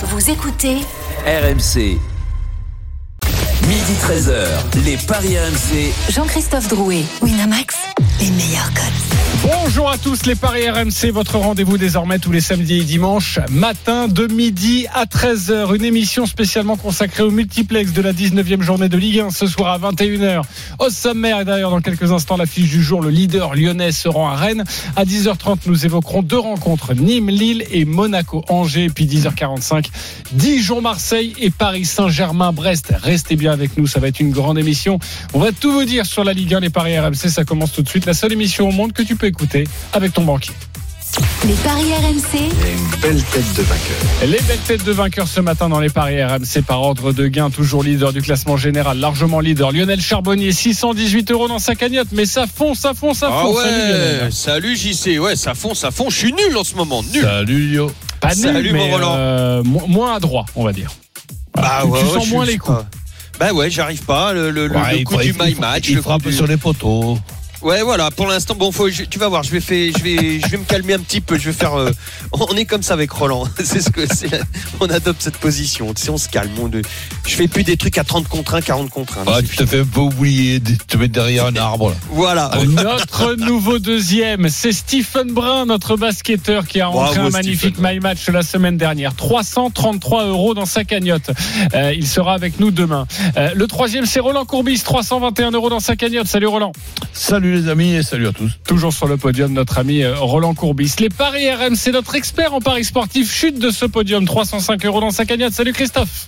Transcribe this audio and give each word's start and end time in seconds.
Vous 0.00 0.30
écoutez 0.30 0.76
RMC. 1.26 1.98
Midi 3.66 3.92
13h, 4.00 4.84
les 4.84 4.96
Paris 4.96 5.36
RMC. 5.36 5.92
Jean-Christophe 6.12 6.68
Drouet, 6.68 7.02
Winamax, 7.20 7.74
les 8.20 8.30
meilleurs 8.30 8.72
codes. 8.74 9.17
Bonjour 9.42 9.90
à 9.90 9.98
tous 9.98 10.26
les 10.26 10.34
Paris 10.34 10.68
RMC, 10.68 11.12
votre 11.12 11.36
rendez-vous 11.36 11.78
désormais 11.78 12.18
tous 12.18 12.32
les 12.32 12.40
samedis 12.40 12.80
et 12.80 12.84
dimanches, 12.84 13.38
matin 13.50 14.08
de 14.08 14.26
midi 14.26 14.86
à 14.92 15.04
13h. 15.04 15.76
Une 15.76 15.84
émission 15.84 16.26
spécialement 16.26 16.76
consacrée 16.76 17.22
au 17.22 17.30
multiplex 17.30 17.92
de 17.92 18.02
la 18.02 18.12
19e 18.12 18.62
journée 18.62 18.88
de 18.88 18.96
Ligue 18.96 19.20
1 19.20 19.30
ce 19.30 19.46
soir 19.46 19.72
à 19.72 19.92
21h. 19.92 20.42
Au 20.78 20.90
sommaire, 20.90 21.40
et 21.40 21.44
d'ailleurs 21.44 21.70
dans 21.70 21.80
quelques 21.80 22.10
instants, 22.10 22.36
l'affiche 22.36 22.70
du 22.70 22.82
jour, 22.82 23.00
le 23.00 23.10
leader 23.10 23.54
lyonnais 23.54 23.92
se 23.92 24.08
rend 24.08 24.28
à 24.28 24.34
Rennes. 24.34 24.64
À 24.96 25.04
10h30, 25.04 25.58
nous 25.66 25.86
évoquerons 25.86 26.22
deux 26.22 26.38
rencontres, 26.38 26.94
Nîmes, 26.94 27.28
Lille 27.30 27.64
et 27.70 27.84
Monaco-Angers. 27.84 28.88
Puis 28.94 29.06
10h45, 29.06 29.86
Dijon-Marseille 30.32 31.34
et 31.38 31.50
Paris-Saint-Germain-Brest. 31.50 32.94
Restez 33.02 33.36
bien 33.36 33.52
avec 33.52 33.76
nous, 33.76 33.86
ça 33.86 34.00
va 34.00 34.08
être 34.08 34.20
une 34.20 34.32
grande 34.32 34.58
émission. 34.58 34.98
On 35.34 35.38
va 35.38 35.52
tout 35.52 35.72
vous 35.72 35.84
dire 35.84 36.06
sur 36.06 36.24
la 36.24 36.32
Ligue 36.32 36.54
1, 36.54 36.60
les 36.60 36.70
Paris 36.70 36.98
RMC, 36.98 37.28
ça 37.28 37.44
commence 37.44 37.72
tout 37.72 37.82
de 37.82 37.88
suite. 37.88 38.06
La 38.06 38.14
seule 38.14 38.32
émission 38.32 38.68
au 38.68 38.72
monde 38.72 38.92
que 38.92 39.02
tu 39.02 39.14
peux 39.18 39.26
écouter 39.26 39.64
avec 39.92 40.12
ton 40.12 40.22
banquier. 40.24 40.52
Les 41.46 41.54
paris 41.54 41.86
RMC, 41.94 42.38
une 42.38 43.00
belle 43.00 43.22
tête 43.24 43.54
de 43.56 43.62
vainqueur. 43.62 43.96
Les 44.22 44.40
belles 44.40 44.58
têtes 44.66 44.84
de 44.84 44.92
vainqueurs 44.92 45.26
ce 45.26 45.40
matin 45.40 45.68
dans 45.68 45.80
les 45.80 45.88
paris 45.88 46.22
RMC 46.22 46.62
par 46.66 46.82
ordre 46.82 47.12
de 47.12 47.26
gain, 47.28 47.50
toujours 47.50 47.82
leader 47.82 48.12
du 48.12 48.20
classement 48.22 48.56
général, 48.56 48.98
largement 48.98 49.40
leader. 49.40 49.72
Lionel 49.72 50.00
Charbonnier, 50.00 50.52
618 50.52 51.30
euros 51.32 51.48
dans 51.48 51.58
sa 51.58 51.74
cagnotte, 51.74 52.08
mais 52.12 52.26
ça 52.26 52.44
fond, 52.46 52.74
ça 52.74 52.92
fond, 52.94 53.14
ça 53.14 53.30
Ah 53.32 53.42
fond. 53.42 53.54
Salut, 53.56 53.70
Lionel. 53.78 54.22
ouais, 54.24 54.30
salut 54.30 54.76
JC, 54.76 55.18
ouais, 55.18 55.34
ça 55.34 55.54
fond, 55.54 55.74
ça 55.74 55.90
fond. 55.90 56.10
Je 56.10 56.16
suis 56.18 56.32
nul 56.32 56.56
en 56.56 56.62
ce 56.64 56.74
moment, 56.76 57.02
nul. 57.02 57.22
Salut 57.22 57.68
Lio. 57.68 57.90
Pas 58.20 58.34
nul, 58.34 58.44
Salut, 58.44 58.72
mais 58.72 58.92
euh, 58.94 59.62
mo- 59.64 59.86
moins 59.88 60.14
adroit, 60.14 60.44
on 60.56 60.64
va 60.64 60.72
dire. 60.72 60.90
Bah 61.54 61.80
tu 61.82 61.88
ouais, 61.88 62.00
tu 62.00 62.06
ouais, 62.06 62.12
sens 62.12 62.28
moins 62.30 62.44
les 62.44 62.58
coups. 62.58 62.78
pas- 62.78 63.46
Bah 63.46 63.52
ouais, 63.52 63.70
j'arrive 63.70 64.02
pas. 64.04 64.32
Le, 64.34 64.50
le- 64.50 64.66
le- 64.66 64.76
Ouais, 64.76 64.92
le 64.92 64.98
il 64.98 65.04
coup 65.04 65.16
du 65.16 65.32
my 65.32 65.54
match. 65.54 65.88
Il 65.88 65.96
le 65.96 66.02
frappe 66.02 66.22
du- 66.22 66.32
sur 66.32 66.46
les 66.46 66.56
poteaux. 66.56 67.18
Ouais, 67.62 67.82
voilà. 67.82 68.10
Pour 68.10 68.26
l'instant, 68.28 68.54
bon, 68.54 68.70
faut, 68.70 68.88
je- 68.88 69.02
tu 69.02 69.18
vas 69.18 69.28
voir. 69.28 69.42
Je 69.42 69.50
vais 69.50 69.60
faire, 69.60 69.92
je 69.98 70.02
vais, 70.04 70.40
je 70.40 70.46
vais 70.46 70.56
me 70.58 70.64
calmer 70.64 70.94
un 70.94 71.00
petit 71.00 71.20
peu. 71.20 71.36
Je 71.38 71.46
vais 71.50 71.52
faire. 71.52 71.74
euh, 71.74 71.90
on 72.32 72.54
est 72.56 72.64
comme 72.66 72.82
ça 72.82 72.94
avec 72.94 73.10
Roland. 73.10 73.44
c'est 73.64 73.80
ce 73.80 73.90
que 73.90 74.06
c'est. 74.12 74.40
On 74.80 74.86
adopte 74.88 75.20
cette 75.22 75.38
position. 75.38 75.92
Tu 75.92 76.02
sais, 76.02 76.10
on 76.10 76.18
se 76.18 76.28
calme. 76.28 76.50
On, 76.60 76.70
je 76.70 77.34
fais 77.34 77.48
plus 77.48 77.64
des 77.64 77.76
trucs 77.76 77.98
à 77.98 78.04
30 78.04 78.28
contre 78.28 78.54
1, 78.54 78.60
40 78.60 78.90
contre 78.90 79.18
1. 79.18 79.24
Ah, 79.26 79.40
tu 79.42 79.56
te 79.56 79.66
fais 79.66 79.80
un 79.80 79.84
peu 79.84 80.00
oublier 80.00 80.60
de 80.60 80.74
te 80.76 80.96
mettre 80.96 81.12
derrière 81.14 81.46
un 81.46 81.56
arbre. 81.56 81.90
là. 81.90 81.96
Voilà. 82.12 82.50
Notre 82.66 83.34
nouveau 83.34 83.78
deuxième, 83.80 84.48
c'est 84.48 84.72
Stephen 84.72 85.32
Brun, 85.32 85.66
notre 85.66 85.96
basketteur 85.96 86.66
qui 86.66 86.80
a 86.80 86.86
rentré 86.88 87.14
Bravo, 87.16 87.28
un 87.28 87.30
magnifique 87.30 87.74
Stephen. 87.76 87.92
my 87.94 88.00
match 88.00 88.28
la 88.28 88.42
semaine 88.42 88.76
dernière. 88.76 89.14
333 89.14 90.26
euros 90.26 90.54
dans 90.54 90.66
sa 90.66 90.84
cagnotte. 90.84 91.30
Euh, 91.74 91.92
il 91.94 92.06
sera 92.06 92.34
avec 92.34 92.60
nous 92.60 92.70
demain. 92.70 93.06
Euh, 93.36 93.50
le 93.54 93.66
troisième, 93.66 94.06
c'est 94.06 94.20
Roland 94.20 94.44
Courbis, 94.44 94.80
321 94.84 95.50
euros 95.52 95.70
dans 95.70 95.80
sa 95.80 95.96
cagnotte. 95.96 96.26
Salut 96.28 96.46
Roland. 96.46 96.72
Salut 97.12 97.47
les 97.50 97.68
amis 97.68 97.94
et 97.94 98.02
salut 98.02 98.28
à 98.28 98.32
tous. 98.32 98.50
Toujours 98.66 98.92
sur 98.92 99.06
le 99.06 99.16
podium, 99.16 99.52
notre 99.52 99.78
ami 99.78 100.02
euh, 100.02 100.14
Roland 100.16 100.54
Courbis. 100.54 100.94
Les 100.98 101.08
paris 101.08 101.50
RMC, 101.50 101.92
notre 101.92 102.14
expert 102.14 102.54
en 102.54 102.60
paris 102.60 102.84
sportif, 102.84 103.32
chute 103.32 103.58
de 103.58 103.70
ce 103.70 103.86
podium. 103.86 104.24
305 104.24 104.84
euros 104.86 105.00
dans 105.00 105.10
sa 105.10 105.24
cagnotte. 105.24 105.52
Salut 105.52 105.72
Christophe. 105.72 106.26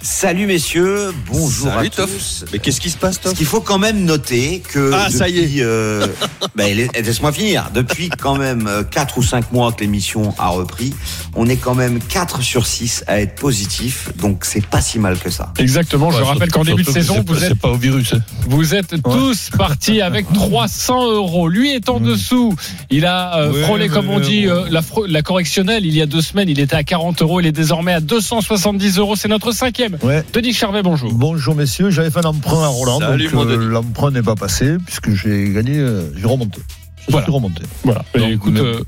Salut 0.00 0.46
messieurs, 0.46 1.12
bonjour 1.26 1.72
Salut, 1.72 1.88
à 1.88 1.90
tous. 1.90 2.44
Mais 2.52 2.60
qu'est-ce 2.60 2.80
qui 2.80 2.88
se 2.88 2.96
passe, 2.96 3.16
Ce 3.16 3.20
Toff 3.20 3.34
qu'il 3.34 3.46
faut 3.46 3.60
quand 3.60 3.78
même 3.78 4.04
noter 4.04 4.60
que 4.60 4.92
Ah, 4.94 5.10
ça 5.10 5.28
y 5.28 5.38
est. 5.38 5.42
depuis, 5.42 5.62
euh, 5.62 6.06
ben, 6.56 6.88
laisse-moi 6.94 7.32
finir. 7.32 7.70
Depuis 7.74 8.08
quand 8.08 8.36
même 8.36 8.70
4 8.92 9.18
ou 9.18 9.22
5 9.24 9.50
mois 9.52 9.72
que 9.72 9.80
l'émission 9.80 10.32
a 10.38 10.50
repris, 10.50 10.94
on 11.34 11.48
est 11.48 11.56
quand 11.56 11.74
même 11.74 11.98
4 11.98 12.42
sur 12.42 12.66
6 12.68 13.02
à 13.08 13.20
être 13.20 13.34
positif, 13.34 14.10
donc 14.16 14.44
c'est 14.44 14.64
pas 14.64 14.80
si 14.80 15.00
mal 15.00 15.18
que 15.18 15.30
ça. 15.30 15.52
Exactement. 15.58 16.12
Je 16.12 16.18
Ouais, 16.18 16.22
rappelle 16.28 16.52
qu'en 16.52 16.62
début 16.64 16.84
de 16.84 16.90
surtout 16.90 16.94
que 16.94 17.00
saison, 17.00 17.14
c'est 17.16 17.24
pas- 17.24 17.32
vous 17.34 17.42
êtes 17.44 17.48
C'est 17.50 17.58
pas 17.58 17.70
au 17.70 17.76
virus. 17.76 18.12
hein. 18.14 18.20
Vous 18.46 18.74
êtes 18.76 18.94
tous 19.02 19.50
partis 19.58 20.00
avec 20.00 20.26
300 20.32 21.10
euros. 21.12 21.48
Lui 21.48 21.72
est 21.74 21.88
en 21.88 21.98
dessous. 21.98 22.54
Il 22.90 23.04
a 23.04 23.36
euh, 23.40 23.52
Ouais, 23.52 23.62
frôlé, 23.64 23.88
comme 23.88 24.08
on 24.10 24.20
dit, 24.20 24.46
euh, 24.46 24.64
la, 24.70 24.80
fro- 24.80 25.06
la 25.08 25.22
correctionnelle. 25.22 25.84
Il 25.84 25.94
y 25.96 26.00
a 26.02 26.06
deux 26.06 26.22
semaines, 26.22 26.48
il 26.48 26.60
était 26.60 26.76
à 26.76 26.84
40 26.84 27.20
euros. 27.22 27.40
Il 27.40 27.46
est 27.46 27.52
désormais 27.52 27.92
à 27.94 28.00
270 28.00 28.98
euros. 28.98 29.16
C'est 29.16 29.28
notre 29.28 29.50
cinquième. 29.50 29.87
Ouais. 30.02 30.24
Denis 30.32 30.52
Charvet, 30.52 30.82
bonjour. 30.82 31.12
Bonjour 31.12 31.54
messieurs, 31.54 31.90
j'avais 31.90 32.10
fait 32.10 32.24
un 32.24 32.28
emprunt 32.30 32.62
à 32.62 32.68
Roland, 32.68 33.00
Salut, 33.00 33.28
donc 33.28 33.46
euh, 33.46 33.56
l'emprunt 33.68 34.10
n'est 34.10 34.22
pas 34.22 34.34
passé 34.34 34.76
puisque 34.84 35.12
j'ai 35.14 35.50
gagné, 35.50 35.78
euh, 35.78 36.02
j'ai 36.16 36.26
remonté. 36.26 36.60
Je 37.06 37.10
Voilà. 37.12 37.24
suis 37.26 37.32
remonté. 37.32 37.62
Voilà. 37.84 38.04
Donc, 38.14 38.28
Et 38.28 38.32
écoute, 38.32 38.52
mais- 38.54 38.60
euh, 38.60 38.80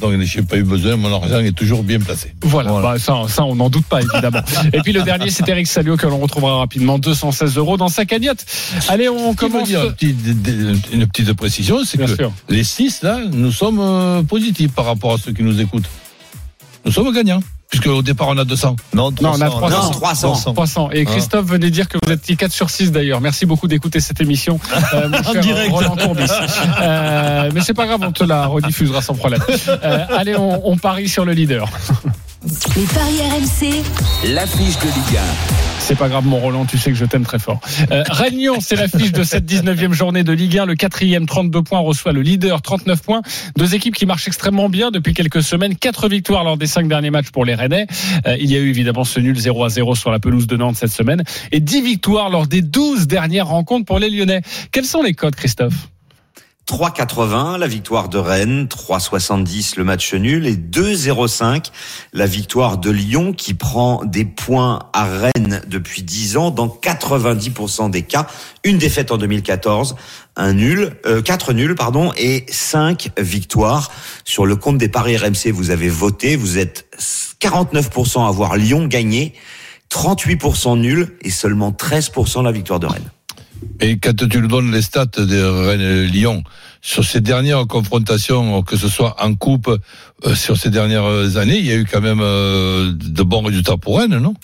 Donc 0.00 0.12
je 0.20 0.40
n'ai 0.40 0.46
pas 0.46 0.56
eu 0.58 0.62
besoin, 0.62 0.96
mon 0.96 1.14
argent 1.14 1.38
est 1.40 1.52
toujours 1.56 1.82
bien 1.82 1.98
placé. 1.98 2.34
voilà. 2.42 2.70
Voilà. 2.70 2.92
Bah, 2.94 2.98
ça, 2.98 3.14
ça, 3.28 3.44
on 3.44 3.54
n'en 3.56 3.70
doute 3.70 3.86
pas, 3.86 4.00
évidemment. 4.02 4.40
Et 4.74 4.80
puis 4.80 4.92
le 4.92 5.02
dernier, 5.02 5.30
c'est 5.30 5.48
Eric 5.48 5.66
Salio 5.66 5.96
que 5.96 6.06
l'on 6.06 6.18
retrouvera 6.18 6.58
rapidement. 6.58 6.98
216 6.98 7.56
euros 7.56 7.76
dans 7.78 7.88
sa 7.88 8.04
cagnotte. 8.04 8.44
Allez, 8.88 9.08
on 9.08 9.34
commence. 9.34 9.68
dire 9.68 9.80
un 9.80 9.90
petit- 9.92 10.12
de- 10.12 10.32
de- 10.34 10.76
une 10.92 11.06
petite 11.06 11.32
précision, 11.32 11.78
c'est 11.84 11.96
Bien 11.96 12.06
que 12.08 12.14
sûr. 12.16 12.32
les 12.50 12.62
six 12.64 13.02
là, 13.02 13.20
nous 13.32 13.50
sommes 13.52 13.80
euh, 13.80 14.22
positifs 14.22 14.72
par 14.72 14.84
rapport 14.84 15.14
à 15.14 15.16
ceux 15.18 15.32
qui 15.32 15.42
nous 15.42 15.58
écoutent. 15.62 15.88
Nous 16.84 16.92
sommes 16.92 17.12
gagnants, 17.14 17.42
puisque 17.68 17.86
au 17.86 18.02
départ 18.02 18.28
on 18.28 18.38
a 18.38 18.44
200. 18.44 18.76
Non, 18.94 19.12
300, 19.12 19.38
on 19.38 19.42
a 19.42 19.50
300. 19.50 19.82
Non, 19.82 19.90
300. 19.92 20.52
300. 20.54 20.90
Et 20.92 21.04
Christophe 21.04 21.46
venait 21.46 21.70
dire 21.70 21.88
que 21.88 21.98
vous 22.04 22.12
étiez 22.12 22.36
4 22.36 22.52
sur 22.52 22.70
6 22.70 22.92
d'ailleurs. 22.92 23.20
Merci 23.20 23.46
beaucoup 23.46 23.68
d'écouter 23.68 24.00
cette 24.00 24.20
émission. 24.20 24.58
Euh, 24.94 25.08
mon 25.08 25.22
cher 25.22 25.40
direct. 25.40 25.72
Roland 25.72 25.96
Courbis. 25.96 26.30
Euh, 26.80 27.50
mais 27.52 27.60
c'est 27.60 27.74
pas 27.74 27.86
grave, 27.86 28.00
on 28.02 28.12
te 28.12 28.22
la 28.22 28.46
rediffusera 28.46 29.02
sans 29.02 29.14
problème. 29.14 29.42
Euh, 29.68 30.04
allez, 30.16 30.36
on, 30.36 30.66
on 30.66 30.76
parie 30.76 31.08
sur 31.08 31.24
le 31.24 31.32
leader. 31.32 31.68
Les 32.76 32.84
paris 32.84 33.20
RMC, 33.20 33.82
L'affiche 34.32 34.78
de 34.78 34.84
Ligue 34.84 35.20
C'est 35.78 35.96
pas 35.96 36.08
grave, 36.08 36.26
mon 36.26 36.38
Roland, 36.38 36.64
tu 36.64 36.78
sais 36.78 36.90
que 36.90 36.96
je 36.96 37.04
t'aime 37.04 37.24
très 37.24 37.38
fort. 37.38 37.60
Euh, 37.92 38.02
Rennes-Lyon, 38.08 38.56
c'est 38.60 38.76
l'affiche 38.76 39.12
de 39.12 39.22
cette 39.22 39.44
19e 39.44 39.92
journée 39.92 40.24
de 40.24 40.32
Ligue 40.32 40.58
1. 40.58 40.66
Le 40.66 40.74
quatrième, 40.74 41.26
32 41.26 41.62
points, 41.62 41.78
reçoit 41.78 42.12
le 42.12 42.22
leader, 42.22 42.60
39 42.60 43.02
points. 43.02 43.22
Deux 43.56 43.74
équipes 43.74 43.94
qui 43.94 44.04
marchent 44.04 44.26
extrêmement 44.26 44.68
bien 44.68 44.90
depuis 44.90 45.14
quelques 45.14 45.42
semaines. 45.42 45.76
Quatre 45.76 46.08
victoires 46.08 46.42
lors 46.42 46.56
des 46.56 46.66
cinq 46.66 46.88
derniers 46.88 47.10
matchs 47.10 47.30
pour 47.30 47.44
les 47.44 47.54
Rennais. 47.54 47.86
Euh, 48.26 48.36
il 48.40 48.50
y 48.50 48.56
a 48.56 48.58
eu 48.58 48.68
évidemment 48.68 49.04
ce 49.04 49.20
nul 49.20 49.38
0 49.38 49.64
à 49.64 49.68
0 49.68 49.94
sur 49.94 50.10
la 50.10 50.18
pelouse 50.18 50.46
de 50.46 50.56
Nantes 50.56 50.76
cette 50.76 50.92
semaine. 50.92 51.22
Et 51.52 51.60
10 51.60 51.82
victoires 51.82 52.30
lors 52.30 52.46
des 52.46 52.62
12 52.62 53.06
dernières 53.06 53.46
rencontres 53.46 53.86
pour 53.86 53.98
les 53.98 54.10
Lyonnais. 54.10 54.42
Quels 54.72 54.86
sont 54.86 55.02
les 55.02 55.14
codes, 55.14 55.36
Christophe? 55.36 55.88
3,80 56.66 57.58
la 57.58 57.68
victoire 57.68 58.08
de 58.08 58.18
Rennes, 58.18 58.66
3,70 58.66 59.76
le 59.76 59.84
match 59.84 60.12
nul 60.14 60.48
et 60.48 60.56
2,05 60.56 61.70
la 62.12 62.26
victoire 62.26 62.78
de 62.78 62.90
Lyon 62.90 63.32
qui 63.32 63.54
prend 63.54 64.04
des 64.04 64.24
points 64.24 64.80
à 64.92 65.04
Rennes 65.04 65.62
depuis 65.68 66.02
10 66.02 66.36
ans 66.36 66.50
dans 66.50 66.66
90% 66.66 67.90
des 67.90 68.02
cas. 68.02 68.26
Une 68.64 68.78
défaite 68.78 69.12
en 69.12 69.16
2014, 69.16 69.94
un 70.34 70.54
nul, 70.54 70.96
euh, 71.06 71.22
4 71.22 71.52
nuls 71.52 71.76
pardon 71.76 72.12
et 72.16 72.44
5 72.50 73.10
victoires 73.16 73.92
sur 74.24 74.44
le 74.44 74.56
compte 74.56 74.78
des 74.78 74.88
paris 74.88 75.16
RMC. 75.16 75.52
Vous 75.52 75.70
avez 75.70 75.88
voté, 75.88 76.34
vous 76.34 76.58
êtes 76.58 76.86
49% 77.40 78.26
à 78.26 78.30
voir 78.32 78.56
Lyon 78.56 78.86
gagner, 78.86 79.34
38% 79.90 80.80
nul 80.80 81.16
et 81.22 81.30
seulement 81.30 81.70
13% 81.70 82.42
la 82.42 82.50
victoire 82.50 82.80
de 82.80 82.86
Rennes. 82.86 83.10
Et 83.80 83.98
quand 83.98 84.14
tu 84.28 84.40
nous 84.40 84.48
donnes 84.48 84.72
les 84.72 84.82
stats 84.82 85.06
de 85.06 85.42
Rennes-Lyon, 85.42 86.42
sur 86.80 87.04
ces 87.04 87.20
dernières 87.20 87.66
confrontations, 87.66 88.62
que 88.62 88.76
ce 88.76 88.88
soit 88.88 89.16
en 89.22 89.34
coupe, 89.34 89.68
euh, 90.24 90.34
sur 90.34 90.56
ces 90.56 90.70
dernières 90.70 91.36
années, 91.36 91.58
il 91.58 91.66
y 91.66 91.72
a 91.72 91.76
eu 91.76 91.84
quand 91.84 92.00
même 92.00 92.20
euh, 92.20 92.92
de 92.92 93.22
bons 93.22 93.42
résultats 93.42 93.76
pour 93.76 93.98
Rennes, 93.98 94.18
non? 94.18 94.34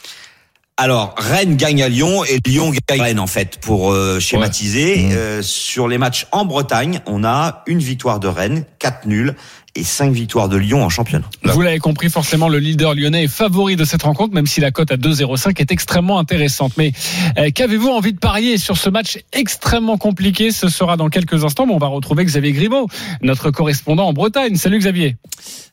Alors, 0.78 1.14
Rennes 1.18 1.56
gagne 1.56 1.82
à 1.82 1.88
Lyon 1.88 2.24
et 2.24 2.40
Lyon 2.46 2.72
gagne 2.88 3.00
à 3.00 3.04
Rennes, 3.04 3.20
en 3.20 3.26
fait, 3.26 3.58
pour 3.60 3.92
euh, 3.92 4.18
schématiser. 4.18 5.10
Euh, 5.12 5.42
sur 5.42 5.86
les 5.86 5.98
matchs 5.98 6.26
en 6.32 6.44
Bretagne, 6.46 7.00
on 7.06 7.24
a 7.24 7.62
une 7.66 7.78
victoire 7.78 8.18
de 8.20 8.26
Rennes, 8.26 8.64
quatre 8.78 9.06
nuls 9.06 9.36
et 9.74 9.84
cinq 9.84 10.12
victoires 10.12 10.48
de 10.48 10.56
Lyon 10.56 10.84
en 10.84 10.88
championnat. 10.88 11.28
Là. 11.44 11.52
Vous 11.52 11.62
l'avez 11.62 11.78
compris, 11.78 12.10
forcément, 12.10 12.48
le 12.48 12.58
leader 12.58 12.94
lyonnais 12.94 13.24
est 13.24 13.28
favori 13.28 13.76
de 13.76 13.84
cette 13.84 14.02
rencontre, 14.02 14.34
même 14.34 14.46
si 14.46 14.60
la 14.60 14.70
cote 14.70 14.90
à 14.90 14.96
2,05 14.96 15.60
est 15.60 15.70
extrêmement 15.72 16.19
intéressante. 16.19 16.72
Mais 16.76 16.92
euh, 17.38 17.50
qu'avez-vous 17.54 17.88
envie 17.88 18.12
de 18.12 18.19
parier 18.19 18.58
sur 18.58 18.76
ce 18.76 18.90
match 18.90 19.19
extrêmement 19.32 19.98
compliqué? 19.98 20.50
Ce 20.50 20.69
sera 20.69 20.96
dans 20.96 21.08
quelques 21.08 21.44
instants, 21.44 21.66
mais 21.66 21.74
on 21.74 21.78
va 21.78 21.86
retrouver 21.86 22.24
Xavier 22.24 22.52
Grimaud, 22.52 22.88
notre 23.22 23.50
correspondant 23.50 24.06
en 24.06 24.12
Bretagne. 24.12 24.56
Salut 24.56 24.78
Xavier. 24.78 25.16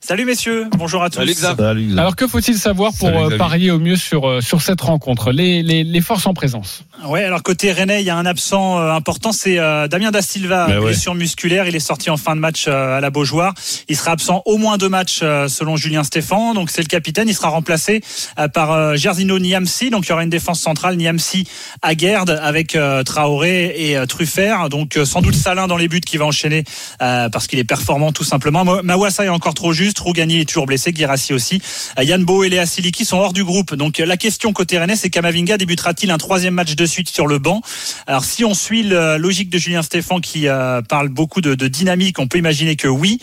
Salut 0.01 0.25
messieurs, 0.25 0.67
bonjour 0.77 1.03
à 1.03 1.09
tous. 1.09 1.17
Salut, 1.17 1.33
Xav. 1.33 1.57
Salut, 1.57 1.81
Xavier. 1.81 1.99
Alors 1.99 2.15
que 2.15 2.27
faut-il 2.27 2.57
savoir 2.57 2.91
pour 2.97 3.09
Salut, 3.09 3.33
euh, 3.33 3.37
parier 3.37 3.71
au 3.71 3.79
mieux 3.79 3.97
sur, 3.97 4.27
euh, 4.27 4.41
sur 4.41 4.61
cette 4.61 4.81
rencontre? 4.81 5.31
Les, 5.31 5.61
les, 5.61 5.83
les 5.83 6.01
forces 6.01 6.25
en 6.25 6.33
présence. 6.33 6.83
Ouais, 7.05 7.23
alors 7.23 7.43
côté 7.43 7.71
Rennais, 7.71 8.01
il 8.01 8.05
y 8.05 8.09
a 8.09 8.17
un 8.17 8.25
absent 8.25 8.79
important, 8.89 9.31
c'est 9.31 9.59
euh, 9.59 9.87
Damien 9.87 10.11
Da 10.11 10.21
Silva, 10.21 10.67
Mais 10.67 10.77
ouais. 10.77 10.85
blessure 10.87 11.15
musculaire. 11.15 11.67
Il 11.67 11.75
est 11.75 11.79
sorti 11.79 12.09
en 12.09 12.17
fin 12.17 12.35
de 12.35 12.41
match 12.41 12.65
euh, 12.67 12.97
à 12.97 13.01
la 13.01 13.09
Beaujoire. 13.09 13.53
Il 13.89 13.97
sera 13.97 14.11
absent 14.11 14.43
au 14.45 14.57
moins 14.57 14.77
deux 14.77 14.87
matchs 14.87 15.19
euh, 15.23 15.47
selon 15.47 15.75
Julien 15.75 16.03
Stéphan. 16.03 16.53
Donc 16.53 16.69
c'est 16.69 16.81
le 16.81 16.87
capitaine. 16.87 17.27
Il 17.27 17.33
sera 17.35 17.49
remplacé 17.49 18.01
euh, 18.37 18.47
par 18.47 18.71
euh, 18.71 18.95
Gersino 18.95 19.39
Niamsi. 19.39 19.89
Donc 19.89 20.05
il 20.05 20.09
y 20.09 20.11
aura 20.13 20.23
une 20.23 20.29
défense 20.29 20.61
centrale 20.61 20.95
Niamsi 20.95 21.47
Aguerd 21.81 22.29
avec 22.29 22.75
euh, 22.75 23.03
Traoré 23.03 23.73
et 23.75 23.97
euh, 23.97 24.05
Truffert. 24.05 24.69
Donc 24.69 24.95
euh, 24.95 25.05
sans 25.05 25.21
doute 25.21 25.35
Salin 25.35 25.67
dans 25.67 25.77
les 25.77 25.87
buts 25.87 25.99
qui 26.01 26.17
va 26.17 26.25
enchaîner 26.25 26.63
euh, 27.01 27.29
parce 27.29 27.47
qu'il 27.47 27.59
est 27.59 27.63
performant 27.63 28.11
tout 28.11 28.23
simplement. 28.23 28.63
Ma- 28.63 28.83
Mawassa 28.83 29.25
est 29.25 29.29
encore 29.29 29.55
trop 29.55 29.73
juste. 29.73 29.99
Rougani 29.99 30.39
est 30.39 30.45
toujours 30.45 30.65
blessé. 30.65 30.93
Guirassi 30.93 31.33
aussi. 31.33 31.61
Euh, 31.97 32.03
Yann 32.03 32.23
Bo 32.23 32.43
et 32.43 32.49
Léa 32.49 32.65
Siliki 32.65 33.05
sont 33.05 33.17
hors 33.17 33.33
du 33.33 33.43
groupe. 33.43 33.73
Donc 33.73 33.99
euh, 33.99 34.05
la 34.05 34.17
question 34.17 34.53
côté 34.53 34.77
Rennais, 34.77 34.95
c'est 34.95 35.09
Kamavinga 35.09 35.57
débutera-t-il 35.57 36.11
un 36.11 36.17
troisième 36.17 36.53
match 36.53 36.75
de 36.75 36.85
suite 36.85 37.09
sur 37.09 37.25
le 37.25 37.39
banc? 37.39 37.61
Alors 38.05 38.23
si 38.23 38.45
on 38.45 38.53
suit 38.53 38.83
la 38.83 39.17
logique 39.17 39.49
de 39.49 39.57
Julien 39.57 39.81
Stéphan 39.81 40.19
qui 40.19 40.47
euh, 40.47 40.81
parle 40.81 41.09
beaucoup 41.09 41.41
de, 41.41 41.55
de 41.55 41.67
dynamique, 41.67 42.19
on 42.19 42.27
peut 42.27 42.37
imaginer 42.37 42.75
que 42.75 42.87
oui. 42.87 43.19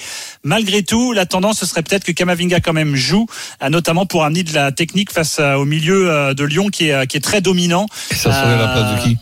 Malgré 0.57 0.83
tout, 0.83 1.13
la 1.13 1.27
tendance 1.27 1.59
ce 1.59 1.67
serait 1.67 1.83
peut-être 1.83 2.05
que 2.05 2.13
Kamavinga 2.13 2.61
quand 2.61 2.73
même 2.73 2.95
joue, 2.97 3.27
euh, 3.63 3.69
notamment 3.69 4.07
pour 4.07 4.25
amener 4.25 4.43
de 4.43 4.55
la 4.55 4.73
technique 4.73 5.13
face 5.13 5.37
euh, 5.39 5.53
au 5.53 5.67
milieu 5.67 6.11
euh, 6.11 6.33
de 6.33 6.45
Lyon 6.45 6.69
qui 6.69 6.89
est, 6.89 7.07
qui 7.07 7.19
est 7.19 7.21
très 7.21 7.43
dominant. 7.43 7.85
Et 8.11 8.15
ça 8.15 8.33
serait 8.33 8.57
la 8.57 8.69
place 8.69 8.95
de 8.95 9.03
qui? 9.03 9.19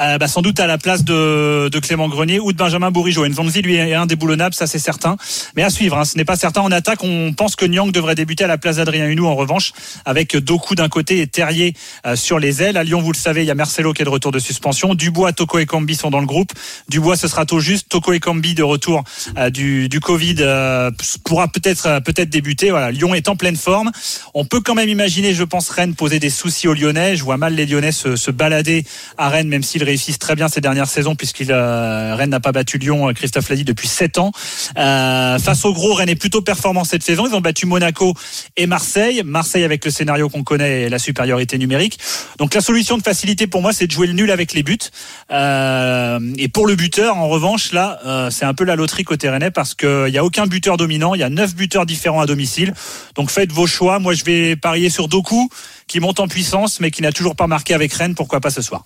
Euh, 0.00 0.18
bah, 0.18 0.26
sans 0.26 0.42
doute 0.42 0.58
à 0.58 0.66
la 0.66 0.76
place 0.76 1.04
de, 1.04 1.68
de 1.68 1.78
Clément 1.78 2.08
Grenier 2.08 2.40
ou 2.40 2.52
de 2.52 2.56
Benjamin 2.56 2.90
Bourigeau. 2.90 3.24
Nvanzi, 3.26 3.62
lui, 3.62 3.76
est 3.76 3.94
indéboulonnable, 3.94 4.52
ça 4.52 4.66
c'est 4.66 4.80
certain. 4.80 5.16
Mais 5.54 5.62
à 5.62 5.70
suivre, 5.70 5.96
hein, 5.96 6.04
ce 6.04 6.16
n'est 6.16 6.24
pas 6.24 6.34
certain. 6.34 6.62
En 6.62 6.72
attaque, 6.72 7.04
on 7.04 7.32
pense 7.32 7.54
que 7.54 7.64
Nyang 7.64 7.92
devrait 7.92 8.16
débuter 8.16 8.42
à 8.42 8.48
la 8.48 8.58
place 8.58 8.76
d'Adrien 8.76 9.06
Hunou, 9.06 9.26
en 9.26 9.36
revanche, 9.36 9.72
avec 10.04 10.36
Doku 10.36 10.74
d'un 10.74 10.88
côté 10.88 11.20
et 11.20 11.28
Terrier 11.28 11.74
euh, 12.06 12.16
sur 12.16 12.40
les 12.40 12.60
ailes. 12.60 12.76
À 12.76 12.82
Lyon, 12.82 13.00
vous 13.00 13.12
le 13.12 13.16
savez, 13.16 13.42
il 13.42 13.46
y 13.46 13.52
a 13.52 13.54
Marcelo 13.54 13.92
qui 13.92 14.02
est 14.02 14.04
de 14.04 14.10
retour 14.10 14.32
de 14.32 14.40
suspension. 14.40 14.94
Dubois, 14.96 15.32
Toko 15.32 15.60
et 15.60 15.66
Kambi 15.66 15.94
sont 15.94 16.10
dans 16.10 16.18
le 16.18 16.26
groupe. 16.26 16.50
Dubois, 16.88 17.16
ce 17.16 17.28
sera 17.28 17.46
tout 17.46 17.60
juste. 17.60 17.88
Toko 17.88 18.12
et 18.12 18.20
Kambi 18.20 18.54
de 18.54 18.64
retour 18.64 19.04
euh, 19.38 19.50
du, 19.50 19.88
du 19.88 20.00
Covid 20.00 20.36
euh, 20.40 20.90
pourra 21.24 21.46
peut-être 21.46 21.86
euh, 21.86 22.00
peut-être 22.00 22.30
débuter. 22.30 22.70
Voilà, 22.70 22.90
Lyon 22.90 23.14
est 23.14 23.28
en 23.28 23.36
pleine 23.36 23.56
forme. 23.56 23.92
On 24.34 24.44
peut 24.44 24.60
quand 24.60 24.74
même 24.74 24.88
imaginer, 24.88 25.34
je 25.34 25.44
pense, 25.44 25.68
Rennes 25.70 25.94
poser 25.94 26.18
des 26.18 26.30
soucis 26.30 26.66
aux 26.66 26.74
Lyonnais. 26.74 27.14
Je 27.14 27.22
vois 27.22 27.36
mal 27.36 27.54
les 27.54 27.66
Lyonnais 27.66 27.92
se, 27.92 28.16
se 28.16 28.32
balader 28.32 28.84
à 29.18 29.28
Rennes, 29.28 29.46
même 29.46 29.62
s'ils 29.62 29.83
réussissent 29.84 30.18
très 30.18 30.34
bien 30.34 30.48
ces 30.48 30.60
dernières 30.60 30.88
saisons, 30.88 31.14
puisqu'il 31.14 31.52
euh, 31.52 32.14
Rennes 32.14 32.30
n'a 32.30 32.40
pas 32.40 32.52
battu 32.52 32.78
Lyon, 32.78 33.08
euh, 33.08 33.12
Christophe 33.12 33.48
l'a 33.48 33.56
dit, 33.56 33.64
depuis 33.64 33.88
7 33.88 34.18
ans. 34.18 34.32
Euh, 34.76 35.38
face 35.38 35.64
au 35.64 35.72
gros, 35.72 35.94
Rennes 35.94 36.08
est 36.08 36.16
plutôt 36.16 36.42
performant 36.42 36.84
cette 36.84 37.02
saison. 37.02 37.26
Ils 37.26 37.34
ont 37.34 37.40
battu 37.40 37.66
Monaco 37.66 38.14
et 38.56 38.66
Marseille. 38.66 39.22
Marseille 39.24 39.64
avec 39.64 39.84
le 39.84 39.90
scénario 39.90 40.28
qu'on 40.28 40.42
connaît 40.42 40.82
et 40.82 40.88
la 40.88 40.98
supériorité 40.98 41.58
numérique. 41.58 41.98
Donc 42.38 42.54
la 42.54 42.60
solution 42.60 42.98
de 42.98 43.02
facilité 43.02 43.46
pour 43.46 43.62
moi, 43.62 43.72
c'est 43.72 43.86
de 43.86 43.92
jouer 43.92 44.06
le 44.06 44.12
nul 44.12 44.30
avec 44.30 44.52
les 44.52 44.62
buts. 44.62 44.78
Euh, 45.30 46.18
et 46.38 46.48
pour 46.48 46.66
le 46.66 46.74
buteur, 46.74 47.16
en 47.16 47.28
revanche, 47.28 47.72
là, 47.72 48.00
euh, 48.06 48.30
c'est 48.30 48.44
un 48.44 48.54
peu 48.54 48.64
la 48.64 48.76
loterie 48.76 49.04
côté 49.04 49.28
Rennais 49.28 49.50
parce 49.50 49.74
qu'il 49.74 50.10
n'y 50.10 50.18
a 50.18 50.24
aucun 50.24 50.46
buteur 50.46 50.76
dominant. 50.76 51.14
Il 51.14 51.20
y 51.20 51.24
a 51.24 51.30
neuf 51.30 51.54
buteurs 51.54 51.86
différents 51.86 52.20
à 52.20 52.26
domicile. 52.26 52.74
Donc 53.14 53.30
faites 53.30 53.52
vos 53.52 53.66
choix. 53.66 53.98
Moi, 53.98 54.14
je 54.14 54.24
vais 54.24 54.56
parier 54.56 54.90
sur 54.90 55.08
Doku 55.08 55.48
qui 55.86 56.00
monte 56.00 56.20
en 56.20 56.28
puissance, 56.28 56.80
mais 56.80 56.90
qui 56.90 57.02
n'a 57.02 57.12
toujours 57.12 57.36
pas 57.36 57.46
marqué 57.46 57.74
avec 57.74 57.92
Rennes. 57.92 58.14
Pourquoi 58.14 58.40
pas 58.40 58.50
ce 58.50 58.62
soir? 58.62 58.82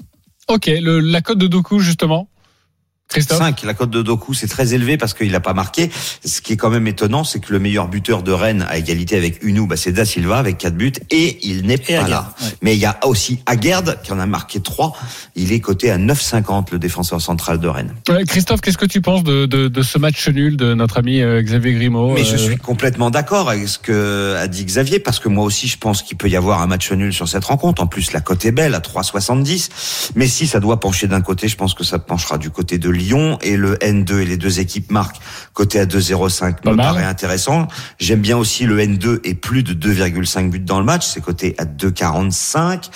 Ok, 0.49 0.71
la 0.81 1.21
cote 1.21 1.39
de 1.39 1.47
Doku 1.47 1.79
justement. 1.79 2.29
Christophe 3.09 3.39
5. 3.39 3.63
La 3.65 3.75
cote 3.75 3.91
de 3.91 4.03
Doku, 4.03 4.35
c'est 4.35 4.47
très 4.49 4.75
élevé 4.75 4.99
parce 4.99 5.15
qu'il 5.15 5.31
n'a 5.33 5.41
pas 5.41 5.55
marqué. 5.55 5.91
Ce 6.25 6.41
qui 6.43 6.53
est 6.53 6.57
quand 6.57 6.69
même 6.71 6.87
étonnant, 6.87 7.25
c'est 7.25 7.41
que 7.41 7.53
le 7.53 7.59
meilleur 7.59 7.89
buteur 7.89 8.23
de 8.23 8.33
Rennes, 8.33 8.67
à 8.69 8.77
égalité 8.77 9.17
avec 9.17 9.43
Unou, 9.43 9.67
bah, 9.67 9.77
c'est 9.77 9.93
Da 9.93 10.05
Silva 10.05 10.39
avec 10.39 10.59
4 10.59 10.75
buts 10.75 10.93
et 11.11 11.39
il 11.43 11.63
n'est 11.67 11.79
pas 11.79 11.95
Aguerd, 11.95 12.09
là. 12.09 12.35
ouais. 12.43 12.49
Mais 12.63 12.75
il 12.77 12.81
y 12.81 12.87
a 12.87 12.99
aussi 13.07 13.41
Aguerd 13.47 13.99
qui 14.03 14.13
en 14.13 14.19
a 14.19 14.27
marqué 14.27 14.61
3. 14.61 14.95
Il 15.37 15.53
est 15.53 15.61
coté 15.61 15.91
à 15.91 15.97
9,50, 15.97 16.67
le 16.73 16.79
défenseur 16.79 17.21
central 17.21 17.59
de 17.61 17.69
Rennes. 17.69 17.95
Ouais, 18.11 18.25
Christophe, 18.25 18.61
qu'est-ce 18.61 18.77
que 18.79 18.85
tu 18.87 19.01
penses 19.01 19.25
de, 19.25 19.47
de, 19.47 19.69
de 19.69 19.83
ce 19.83 19.97
match 19.99 20.29
nul 20.29 20.57
de 20.59 20.75
notre 20.75 20.99
ami 20.99 21.23
euh, 21.23 21.41
Xavier 21.43 21.73
Grimaud 21.73 22.13
Mais 22.13 22.25
je 22.25 22.35
euh, 22.35 22.39
suis 22.39 22.57
complètement 22.59 23.11
d'accord 23.11 23.49
avec 23.49 23.69
ce 23.69 23.79
que 23.79 24.37
a 24.39 24.47
dit 24.49 24.65
Xavier 24.67 24.99
parce 24.99 25.19
que 25.19 25.29
moi 25.29 25.45
aussi 25.45 25.67
je 25.67 25.79
pense 25.79 26.03
qu'il 26.03 26.17
peut 26.19 26.29
y 26.29 26.37
avoir 26.37 26.61
un 26.61 26.67
match 26.67 26.93
nul 26.93 27.15
sur 27.15 27.27
cette 27.27 27.45
rencontre. 27.47 27.83
En 27.83 27.87
plus 27.87 28.13
la 28.13 28.21
cote 28.21 28.45
est 28.45 28.53
belle 28.53 28.75
à 28.75 28.81
3,70. 28.81 29.71
Mais 30.15 30.27
si 30.27 30.47
ça 30.47 30.61
doit 30.61 30.79
pencher 30.79 31.07
d'un 31.07 31.23
côté, 31.23 31.49
je 31.49 31.57
pense 31.57 31.73
que 31.73 31.85
ça 31.85 31.99
penchera 31.99 32.37
du 32.37 32.51
côté 32.51 32.77
de 32.77 32.98
Lyon 32.99 33.39
et 33.43 33.57
le 33.57 33.77
N2 33.77 34.19
et 34.21 34.25
les 34.27 34.37
deux 34.37 34.61
équipes 34.61 34.91
marquent 34.91 35.17
côté 35.55 35.81
à 35.81 35.87
2,05 35.87 36.61
Pas 36.61 36.71
me 36.71 36.77
mal. 36.77 36.87
paraît 36.87 37.05
intéressant. 37.05 37.67
J'aime 37.99 38.21
bien 38.21 38.37
aussi 38.37 38.65
le 38.67 38.79
N2 38.79 39.21
et 39.25 39.35
plus 39.35 39.63
de 39.63 39.73
2,5 39.73 40.51
buts 40.51 40.61
dans 40.61 40.79
le 40.79 40.85
match, 40.85 41.07
c'est 41.07 41.21
coté 41.23 41.55
à 41.59 41.65
2,45. 41.65 42.91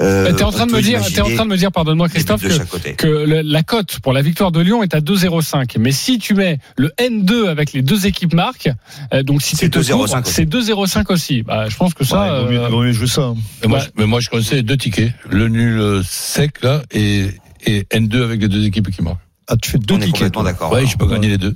Euh, 0.00 0.32
T'es 0.32 0.42
en 0.44 0.50
train 0.52 0.66
de 0.66 0.72
me 0.72 0.80
dire, 0.82 1.00
t'es 1.04 1.20
en 1.20 1.30
train 1.30 1.44
de 1.44 1.50
me 1.50 1.56
dire, 1.56 1.72
pardonne-moi 1.72 2.08
Christophe, 2.08 2.42
que, 2.42 2.50
chaque 2.50 2.68
côté. 2.68 2.94
que 2.94 3.06
le- 3.06 3.42
la 3.42 3.62
cote 3.62 4.00
pour 4.00 4.12
la 4.12 4.22
victoire 4.22 4.52
de 4.52 4.60
Lyon 4.60 4.82
est 4.82 4.94
à 4.94 5.00
2,05. 5.00 5.76
Mais 5.78 5.92
si 5.92 6.18
tu 6.18 6.34
mets 6.34 6.58
le 6.76 6.90
N2 6.98 7.48
avec 7.48 7.72
les 7.72 7.82
deux 7.82 8.06
équipes 8.06 8.34
marques, 8.34 8.68
euh, 9.12 9.22
donc 9.22 9.42
si 9.42 9.56
C'est 9.56 9.66
tu 9.66 9.70
te 9.70 9.78
2,05 9.78 10.22
couvres, 10.22 10.26
c'est 10.26 10.44
2,05 10.46 11.10
aussi. 11.12 11.42
Bah, 11.42 11.68
je 11.68 11.76
pense 11.76 11.94
que 11.94 12.04
ça. 12.04 12.20
Ouais, 12.20 12.28
il 12.40 12.44
vaut 12.46 12.50
mieux- 12.52 12.60
euh, 12.64 12.68
vaut 12.68 12.82
mieux 12.82 12.92
jouer 12.92 13.06
ça. 13.06 13.22
hein. 13.22 13.36
mais 13.62 13.68
moi, 13.68 13.78
Ouais. 13.78 13.84
je- 13.84 13.90
mais 14.00 14.06
moi, 14.06 14.20
je 14.20 14.30
conseille 14.30 14.62
deux 14.62 14.76
tickets. 14.76 15.12
Le 15.30 15.48
nul 15.48 16.02
sec, 16.04 16.62
là, 16.62 16.82
et, 16.92 17.26
et 17.66 17.86
N2 17.92 18.22
avec 18.22 18.40
les 18.40 18.48
deux 18.48 18.64
équipes 18.66 18.90
qui 18.90 19.02
marquent. 19.02 19.18
Ah, 19.48 19.56
tu 19.60 19.70
fais 19.70 19.78
deux 19.78 19.94
On 19.94 19.98
est 19.98 20.04
tickets. 20.06 20.12
complètement 20.32 20.42
toi. 20.42 20.50
d'accord. 20.52 20.72
Ouais, 20.72 20.78
alors. 20.78 20.90
je 20.90 20.96
peux 20.96 21.06
gagner 21.06 21.28
les 21.28 21.38
deux. 21.38 21.54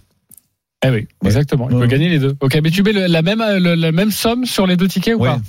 Eh 0.84 0.90
oui, 0.90 1.08
exactement. 1.24 1.68
Il 1.70 1.74
Ouais. 1.76 1.80
peut 1.82 1.86
gagner 1.86 2.08
les 2.08 2.18
deux. 2.18 2.36
Ok, 2.40 2.58
mais 2.62 2.70
tu 2.70 2.82
mets 2.82 2.92
le- 2.92 3.06
la 3.06 3.22
même 3.22 3.40
euh, 3.40 3.58
le- 3.58 3.74
la 3.74 3.90
même 3.92 4.10
somme 4.10 4.44
sur 4.44 4.66
les 4.66 4.76
deux 4.76 4.86
tickets 4.88 5.14
ou 5.14 5.20
Ouais. 5.22 5.30
pas 5.30 5.40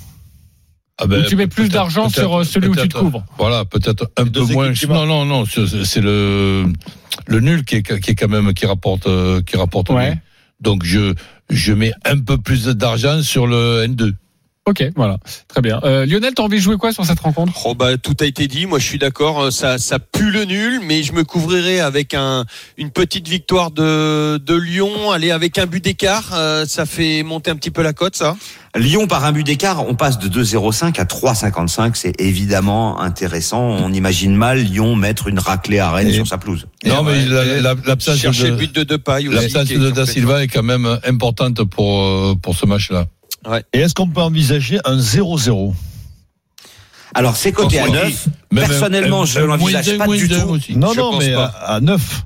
Ah 1.02 1.06
ben, 1.06 1.20
Ou 1.24 1.28
tu 1.28 1.36
mets 1.36 1.46
plus 1.46 1.68
d'argent 1.70 2.08
sur 2.10 2.40
euh, 2.40 2.44
celui 2.44 2.68
où 2.68 2.74
tu 2.76 2.88
te 2.88 2.98
couvres 2.98 3.24
Voilà, 3.38 3.64
peut-être 3.64 4.10
un 4.18 4.26
peu 4.26 4.40
moins. 4.42 4.70
Non, 4.88 5.06
non, 5.06 5.24
non, 5.24 5.44
c'est 5.46 6.00
le 6.02 6.66
le 7.26 7.40
nul 7.40 7.64
qui 7.64 7.76
est 7.76 8.00
qui 8.00 8.10
est 8.10 8.14
quand 8.14 8.28
même 8.28 8.52
qui 8.52 8.66
rapporte 8.66 9.06
euh, 9.06 9.40
qui 9.40 9.56
rapporte 9.56 9.88
Ouais. 9.90 10.18
Donc 10.60 10.84
je 10.84 11.14
je 11.48 11.72
mets 11.72 11.92
un 12.04 12.18
peu 12.18 12.36
plus 12.36 12.66
d'argent 12.66 13.22
sur 13.22 13.46
le 13.46 13.84
N2. 13.86 14.12
Ok, 14.70 14.84
voilà, 14.94 15.18
très 15.48 15.60
bien. 15.62 15.80
Euh, 15.82 16.06
Lionel, 16.06 16.32
t'as 16.32 16.44
envie 16.44 16.58
de 16.58 16.62
jouer 16.62 16.76
quoi 16.76 16.92
sur 16.92 17.04
cette 17.04 17.18
rencontre? 17.18 17.52
Oh 17.66 17.74
bah 17.74 17.96
tout 17.98 18.14
a 18.20 18.24
été 18.24 18.46
dit. 18.46 18.66
Moi 18.66 18.78
je 18.78 18.84
suis 18.84 18.98
d'accord. 18.98 19.42
Euh, 19.42 19.50
Ça 19.50 19.78
ça 19.78 19.98
pue 19.98 20.30
le 20.30 20.44
nul, 20.44 20.80
mais 20.86 21.02
je 21.02 21.12
me 21.12 21.24
couvrirai 21.24 21.80
avec 21.80 22.14
un 22.14 22.44
une 22.78 22.90
petite 22.90 23.26
victoire 23.26 23.72
de 23.72 24.38
de 24.38 24.54
Lyon. 24.54 25.10
Aller 25.10 25.32
avec 25.32 25.58
un 25.58 25.66
but 25.66 25.82
d'écart, 25.82 26.30
euh, 26.34 26.66
ça 26.66 26.86
fait 26.86 27.24
monter 27.24 27.50
un 27.50 27.56
petit 27.56 27.72
peu 27.72 27.82
la 27.82 27.92
cote, 27.92 28.14
ça? 28.14 28.36
Lyon 28.76 29.08
par 29.08 29.24
un 29.24 29.32
but 29.32 29.42
d'écart, 29.42 29.84
on 29.88 29.96
passe 29.96 30.20
de 30.20 30.28
2,05 30.28 31.00
à 31.00 31.04
3,55. 31.04 31.96
C'est 31.96 32.20
évidemment 32.20 33.00
intéressant. 33.00 33.60
On 33.62 33.92
imagine 33.92 34.36
mal 34.36 34.58
Lyon 34.60 34.94
mettre 34.94 35.26
une 35.26 35.40
raclée 35.40 35.80
à 35.80 35.90
Rennes 35.90 36.06
Et- 36.08 36.12
sur 36.12 36.28
sa 36.28 36.38
pelouse. 36.38 36.68
Non, 36.86 37.02
ouais, 37.02 37.14
mais 37.14 37.26
la- 37.26 37.60
la- 37.60 37.74
l'absence 37.84 38.18
Chercher 38.18 38.44
le 38.44 38.50
de 38.52 38.56
but 38.56 38.72
de 38.72 38.82
aussi. 38.94 39.28
l'absence 39.34 39.68
de 39.68 39.90
Da 39.90 40.06
Silva 40.06 40.44
est 40.44 40.48
quand 40.48 40.62
même 40.62 41.00
importante 41.04 41.64
pour 41.64 42.02
euh, 42.04 42.34
pour 42.40 42.54
ce 42.56 42.66
match-là. 42.66 43.06
Et 43.72 43.80
est-ce 43.80 43.94
qu'on 43.94 44.08
peut 44.08 44.20
envisager 44.20 44.78
un 44.84 44.96
0-0 44.98 45.72
Alors 47.14 47.36
c'est 47.36 47.52
coté 47.52 47.78
à 47.80 47.84
Enfin, 47.84 47.92
9. 47.92 48.28
Même 48.52 48.66
Personnellement, 48.66 49.22
un- 49.22 49.26
je 49.26 49.38
un 49.40 49.46
l'envisage 49.46 49.98
pas 49.98 50.06
du 50.06 50.28
tout. 50.28 50.34
aussi. 50.48 50.76
Non, 50.76 50.92
Je 50.92 51.00
non, 51.00 51.10
pense 51.12 51.24
mais 51.24 51.34
pas. 51.34 51.46
à, 51.46 51.74
à 51.76 51.80
9. 51.80 52.22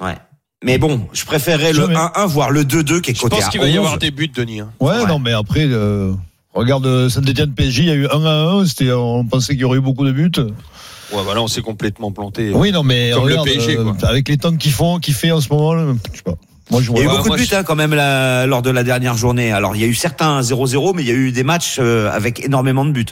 Ouais. 0.00 0.16
Mais 0.64 0.78
bon, 0.78 1.06
je 1.12 1.24
préférerais 1.24 1.72
le 1.72 1.80
Jamais. 1.82 1.94
1-1, 1.94 2.26
voire 2.26 2.50
le 2.50 2.64
2-2 2.64 3.00
qui 3.00 3.12
est 3.12 3.14
Je 3.14 3.20
coté 3.22 3.36
pense 3.36 3.46
à 3.46 3.48
qu'il 3.50 3.60
va 3.60 3.66
y 3.68 3.72
11. 3.78 3.78
avoir 3.78 3.98
des 3.98 4.10
buts, 4.10 4.28
Denis. 4.28 4.60
hein. 4.60 4.70
Ouais, 4.80 4.92
Ouais. 5.00 5.06
non, 5.06 5.18
mais 5.18 5.32
après, 5.32 5.64
euh, 5.66 6.12
regarde 6.54 7.08
Saint-Etienne 7.08 7.52
PSG, 7.54 7.82
il 7.82 7.88
y 7.88 7.92
a 7.92 7.94
eu 7.94 8.06
1 8.08 8.24
à 8.24 8.30
1, 8.60 8.66
c'était, 8.66 8.92
on 8.92 9.24
pensait 9.24 9.52
qu'il 9.54 9.62
y 9.62 9.64
aurait 9.64 9.78
eu 9.78 9.82
beaucoup 9.82 10.04
de 10.04 10.12
buts. 10.12 10.30
Ouais, 10.38 11.22
voilà, 11.24 11.40
on 11.42 11.48
s'est 11.48 11.62
complètement 11.62 12.12
planté. 12.12 12.50
Oui, 12.54 12.72
non, 12.72 12.82
mais 12.82 13.10
Comme 13.12 13.26
le 13.26 13.32
regarde, 13.32 13.48
PSG, 13.48 13.76
euh, 13.78 13.84
quoi. 13.92 14.08
avec 14.08 14.28
les 14.28 14.36
temps 14.36 14.54
qu'ils 14.56 14.72
font, 14.72 14.98
qu'il 14.98 15.14
fait 15.14 15.32
en 15.32 15.40
ce 15.40 15.48
moment, 15.48 15.72
là, 15.74 15.84
je 16.12 16.16
sais 16.18 16.22
pas. 16.22 16.34
Moi, 16.70 16.82
je 16.82 16.90
Il 16.92 16.98
y 16.98 17.00
a 17.00 17.04
eu 17.04 17.08
beaucoup 17.08 17.28
moi, 17.28 17.36
de 17.36 17.42
buts 17.42 17.48
je- 17.50 17.56
hein, 17.56 17.62
quand 17.64 17.76
même 17.76 17.94
là, 17.94 18.46
lors 18.46 18.62
de 18.62 18.70
la 18.70 18.82
dernière 18.84 19.16
journée. 19.16 19.52
Alors 19.52 19.74
il 19.76 19.82
y 19.82 19.84
a 19.84 19.88
eu 19.88 19.94
certains 19.94 20.40
0-0, 20.42 20.94
mais 20.94 21.02
il 21.02 21.08
y 21.08 21.10
a 21.10 21.14
eu 21.14 21.32
des 21.32 21.42
matchs 21.44 21.76
euh, 21.80 22.10
avec 22.10 22.44
énormément 22.44 22.84
de 22.84 22.92
buts. 22.92 23.06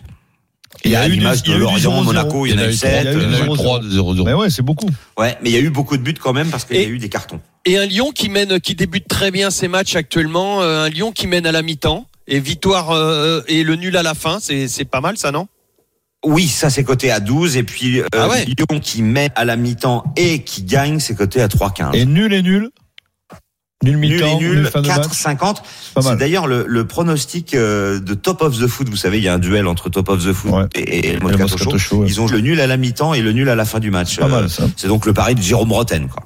Il 0.85 0.93
y 0.93 0.97
a 0.97 1.09
l'image 1.09 1.41
il 1.45 1.49
y 1.49 1.49
de 1.49 1.55
a 1.55 1.57
eu 1.57 1.59
du 1.59 1.83
Lorient, 1.83 2.03
0-0. 2.03 2.05
Monaco, 2.05 2.47
il 2.47 2.51
y 2.53 2.55
en 2.55 2.59
a 2.59 2.69
eu 2.71 2.77
trois- 2.77 2.91
7. 2.91 3.09
il 3.13 3.23
y 3.23 3.25
en 3.27 3.33
a 3.33 3.39
eu 3.39 3.43
0-0. 3.49 3.55
trois 3.57 3.81
de 3.81 3.89
0-0. 3.91 4.25
Mais 4.25 4.35
ouais, 4.35 4.51
c'est 4.51 4.63
beaucoup. 4.63 4.89
Ouais, 5.19 5.37
mais 5.43 5.51
il 5.51 5.53
y 5.53 5.57
a 5.57 5.61
eu 5.61 5.71
beaucoup 5.71 5.97
de 5.97 6.03
buts 6.03 6.15
quand 6.15 6.33
même 6.33 6.49
parce 6.51 6.65
qu'il 6.65 6.77
y 6.77 6.85
a 6.85 6.89
eu 6.89 6.99
des 6.99 7.09
cartons. 7.09 7.41
Et 7.65 7.77
un 7.79 7.87
Lyon 7.87 8.13
qui 8.15 8.29
mène, 8.29 8.61
qui 8.61 8.75
débute 8.77 9.09
très 9.09 9.31
bien 9.31 9.51
ses 9.51 9.67
matchs 9.67 9.97
actuellement. 9.97 10.63
euh, 10.63 10.85
un 10.85 10.89
Lyon 10.89 11.11
qui 11.13 11.27
mène 11.27 11.47
à 11.47 11.53
la 11.53 11.63
mi-temps. 11.63 12.07
Et 12.29 12.39
victoire 12.41 12.91
euh, 12.91 13.41
et 13.49 13.65
le 13.65 13.75
nul 13.75 13.97
à 13.97 14.03
la 14.03 14.15
fin, 14.15 14.39
c'est 14.41 14.69
c'est 14.69 14.85
pas 14.85 15.01
mal 15.01 15.17
ça, 15.17 15.33
non? 15.33 15.49
Oui, 16.27 16.47
ça 16.47 16.69
c'est 16.69 16.85
coté 16.85 17.11
à 17.11 17.21
12 17.21 17.57
et 17.57 17.63
puis 17.63 18.01
euh, 18.01 18.07
Ah 18.13 18.29
ouais? 18.29 18.45
Lyon 18.45 18.81
qui 18.83 19.03
met 19.03 19.31
à 19.35 19.45
la 19.47 19.57
mi-temps 19.57 20.05
et 20.17 20.43
qui 20.45 20.63
gagne, 20.63 20.99
c'est 21.01 21.15
coté 21.15 21.41
à 21.41 21.49
3,15. 21.49 21.95
Et 21.95 22.05
nul 22.05 22.33
et 22.35 22.43
nul? 22.43 22.71
Nul 23.85 23.97
Nul 23.97 24.11
et 24.13 24.15
mi-temps, 24.17 24.39
nul, 24.41 24.67
fin 24.67 24.83
de 24.83 24.89
match. 24.89 25.07
4,50. 25.07 25.57
Pas 25.95 26.03
C'est 26.03 26.17
d'ailleurs 26.17 26.49
le, 26.49 26.65
le 26.67 26.85
pronostic 26.85 27.55
euh, 27.55 28.01
de 28.01 28.15
Top 28.15 28.43
of 28.43 28.59
the 28.59 28.67
Foot. 28.67 28.89
Vous 28.89 28.97
savez, 28.97 29.19
il 29.19 29.25
y 29.25 29.29
a 29.29 29.35
un 29.35 29.39
duel 29.39 29.69
entre 29.69 29.89
Top 29.89 30.09
of 30.09 30.25
the 30.25 30.33
Foot 30.33 30.51
Ouais. 30.53 30.65
et, 30.75 31.11
et 31.11 31.13
le 31.13 31.19
Et 31.19 31.21
Moscato 31.21 31.43
Moscato 31.45 31.71
Show. 31.71 31.79
Show, 31.79 31.97
ouais. 32.03 32.09
Ils 32.09 32.21
ont 32.21 32.27
le 32.27 32.41
nul 32.41 32.61
à 32.61 32.67
la 32.67 32.77
mi-temps 32.77 33.15
et 33.15 33.21
le 33.23 33.31
nul 33.31 33.49
à 33.49 33.55
la 33.55 33.65
fin 33.65 33.79
du 33.79 33.93
match. 33.93 34.19
Pas 34.19 34.27
Euh, 34.27 34.29
mal, 34.29 34.51
ça. 34.51 34.65
C'est 34.77 34.89
donc 34.89 35.07
le 35.07 35.13
pari 35.13 35.37
de 35.37 35.41
Jérôme 35.43 35.71
Roten. 35.73 36.09
Quoi. 36.09 36.25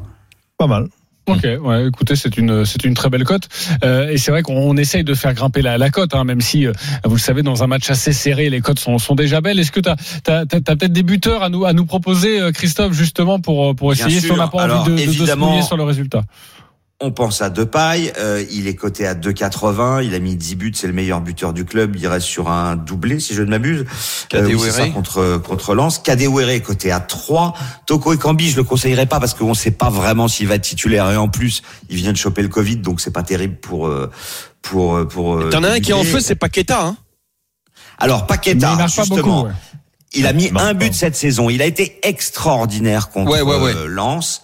Pas 0.56 0.66
mal. 0.66 0.86
Ok, 1.26 1.44
ouais, 1.44 1.86
écoutez, 1.86 2.16
c'est 2.16 2.36
une 2.36 2.64
c'est 2.64 2.84
une 2.84 2.94
très 2.94 3.08
belle 3.08 3.22
cote 3.24 3.48
Euh, 3.84 4.08
et 4.08 4.16
c'est 4.18 4.32
vrai 4.32 4.42
qu'on 4.42 4.56
on 4.56 4.76
essaye 4.76 5.04
de 5.04 5.14
faire 5.14 5.34
grimper 5.34 5.60
la, 5.62 5.78
la 5.78 5.88
cote, 5.90 6.14
hein, 6.16 6.24
même 6.24 6.40
si 6.40 6.66
euh, 6.66 6.72
vous 7.04 7.14
le 7.14 7.20
savez 7.20 7.42
dans 7.42 7.62
un 7.62 7.68
match 7.68 7.88
assez 7.90 8.12
serré, 8.12 8.48
les 8.50 8.60
cotes 8.60 8.80
sont, 8.80 8.98
sont 8.98 9.14
déjà 9.14 9.40
belles. 9.40 9.60
Est-ce 9.60 9.70
que 9.70 9.78
tu 9.78 9.88
as, 9.88 10.46
peut-être 10.46 10.92
des 10.92 11.02
buteurs 11.04 11.42
à 11.44 11.48
nous 11.50 11.64
à 11.66 11.74
nous 11.74 11.84
proposer, 11.84 12.40
euh, 12.40 12.50
Christophe, 12.50 12.94
justement 12.94 13.38
pour 13.40 13.76
pour 13.76 13.92
essayer 13.92 14.20
si 14.20 14.32
on 14.32 14.36
n'a 14.36 14.48
pas 14.48 14.66
envie 14.66 14.90
de, 14.90 14.96
de, 15.12 15.18
de 15.20 15.26
se 15.26 15.34
mouiller 15.36 15.62
sur 15.62 15.76
le 15.76 15.84
résultat? 15.84 16.22
On 17.02 17.10
pense 17.10 17.42
à 17.42 17.50
Depay, 17.50 18.12
euh, 18.18 18.44
il 18.50 18.66
est 18.68 18.74
coté 18.74 19.06
à 19.06 19.14
2,80, 19.14 20.04
il 20.04 20.14
a 20.14 20.18
mis 20.20 20.36
10 20.36 20.54
buts, 20.54 20.72
c'est 20.74 20.86
le 20.86 20.92
meilleur 20.92 21.20
buteur 21.20 21.52
du 21.52 21.64
club, 21.64 21.96
il 21.96 22.06
reste 22.06 22.26
sur 22.26 22.48
un 22.50 22.76
doublé 22.76 23.18
si 23.20 23.34
je 23.34 23.42
ne 23.42 23.50
m'abuse. 23.50 23.84
Euh, 24.34 24.46
oui, 24.46 24.56
c'est 24.62 24.70
ça, 24.70 24.88
contre 24.88 25.38
contre 25.38 25.74
Lens. 25.74 25.98
Kadewere 25.98 26.50
est 26.50 26.60
coté 26.60 26.92
à 26.92 27.00
3. 27.00 27.54
Toko 27.86 28.12
Ekambi, 28.14 28.50
je 28.50 28.56
le 28.56 28.64
conseillerais 28.64 29.06
pas 29.06 29.20
parce 29.20 29.34
qu'on 29.34 29.50
ne 29.50 29.54
sait 29.54 29.72
pas 29.72 29.90
vraiment 29.90 30.28
s'il 30.28 30.46
va 30.48 30.54
être 30.54 30.62
titulaire 30.62 31.10
et 31.10 31.16
en 31.16 31.28
plus, 31.28 31.62
il 31.90 31.96
vient 31.96 32.12
de 32.12 32.16
choper 32.16 32.42
le 32.42 32.48
Covid 32.48 32.76
donc 32.76 33.00
c'est 33.00 33.10
pas 33.10 33.22
terrible 33.24 33.56
pour 33.56 33.86
euh, 33.88 34.10
pour 34.62 34.96
euh, 34.96 35.04
pour 35.06 35.36
euh, 35.36 35.50
T'en 35.50 35.64
as 35.64 35.70
un 35.72 35.80
qui 35.80 35.90
est 35.90 35.94
en 35.94 36.04
feu, 36.04 36.20
c'est 36.20 36.36
Paqueta. 36.36 36.82
Hein 36.86 36.96
Alors 37.98 38.20
il 38.22 38.26
Paqueta, 38.26 38.76
pas 38.76 38.86
justement, 38.86 39.16
beaucoup. 39.16 39.46
ouais. 39.48 39.52
il 40.14 40.26
a 40.26 40.32
mis 40.32 40.46
Il 40.46 40.56
un 40.58 40.74
but 40.74 40.94
cette 40.94 41.16
saison. 41.16 41.50
Il 41.50 41.60
a 41.62 41.66
été 41.66 41.98
extraordinaire 42.04 43.10
contre 43.10 43.32
Ouais, 43.32 43.40
ouais, 43.42 43.58
ouais. 43.60 43.74
euh, 43.74 43.86
Lens. 43.86 44.42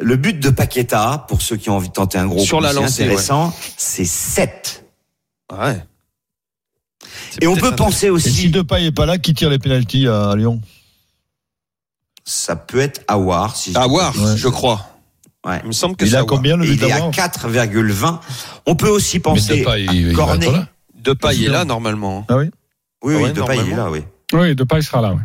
Le 0.00 0.16
but 0.16 0.40
de 0.40 0.50
Paqueta, 0.50 1.24
pour 1.28 1.42
ceux 1.42 1.56
qui 1.56 1.68
ont 1.70 1.76
envie 1.76 1.88
de 1.88 1.92
tenter 1.92 2.18
un 2.18 2.26
gros 2.26 2.38
Sur 2.40 2.58
coup, 2.58 2.64
la 2.64 2.72
lancée, 2.72 3.04
intéressant, 3.04 3.54
c'est 3.76 4.04
7. 4.04 4.84
Ouais. 5.52 5.82
Et 7.40 7.46
on 7.46 7.54
peut 7.56 7.74
penser 7.76 8.06
Et 8.06 8.08
si 8.08 8.10
aussi, 8.10 8.50
Depay 8.50 8.86
est 8.86 8.92
pas 8.92 9.06
là, 9.06 9.18
qui 9.18 9.34
tire 9.34 9.50
les 9.50 9.58
pénalties 9.58 10.08
à 10.08 10.34
Lyon? 10.36 10.60
Ça 12.24 12.56
peut 12.56 12.78
être 12.78 13.02
Awar. 13.08 13.56
Si 13.56 13.72
je 13.72 13.78
bêtises. 13.78 14.36
je 14.36 14.48
crois. 14.48 14.86
Ouais. 15.46 15.60
Il 15.64 15.68
me 15.68 15.72
semble 15.72 15.96
que 15.96 16.04
Il 16.04 16.16
a 16.16 16.24
combien 16.24 16.56
le 16.56 16.66
il 16.66 16.82
est 16.82 16.92
à 16.92 16.98
d'avant 17.00 17.10
4,20. 17.10 18.20
On 18.66 18.76
peut 18.76 18.88
aussi 18.88 19.16
Mais 19.16 19.20
penser 19.20 19.58
Depay, 19.60 19.88
à 19.88 19.92
il, 19.92 20.12
Cornet. 20.12 20.52
Depay 20.94 21.44
est 21.44 21.48
là 21.48 21.64
normalement. 21.64 22.26
Ah 22.28 22.36
oui? 22.36 22.50
Oui, 23.02 23.14
Ah 23.14 23.18
oui, 23.18 23.22
ouais, 23.24 23.32
Depay, 23.32 23.58
est 23.58 23.76
là, 23.76 23.90
oui. 23.90 24.00
Oui, 24.32 24.54
Depay 24.54 24.82
sera 24.82 25.00
là. 25.00 25.12
ouais. 25.14 25.22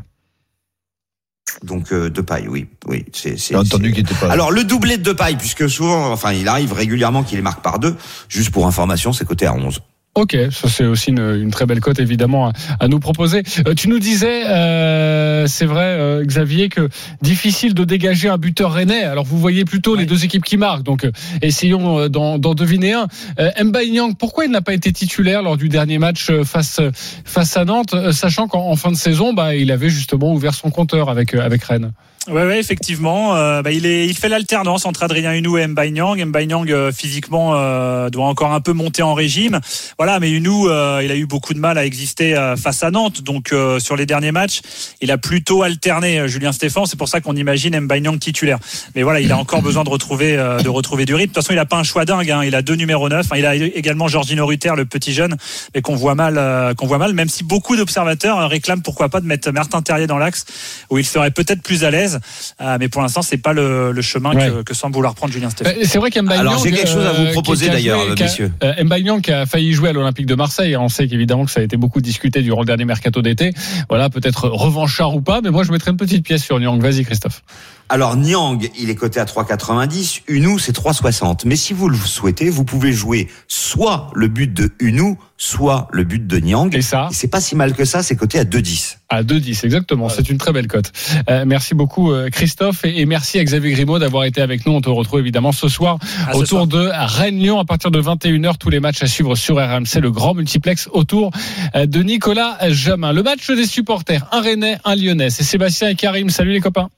Donc 1.63 1.91
euh, 1.91 2.09
Depay, 2.09 2.47
oui, 2.47 2.67
oui. 2.87 3.05
C'est, 3.13 3.55
entendu 3.55 3.91
qu'il 3.91 4.01
était 4.01 4.15
pas. 4.15 4.31
Alors 4.31 4.51
le 4.51 4.63
doublé 4.63 4.97
de 4.97 5.03
Depay, 5.03 5.35
puisque 5.35 5.69
souvent, 5.69 6.11
enfin, 6.11 6.33
il 6.33 6.47
arrive 6.47 6.73
régulièrement 6.73 7.23
qu'il 7.23 7.37
les 7.37 7.41
marque 7.41 7.61
par 7.61 7.79
deux. 7.79 7.95
Juste 8.29 8.51
pour 8.51 8.67
information, 8.67 9.13
c'est 9.13 9.25
coté 9.25 9.45
à 9.45 9.53
11. 9.53 9.81
Ok, 10.15 10.37
ça 10.49 10.69
c'est 10.69 10.85
aussi 10.85 11.09
une, 11.09 11.19
une 11.19 11.51
très 11.51 11.65
belle 11.65 11.81
cote 11.81 11.99
évidemment 11.99 12.47
à, 12.47 12.53
à 12.79 12.87
nous 12.87 13.01
proposer. 13.01 13.43
Euh, 13.67 13.73
tu 13.73 13.89
nous 13.89 13.99
disais, 13.99 14.45
euh, 14.47 15.45
c'est 15.45 15.65
vrai 15.65 15.83
euh, 15.83 16.23
Xavier, 16.23 16.69
que 16.69 16.87
difficile 17.21 17.73
de 17.73 17.83
dégager 17.83 18.29
un 18.29 18.37
buteur 18.37 18.71
rennais. 18.71 19.03
Alors 19.03 19.25
vous 19.25 19.37
voyez 19.37 19.65
plutôt 19.65 19.97
les 19.97 20.05
deux 20.05 20.23
équipes 20.23 20.45
qui 20.45 20.55
marquent, 20.55 20.83
donc 20.83 21.03
euh, 21.03 21.11
essayons 21.41 21.99
euh, 21.99 22.07
d'en, 22.07 22.37
deviner 22.37 22.93
un. 22.93 23.07
Euh, 23.39 23.51
Mbaye 23.61 23.91
Nyang, 23.91 24.15
pourquoi 24.17 24.45
il 24.45 24.51
n'a 24.51 24.61
pas 24.61 24.73
été 24.73 24.93
titulaire 24.93 25.43
lors 25.43 25.57
du 25.57 25.67
dernier 25.67 25.97
match 25.97 26.31
face 26.45 26.79
face 27.25 27.57
à 27.57 27.65
Nantes, 27.65 27.93
euh, 27.93 28.13
sachant 28.13 28.47
qu'en 28.47 28.69
en 28.69 28.77
fin 28.77 28.91
de 28.91 28.97
saison, 28.97 29.33
bah, 29.33 29.53
il 29.53 29.69
avait 29.69 29.89
justement 29.89 30.31
ouvert 30.31 30.53
son 30.53 30.69
compteur 30.71 31.09
avec 31.09 31.33
avec 31.33 31.61
Rennes? 31.61 31.91
Ouais, 32.27 32.43
ouais, 32.43 32.59
effectivement. 32.59 33.35
Euh, 33.35 33.61
bah, 33.61 33.71
il, 33.71 33.85
est, 33.85 34.07
il 34.07 34.15
fait 34.15 34.29
l'alternance 34.29 34.87
entre 34.87 35.03
Adrien 35.03 35.33
Hunou 35.33 35.59
et 35.59 35.67
Mbaye 35.67 35.91
Nyang. 35.91 36.25
Mbaye 36.25 36.47
Nyang, 36.47 36.71
euh, 36.71 36.91
physiquement, 36.91 37.51
euh, 37.53 38.09
doit 38.09 38.25
encore 38.25 38.51
un 38.51 38.61
peu 38.61 38.73
monter 38.73 39.03
en 39.03 39.13
régime. 39.13 39.59
Voilà, 39.99 40.04
mais 40.19 40.29
Hunou, 40.31 40.69
euh, 40.69 41.01
il 41.03 41.11
a 41.11 41.15
eu 41.15 41.25
beaucoup 41.25 41.53
de 41.53 41.59
mal 41.59 41.77
à 41.77 41.85
exister 41.85 42.35
euh, 42.35 42.55
face 42.55 42.83
à 42.83 42.91
Nantes. 42.91 43.21
Donc, 43.23 43.51
euh, 43.51 43.79
sur 43.79 43.95
les 43.95 44.05
derniers 44.05 44.31
matchs, 44.31 44.61
il 45.01 45.11
a 45.11 45.17
plutôt 45.17 45.63
alterné 45.63 46.19
euh, 46.19 46.27
Julien 46.27 46.51
Stéphan. 46.51 46.85
C'est 46.85 46.97
pour 46.97 47.07
ça 47.07 47.21
qu'on 47.21 47.35
imagine 47.35 47.79
Mbaye 47.79 48.01
Nyang 48.01 48.19
titulaire. 48.19 48.57
Mais 48.95 49.03
voilà, 49.03 49.19
il 49.19 49.31
a 49.31 49.37
encore 49.37 49.61
besoin 49.63 49.83
de 49.83 49.89
retrouver, 49.89 50.37
euh, 50.37 50.59
de 50.59 50.69
retrouver 50.69 51.05
du 51.05 51.13
rythme. 51.15 51.31
De 51.31 51.33
toute 51.35 51.43
façon, 51.43 51.53
il 51.53 51.59
a 51.59 51.65
pas 51.65 51.77
un 51.77 51.83
choix 51.83 52.05
dingue. 52.05 52.29
Hein. 52.31 52.43
Il 52.43 52.55
a 52.55 52.61
deux 52.61 52.75
numéros 52.75 53.09
9. 53.09 53.25
Enfin, 53.25 53.37
il 53.37 53.45
a 53.45 53.55
également 53.55 54.07
Georgino 54.07 54.45
Rutter, 54.45 54.71
le 54.77 54.85
petit 54.85 55.13
jeune, 55.13 55.35
mais 55.73 55.81
qu'on 55.81 55.95
voit 55.95 56.15
mal, 56.15 56.35
euh, 56.37 56.73
qu'on 56.73 56.87
voit 56.87 56.97
mal, 56.97 57.13
même 57.13 57.29
si 57.29 57.43
beaucoup 57.43 57.75
d'observateurs 57.75 58.37
euh, 58.39 58.47
réclament 58.47 58.81
pourquoi 58.81 59.09
pas 59.09 59.21
de 59.21 59.25
mettre 59.25 59.51
Martin 59.51 59.81
Terrier 59.81 60.07
dans 60.07 60.17
l'axe, 60.17 60.45
où 60.89 60.97
il 60.97 61.05
serait 61.05 61.31
peut-être 61.31 61.61
plus 61.61 61.83
à 61.83 61.91
l'aise. 61.91 62.19
Euh, 62.61 62.77
mais 62.79 62.89
pour 62.89 63.01
l'instant, 63.01 63.21
c'est 63.21 63.37
pas 63.37 63.53
le, 63.53 63.91
le 63.91 64.01
chemin 64.01 64.33
Ouais. 64.35 64.49
que, 64.49 64.63
que 64.63 64.73
semble 64.73 64.95
vouloir 64.95 65.15
prendre 65.15 65.31
Julien 65.31 65.49
Stéphan. 65.49 65.71
Euh, 65.77 65.83
C'est 65.85 65.97
vrai 65.97 66.11
qu'Mbaye 66.11 66.39
Alors, 66.39 66.53
Nyang, 66.55 66.63
j'ai 66.63 66.71
quelque 66.71 66.89
chose 66.89 67.05
à 67.05 67.13
vous 67.13 67.31
proposer 67.31 67.69
d'ailleurs, 67.69 67.99
messieurs. 68.19 68.51
Euh, 68.63 68.73
qui 69.21 69.31
a 69.31 69.45
failli 69.45 69.73
jouer 69.73 69.89
à 69.89 69.93
l'Olympique 69.95 70.25
de 70.25 70.35
Marseille. 70.35 70.75
On 70.77 70.89
sait 70.89 71.07
qu'évidemment 71.07 71.45
que 71.45 71.51
ça 71.51 71.61
a 71.61 71.63
été 71.63 71.77
beaucoup 71.77 72.01
discuté 72.01 72.41
durant 72.41 72.61
le 72.61 72.65
dernier 72.65 72.85
mercato 72.85 73.21
d'été. 73.21 73.53
Voilà, 73.89 74.09
peut-être 74.09 74.47
revanchard 74.49 75.15
ou 75.15 75.21
pas, 75.21 75.41
mais 75.41 75.49
moi 75.49 75.63
je 75.63 75.71
mettrais 75.71 75.91
une 75.91 75.97
petite 75.97 76.23
pièce 76.23 76.43
sur 76.43 76.59
Nyang. 76.59 76.81
Vas-y 76.81 77.03
Christophe. 77.03 77.43
Alors 77.87 78.15
Niang, 78.15 78.67
il 78.79 78.89
est 78.89 78.95
coté 78.95 79.19
à 79.19 79.25
3,90. 79.25 80.21
Unou, 80.27 80.57
c'est 80.57 80.75
3,60. 80.75 81.41
Mais 81.45 81.55
si 81.55 81.73
vous 81.73 81.87
le 81.87 81.95
souhaitez, 81.97 82.49
vous 82.49 82.65
pouvez 82.65 82.91
jouer 82.91 83.27
soit 83.47 84.09
le 84.15 84.27
but 84.27 84.51
de 84.51 84.71
Unou, 84.79 85.17
soit 85.37 85.87
le 85.91 86.03
but 86.03 86.25
de 86.25 86.37
Niang. 86.37 86.73
Et 86.75 86.81
ça 86.81 87.09
c'est 87.11 87.27
pas 87.27 87.41
si 87.41 87.55
mal 87.55 87.73
que 87.73 87.85
ça, 87.85 88.01
c'est 88.01 88.15
coté 88.15 88.39
à 88.39 88.43
2,10. 88.43 88.97
à 89.09 89.21
2-10, 89.21 89.65
exactement. 89.65 90.09
C'est 90.09 90.29
une 90.29 90.39
très 90.39 90.51
belle 90.51 90.67
cote. 90.67 90.91
Euh, 91.29 91.43
merci 91.45 91.75
beaucoup 91.75 92.11
euh, 92.11 92.29
Christophe 92.29 92.85
et, 92.85 93.01
et 93.01 93.05
merci 93.05 93.37
à 93.37 93.43
Xavier 93.43 93.71
Grimaud 93.71 93.99
d'avoir 93.99 94.23
été 94.23 94.41
avec 94.41 94.65
nous. 94.65 94.73
On 94.73 94.81
te 94.81 94.89
retrouve 94.89 95.19
évidemment 95.19 95.51
ce 95.51 95.67
soir 95.69 95.99
À 96.27 96.33
ce 96.33 96.37
autour 96.37 96.47
soir. 96.47 96.67
de 96.67 96.89
Rennes-Lyon 96.91 97.59
à 97.59 97.65
partir 97.65 97.91
de 97.91 98.01
21h. 98.01 98.57
Tous 98.57 98.69
les 98.71 98.79
matchs 98.79 99.03
à 99.03 99.07
suivre 99.07 99.35
sur 99.35 99.57
RMC, 99.57 99.99
le 100.01 100.09
grand 100.09 100.33
multiplex 100.33 100.89
autour 100.91 101.29
euh, 101.75 101.85
de 101.85 102.01
Nicolas 102.01 102.57
Jamin. 102.69 103.13
Le 103.13 103.21
match 103.21 103.47
des 103.51 103.67
supporters, 103.67 104.25
un 104.31 104.41
Rennais, 104.41 104.77
un 104.85 104.95
Lyonnais. 104.95 105.29
C'est 105.29 105.43
Sébastien 105.43 105.89
et 105.89 105.95
Karim. 105.95 106.29
Salut 106.31 106.51
les 106.51 106.61
copains. 106.61 106.89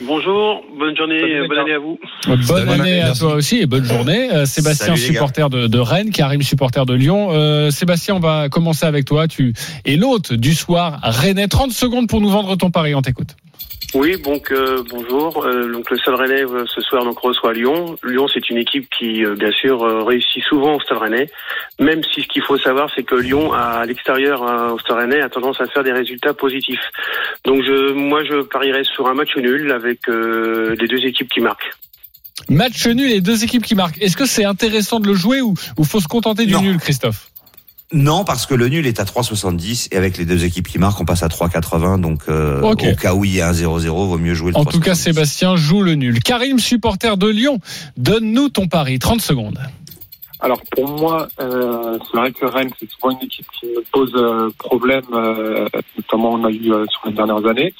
Bonjour, 0.00 0.62
bonne 0.78 0.94
journée, 0.94 1.20
Salut, 1.20 1.48
bonne 1.48 1.58
année 1.58 1.72
à 1.72 1.78
vous. 1.78 1.98
Bonne 2.48 2.68
année 2.68 3.00
à 3.00 3.14
toi 3.14 3.34
aussi 3.34 3.60
et 3.60 3.66
bonne 3.66 3.84
journée. 3.84 4.30
Euh, 4.30 4.44
Sébastien, 4.44 4.94
Salut, 4.94 4.98
supporter 4.98 5.48
de, 5.48 5.68
de 5.68 5.78
Rennes, 5.78 6.10
Karim, 6.10 6.42
supporter 6.42 6.84
de 6.84 6.92
Lyon. 6.92 7.28
Euh, 7.30 7.70
Sébastien, 7.70 8.16
on 8.16 8.20
va 8.20 8.50
commencer 8.50 8.84
avec 8.84 9.06
toi. 9.06 9.26
Tu 9.26 9.54
es 9.86 9.96
l'hôte 9.96 10.34
du 10.34 10.54
soir 10.54 10.98
Rennais. 11.02 11.48
30 11.48 11.72
secondes 11.72 12.08
pour 12.08 12.20
nous 12.20 12.28
vendre 12.28 12.56
ton 12.56 12.70
pari. 12.70 12.94
On 12.94 13.00
t'écoute. 13.00 13.36
Oui, 13.94 14.20
donc 14.20 14.50
euh, 14.50 14.82
bonjour. 14.90 15.44
Euh, 15.46 15.72
donc 15.72 15.88
le 15.90 15.96
Stade 15.96 16.16
Rennais 16.16 16.42
euh, 16.44 16.64
ce 16.66 16.80
soir 16.82 17.04
donc 17.04 17.18
reçoit 17.18 17.52
Lyon. 17.54 17.96
Lyon, 18.04 18.26
c'est 18.32 18.50
une 18.50 18.58
équipe 18.58 18.88
qui 18.90 19.24
euh, 19.24 19.34
bien 19.36 19.52
sûr 19.52 19.82
euh, 19.82 20.02
réussit 20.02 20.42
souvent 20.42 20.74
au 20.74 20.80
Stade 20.80 20.98
Rennais. 20.98 21.30
Même 21.78 22.02
si 22.12 22.20
ce 22.22 22.26
qu'il 22.28 22.42
faut 22.42 22.58
savoir, 22.58 22.90
c'est 22.94 23.04
que 23.04 23.14
Lyon, 23.14 23.52
à 23.52 23.86
l'extérieur 23.86 24.42
euh, 24.42 24.72
au 24.74 24.78
Stade 24.80 24.98
Rennais, 24.98 25.20
a 25.22 25.28
tendance 25.30 25.60
à 25.60 25.66
faire 25.66 25.82
des 25.84 25.92
résultats 25.92 26.34
positifs. 26.34 26.82
Donc 27.44 27.62
je, 27.62 27.92
moi, 27.92 28.22
je 28.24 28.42
parierais 28.42 28.84
sur 28.84 29.06
un 29.08 29.14
match 29.14 29.34
nul 29.36 29.70
avec 29.72 30.08
euh, 30.08 30.74
les 30.78 30.88
deux 30.88 31.06
équipes 31.06 31.30
qui 31.30 31.40
marquent. 31.40 31.70
Match 32.50 32.86
nul 32.86 33.10
et 33.10 33.20
deux 33.20 33.44
équipes 33.44 33.64
qui 33.64 33.74
marquent. 33.74 34.00
Est-ce 34.02 34.16
que 34.16 34.26
c'est 34.26 34.44
intéressant 34.44 35.00
de 35.00 35.06
le 35.06 35.14
jouer 35.14 35.40
ou, 35.40 35.54
ou 35.78 35.84
faut 35.84 36.00
se 36.00 36.08
contenter 36.08 36.44
du 36.44 36.52
Non. 36.52 36.60
nul, 36.60 36.76
Christophe? 36.78 37.30
Non, 37.92 38.24
parce 38.24 38.46
que 38.46 38.54
le 38.54 38.68
nul 38.68 38.86
est 38.86 38.98
à 38.98 39.04
3,70 39.04 39.88
et 39.92 39.96
avec 39.96 40.18
les 40.18 40.24
deux 40.24 40.44
équipes 40.44 40.66
qui 40.66 40.78
marquent, 40.78 41.00
on 41.00 41.04
passe 41.04 41.22
à 41.22 41.28
3,80. 41.28 42.00
Donc, 42.00 42.22
euh, 42.28 42.60
au 42.60 42.74
cas 42.74 43.14
où 43.14 43.24
il 43.24 43.34
y 43.34 43.40
a 43.40 43.48
un 43.48 43.52
0-0, 43.52 43.88
vaut 43.88 44.18
mieux 44.18 44.34
jouer 44.34 44.50
le 44.50 44.58
En 44.58 44.64
tout 44.64 44.80
cas, 44.80 44.92
3,70. 44.92 44.94
Sébastien 44.96 45.56
joue 45.56 45.82
le 45.82 45.94
nul. 45.94 46.20
Karim, 46.22 46.58
supporter 46.58 47.16
de 47.16 47.28
Lyon, 47.28 47.60
donne-nous 47.96 48.48
ton 48.48 48.66
pari. 48.66 48.98
30 48.98 49.20
secondes. 49.20 49.58
Alors 50.40 50.60
pour 50.70 50.88
moi, 50.88 51.28
euh, 51.40 51.98
c'est 52.10 52.16
vrai 52.18 52.30
que 52.32 52.44
Rennes, 52.44 52.70
c'est 52.78 52.90
souvent 52.90 53.10
une 53.10 53.24
équipe 53.24 53.46
qui 53.58 53.66
me 53.66 53.82
pose 53.90 54.12
euh, 54.16 54.50
problème, 54.58 55.04
euh, 55.12 55.66
notamment 55.96 56.32
on 56.32 56.44
a 56.44 56.50
eu 56.50 56.72
euh, 56.72 56.84
sur 56.90 57.06
les 57.06 57.12
dernières 57.12 57.46
années. 57.46 57.72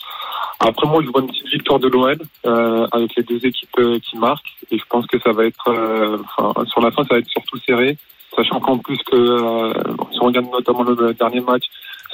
Après 0.61 0.89
moi, 0.89 1.03
je 1.05 1.11
vois 1.11 1.21
une 1.21 1.27
petite 1.27 1.49
victoire 1.49 1.79
de 1.79 1.89
l'OL 1.89 2.17
euh, 2.47 2.87
avec 2.93 3.15
les 3.17 3.23
deux 3.25 3.45
équipes 3.45 3.79
euh, 3.79 3.99
qui 3.99 4.17
marquent 4.17 4.57
et 4.71 4.79
je 4.79 4.85
pense 4.89 5.07
que 5.07 5.19
ça 5.21 5.33
va 5.33 5.45
être, 5.45 5.69
euh, 5.69 6.17
enfin, 6.39 6.65
sur 6.67 6.81
la 6.81 6.91
fin, 6.91 7.03
ça 7.03 7.15
va 7.15 7.19
être 7.19 7.29
surtout 7.29 7.59
serré, 7.59 7.99
sachant 8.37 8.61
qu'en 8.61 8.79
plus 8.79 8.99
que 8.99 9.17
euh, 9.17 9.73
si 10.13 10.19
on 10.21 10.27
regarde 10.27 10.47
notamment 10.53 10.83
le 10.83 11.15
dernier 11.15 11.41
match, 11.41 11.65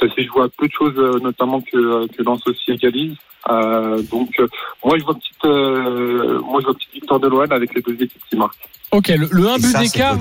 ça 0.09 0.15
s'est 0.15 0.25
joué 0.25 0.43
à 0.43 0.49
peu 0.57 0.67
de 0.67 0.73
choses, 0.73 0.95
euh, 0.97 1.19
notamment 1.21 1.61
que 1.61 1.77
euh, 1.77 2.07
que 2.09 2.23
Lens 2.23 2.41
aussi 2.47 2.73
égalise. 2.73 3.15
Euh, 3.51 4.03
donc 4.11 4.31
euh, 4.39 4.47
moi, 4.85 4.99
je 4.99 5.05
vois 5.05 5.15
une 5.15 5.21
petite, 5.21 5.45
euh, 5.45 6.41
moi 6.41 6.61
je 6.61 6.67
vois 6.67 6.73
une 6.73 6.79
petite 6.79 6.93
victoire 6.95 7.21
de 7.21 7.29
l'OL 7.29 7.53
avec 7.53 7.75
les 7.75 7.83
deux 7.83 7.95
équipes 7.95 8.23
qui 8.29 8.37
marquent. 8.37 8.69
Ok, 8.91 9.09
le, 9.09 9.29
le 9.31 9.49
1 9.49 9.55
Et 9.57 9.59
but 9.61 9.79
d'écart 9.79 10.19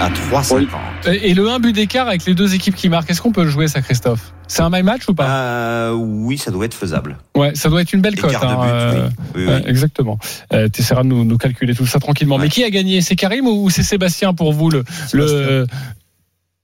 à 0.00 0.10
3,50. 0.10 0.68
et 1.10 1.34
le 1.34 1.48
1 1.48 1.58
but 1.58 1.72
d'écart 1.72 2.06
avec 2.06 2.24
les 2.24 2.34
deux 2.34 2.54
équipes 2.54 2.76
qui 2.76 2.88
marquent. 2.88 3.10
Est-ce 3.10 3.20
qu'on 3.20 3.32
peut 3.32 3.42
le 3.42 3.50
jouer, 3.50 3.66
ça, 3.66 3.80
Christophe? 3.82 4.32
C'est 4.46 4.62
un 4.62 4.70
my 4.70 4.82
match 4.82 5.08
ou 5.08 5.14
pas? 5.14 5.26
Euh, 5.28 5.92
oui, 5.92 6.38
ça 6.38 6.50
doit 6.50 6.64
être 6.64 6.74
faisable. 6.74 7.18
Ouais, 7.36 7.52
ça 7.54 7.68
doit 7.68 7.82
être 7.82 7.92
une 7.92 8.00
belle 8.00 8.18
cote. 8.18 8.34
Hein, 8.34 8.58
euh, 8.64 9.08
oui. 9.34 9.42
Oui, 9.42 9.44
oui. 9.48 9.62
exactement. 9.66 10.18
Euh, 10.52 10.68
tu 10.72 10.82
essaieras 10.82 11.02
de 11.02 11.08
nous, 11.08 11.24
nous 11.24 11.36
calculer 11.36 11.74
tout 11.74 11.86
ça 11.86 11.98
tranquillement. 11.98 12.36
Ouais. 12.36 12.42
Mais 12.42 12.48
qui 12.48 12.62
a 12.64 12.70
gagné? 12.70 13.00
C'est 13.00 13.16
Karim 13.16 13.46
ou 13.46 13.64
ou 13.64 13.70
c'est 13.70 13.82
Sébastien 13.82 14.34
pour 14.34 14.52
vous 14.52 14.70
le, 14.70 14.84
le 15.12 15.66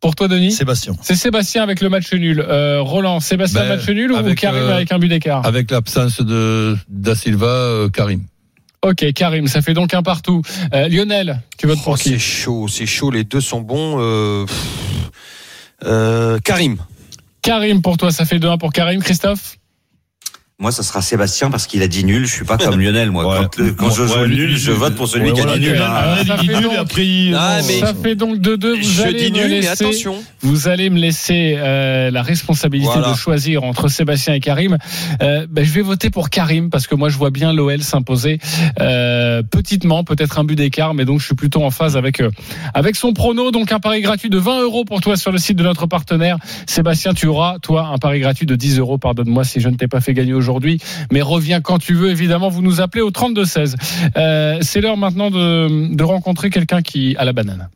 Pour 0.04 0.14
toi, 0.14 0.28
Denis 0.28 0.52
Sébastien. 0.52 0.92
C'est 1.00 1.14
Sébastien 1.14 1.62
avec 1.62 1.80
le 1.80 1.88
match 1.88 2.12
nul. 2.12 2.44
Euh, 2.46 2.82
Roland, 2.82 3.20
Sébastien 3.20 3.62
Ben, 3.62 3.76
match 3.76 3.88
nul 3.88 4.12
ou 4.12 4.16
avec, 4.16 4.38
Karim 4.38 4.60
euh, 4.60 4.74
avec 4.74 4.92
un 4.92 4.98
but 4.98 5.08
d'écart 5.08 5.46
Avec 5.46 5.70
l'absence 5.70 6.20
de 6.20 6.76
Da 6.90 7.14
Silva, 7.14 7.46
euh, 7.46 7.88
Karim. 7.88 8.24
Ok, 8.82 9.14
Karim, 9.14 9.46
ça 9.46 9.62
fait 9.62 9.72
donc 9.72 9.94
un 9.94 10.02
partout. 10.02 10.42
Euh, 10.74 10.88
Lionel, 10.88 11.40
tu 11.56 11.66
votes 11.66 11.78
Oh, 11.80 11.84
pour 11.84 11.96
c'est 11.96 12.10
qui 12.10 12.18
chaud, 12.18 12.68
c'est 12.68 12.84
chaud. 12.84 13.10
Les 13.10 13.24
deux 13.24 13.40
sont 13.40 13.62
bons. 13.62 13.96
Euh, 13.98 14.44
pff, 14.44 15.10
euh, 15.86 16.38
Karim. 16.44 16.76
Karim 17.40 17.80
pour 17.80 17.96
toi, 17.96 18.10
ça 18.10 18.26
fait 18.26 18.38
2-1 18.38 18.58
pour 18.58 18.74
Karim. 18.74 19.02
Christophe 19.02 19.56
Moi, 20.64 20.72
ça 20.72 20.82
sera 20.82 21.02
Sébastien 21.02 21.50
parce 21.50 21.66
qu'il 21.66 21.82
a 21.82 21.88
dit 21.88 22.04
nul. 22.06 22.24
Je 22.26 22.32
suis 22.32 22.46
pas 22.46 22.56
comme 22.56 22.80
Lionel, 22.80 23.10
moi. 23.10 23.26
Ouais. 23.28 23.36
Quand, 23.54 23.58
le- 23.62 23.72
quand 23.74 23.90
je 23.90 24.00
Ouais, 24.04 24.08
joue 24.08 24.26
nul, 24.28 24.56
je 24.56 24.70
vote 24.70 24.94
pour 24.94 25.06
celui 25.08 25.26
Ouais, 25.30 25.34
qui 25.34 25.40
a 25.42 25.44
dit 25.58 25.60
nul. 25.60 25.74
Lionel, 25.74 26.26
Ça 26.26 26.38
fait 26.38 26.62
donc- 26.62 26.72
après, 26.78 27.06
Ah, 27.36 27.58
mais- 27.66 27.80
Ça 27.80 27.92
fait 27.92 28.14
donc 28.14 28.38
2-2. 28.38 28.76
Vous 28.76 28.82
Je 28.82 29.02
allez 29.02 29.24
dis 29.26 29.30
me 29.30 29.36
nul, 29.36 29.42
mais 29.50 29.60
laisser- 29.60 29.84
attention. 29.84 30.14
Vous 30.40 30.68
allez 30.68 30.88
me 30.88 30.98
laisser 30.98 31.56
euh, 31.58 32.10
la 32.10 32.22
responsabilité 32.22 32.90
Voilà. 32.94 33.10
de 33.12 33.14
choisir 33.16 33.62
entre 33.64 33.88
Sébastien 33.88 34.32
et 34.32 34.40
Karim. 34.40 34.78
Euh, 35.22 35.46
ben, 35.50 35.64
je 35.66 35.70
vais 35.72 35.82
voter 35.82 36.08
pour 36.08 36.30
Karim 36.30 36.70
parce 36.70 36.86
que 36.86 36.94
moi 36.94 37.10
je 37.10 37.18
vois 37.18 37.30
bien 37.30 37.52
l'OL 37.52 37.82
s'imposer 37.82 38.38
euh, 38.80 39.42
petitement, 39.42 40.02
peut-être 40.04 40.38
un 40.38 40.44
but 40.44 40.56
d'écart, 40.56 40.94
mais 40.94 41.04
donc 41.04 41.20
je 41.20 41.26
suis 41.26 41.34
plutôt 41.34 41.62
en 41.62 41.70
phase 41.70 41.96
avec 41.96 42.20
euh, 42.20 42.30
avec 42.72 42.96
son 42.96 43.12
prono. 43.12 43.50
Donc 43.50 43.72
un 43.72 43.80
pari 43.80 44.00
gratuit 44.00 44.30
de 44.30 44.38
20 44.38 44.62
euros 44.62 44.84
pour 44.84 45.00
toi 45.00 45.16
sur 45.16 45.30
le 45.32 45.38
site 45.38 45.56
de 45.58 45.62
notre 45.64 45.86
partenaire. 45.86 46.36
Sébastien, 46.66 47.12
tu 47.14 47.26
auras 47.26 47.58
toi 47.58 47.90
un 47.92 47.98
pari 47.98 48.20
gratuit 48.20 48.46
de 48.46 48.54
10 48.56 48.78
euros. 48.78 48.98
Pardonne-moi 48.98 49.44
si 49.44 49.60
je 49.60 49.68
ne 49.68 49.76
t'ai 49.76 49.88
pas 49.88 50.00
fait 50.00 50.14
gagner 50.14 50.32
aujourd'hui, 50.32 50.53
mais 51.12 51.22
reviens 51.22 51.60
quand 51.60 51.78
tu 51.78 51.94
veux. 51.94 52.10
Évidemment, 52.10 52.48
vous 52.48 52.62
nous 52.62 52.80
appelez 52.80 53.02
au 53.02 53.10
32 53.10 53.44
16. 53.44 53.76
Euh, 54.16 54.58
C'est 54.60 54.80
l'heure 54.80 54.96
maintenant 54.96 55.30
de, 55.30 55.94
de 55.94 56.04
rencontrer 56.04 56.50
quelqu'un 56.50 56.82
qui 56.82 57.16
a 57.16 57.24
la 57.24 57.32
banane. 57.32 57.68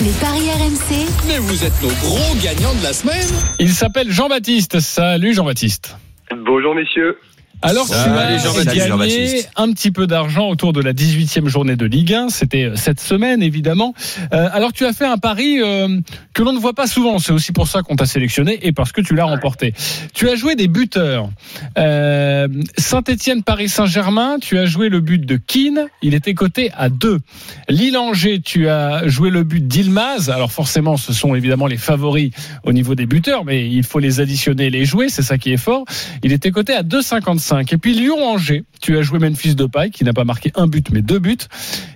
Les 0.00 0.10
paris 0.20 0.50
RMC, 0.50 1.06
Mais 1.28 1.38
vous 1.38 1.64
êtes 1.64 1.82
nos 1.82 1.88
gros 1.88 2.34
gagnants 2.42 2.74
de 2.74 2.82
la 2.82 2.92
semaine. 2.92 3.26
Il 3.58 3.70
s'appelle 3.70 4.10
Jean-Baptiste. 4.10 4.80
Salut 4.80 5.34
Jean-Baptiste. 5.34 5.96
Bonjour 6.44 6.74
messieurs. 6.74 7.18
Alors, 7.64 7.86
tu 7.86 7.92
Salut, 7.92 8.16
as 8.16 8.74
gagné 8.74 9.42
un 9.54 9.72
petit 9.72 9.92
peu 9.92 10.08
d'argent 10.08 10.48
autour 10.48 10.72
de 10.72 10.80
la 10.80 10.92
18e 10.92 11.46
journée 11.46 11.76
de 11.76 11.86
Ligue 11.86 12.12
1. 12.12 12.28
C'était 12.28 12.64
euh, 12.64 12.76
cette 12.76 12.98
semaine, 12.98 13.40
évidemment. 13.40 13.94
Euh, 14.32 14.48
alors, 14.52 14.72
tu 14.72 14.84
as 14.84 14.92
fait 14.92 15.06
un 15.06 15.16
pari 15.16 15.62
euh, 15.62 16.00
que 16.34 16.42
l'on 16.42 16.52
ne 16.52 16.58
voit 16.58 16.72
pas 16.72 16.88
souvent. 16.88 17.20
C'est 17.20 17.30
aussi 17.32 17.52
pour 17.52 17.68
ça 17.68 17.82
qu'on 17.82 17.94
t'a 17.94 18.06
sélectionné 18.06 18.58
et 18.66 18.72
parce 18.72 18.90
que 18.90 19.00
tu 19.00 19.14
l'as 19.14 19.26
remporté. 19.26 19.74
Tu 20.12 20.28
as 20.28 20.34
joué 20.34 20.56
des 20.56 20.66
buteurs. 20.66 21.30
Euh, 21.78 22.48
Saint-Etienne, 22.78 23.44
Paris 23.44 23.68
Saint-Germain, 23.68 24.38
tu 24.40 24.58
as 24.58 24.66
joué 24.66 24.88
le 24.88 24.98
but 24.98 25.24
de 25.24 25.36
Keane. 25.36 25.86
Il 26.02 26.14
était 26.14 26.34
coté 26.34 26.72
à 26.76 26.88
2. 26.88 27.20
Lille-Angers, 27.68 28.40
tu 28.40 28.68
as 28.68 29.06
joué 29.06 29.30
le 29.30 29.44
but 29.44 29.64
d'Ilmaz. 29.64 30.30
Alors, 30.30 30.50
forcément, 30.50 30.96
ce 30.96 31.12
sont 31.12 31.36
évidemment 31.36 31.68
les 31.68 31.76
favoris 31.76 32.32
au 32.64 32.72
niveau 32.72 32.96
des 32.96 33.06
buteurs, 33.06 33.44
mais 33.44 33.68
il 33.70 33.84
faut 33.84 34.00
les 34.00 34.18
additionner 34.18 34.66
et 34.66 34.70
les 34.70 34.84
jouer. 34.84 35.08
C'est 35.08 35.22
ça 35.22 35.38
qui 35.38 35.52
est 35.52 35.56
fort. 35.56 35.84
Il 36.24 36.32
était 36.32 36.50
coté 36.50 36.74
à 36.74 36.82
2,55. 36.82 37.51
Et 37.60 37.76
puis 37.78 37.92
Lyon-Angers, 37.94 38.64
tu 38.80 38.96
as 38.96 39.02
joué 39.02 39.18
Memphis 39.18 39.54
Depay, 39.54 39.90
qui 39.90 40.04
n'a 40.04 40.12
pas 40.12 40.24
marqué 40.24 40.50
un 40.54 40.66
but, 40.66 40.90
mais 40.90 41.02
deux 41.02 41.18
buts. 41.18 41.36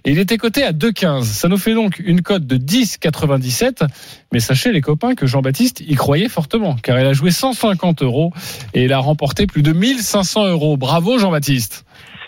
Et 0.04 0.10
il 0.12 0.18
était 0.18 0.36
coté 0.36 0.62
à 0.64 0.72
2,15. 0.72 1.22
Ça 1.22 1.48
nous 1.48 1.56
fait 1.56 1.74
donc 1.74 1.98
une 1.98 2.20
cote 2.22 2.46
de 2.46 2.56
10,97. 2.56 3.86
Mais 4.32 4.40
sachez, 4.40 4.72
les 4.72 4.80
copains, 4.80 5.14
que 5.14 5.26
Jean-Baptiste 5.26 5.80
y 5.80 5.94
croyait 5.94 6.28
fortement, 6.28 6.76
car 6.82 6.98
il 7.00 7.06
a 7.06 7.12
joué 7.12 7.30
150 7.30 8.02
euros 8.02 8.32
et 8.74 8.84
il 8.84 8.92
a 8.92 8.98
remporté 8.98 9.46
plus 9.46 9.62
de 9.62 9.72
1500 9.72 10.46
euros. 10.48 10.76
Bravo, 10.76 11.18
Jean-Baptiste. 11.18 11.84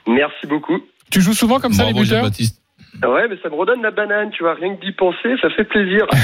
Merci 0.07 0.47
beaucoup. 0.47 0.79
Tu 1.11 1.21
joues 1.21 1.35
souvent 1.35 1.59
comme 1.61 1.73
ça, 1.73 1.83
Bravo, 1.85 1.99
les 1.99 2.03
buteurs 2.05 2.19
Jean-Baptiste. 2.23 2.63
Ouais, 3.03 3.29
mais 3.29 3.37
ça 3.43 3.49
me 3.49 3.55
redonne 3.55 3.83
la 3.83 3.91
banane, 3.93 4.31
tu 4.31 4.43
vois, 4.43 4.55
rien 4.55 4.75
que 4.75 4.85
d'y 4.85 4.93
penser, 4.93 5.37
ça 5.41 5.51
fait 5.51 5.65
plaisir. 5.65 6.07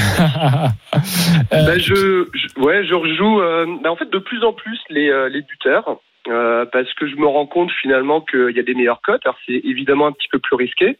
Euh, 1.53 1.65
Bah, 1.65 1.77
je, 1.77 2.25
je- 2.33 2.59
ouais, 2.61 2.85
je 2.85 2.93
rejoue, 2.95 3.39
euh, 3.41 3.65
bah, 3.83 3.91
en 3.91 3.95
fait, 3.95 4.09
de 4.11 4.17
plus 4.19 4.43
en 4.43 4.53
plus 4.53 4.79
les, 4.89 5.09
euh, 5.09 5.29
les 5.29 5.41
buteurs, 5.41 5.99
euh, 6.27 6.65
parce 6.71 6.91
que 6.95 7.07
je 7.07 7.15
me 7.15 7.25
rends 7.27 7.45
compte 7.47 7.71
finalement 7.81 8.21
qu'il 8.21 8.55
y 8.55 8.59
a 8.59 8.63
des 8.63 8.73
meilleures 8.73 9.01
cotes. 9.01 9.21
Alors, 9.25 9.37
c'est 9.45 9.61
évidemment 9.63 10.07
un 10.07 10.11
petit 10.11 10.27
peu 10.31 10.39
plus 10.39 10.55
risqué, 10.55 10.97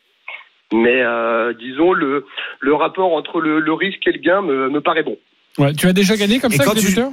mais 0.74 1.02
euh, 1.02 1.54
disons, 1.54 1.94
le, 1.94 2.26
le 2.60 2.74
rapport 2.74 3.14
entre 3.14 3.40
le, 3.42 3.60
le 3.60 3.74
risque 3.74 4.06
et 4.08 4.12
le 4.12 4.20
gain 4.20 4.42
me, 4.42 4.70
me 4.70 4.82
paraît 4.82 5.04
bon. 5.04 5.18
ouais, 5.58 5.74
tu 5.74 5.88
as 5.88 5.94
déjà 5.94 6.16
gagné 6.16 6.40
comme 6.40 6.52
Et 6.54 6.58
ça 6.58 6.64
avec 6.64 6.76
des 6.76 6.82
tu- 6.82 6.88
buteurs? 6.88 7.12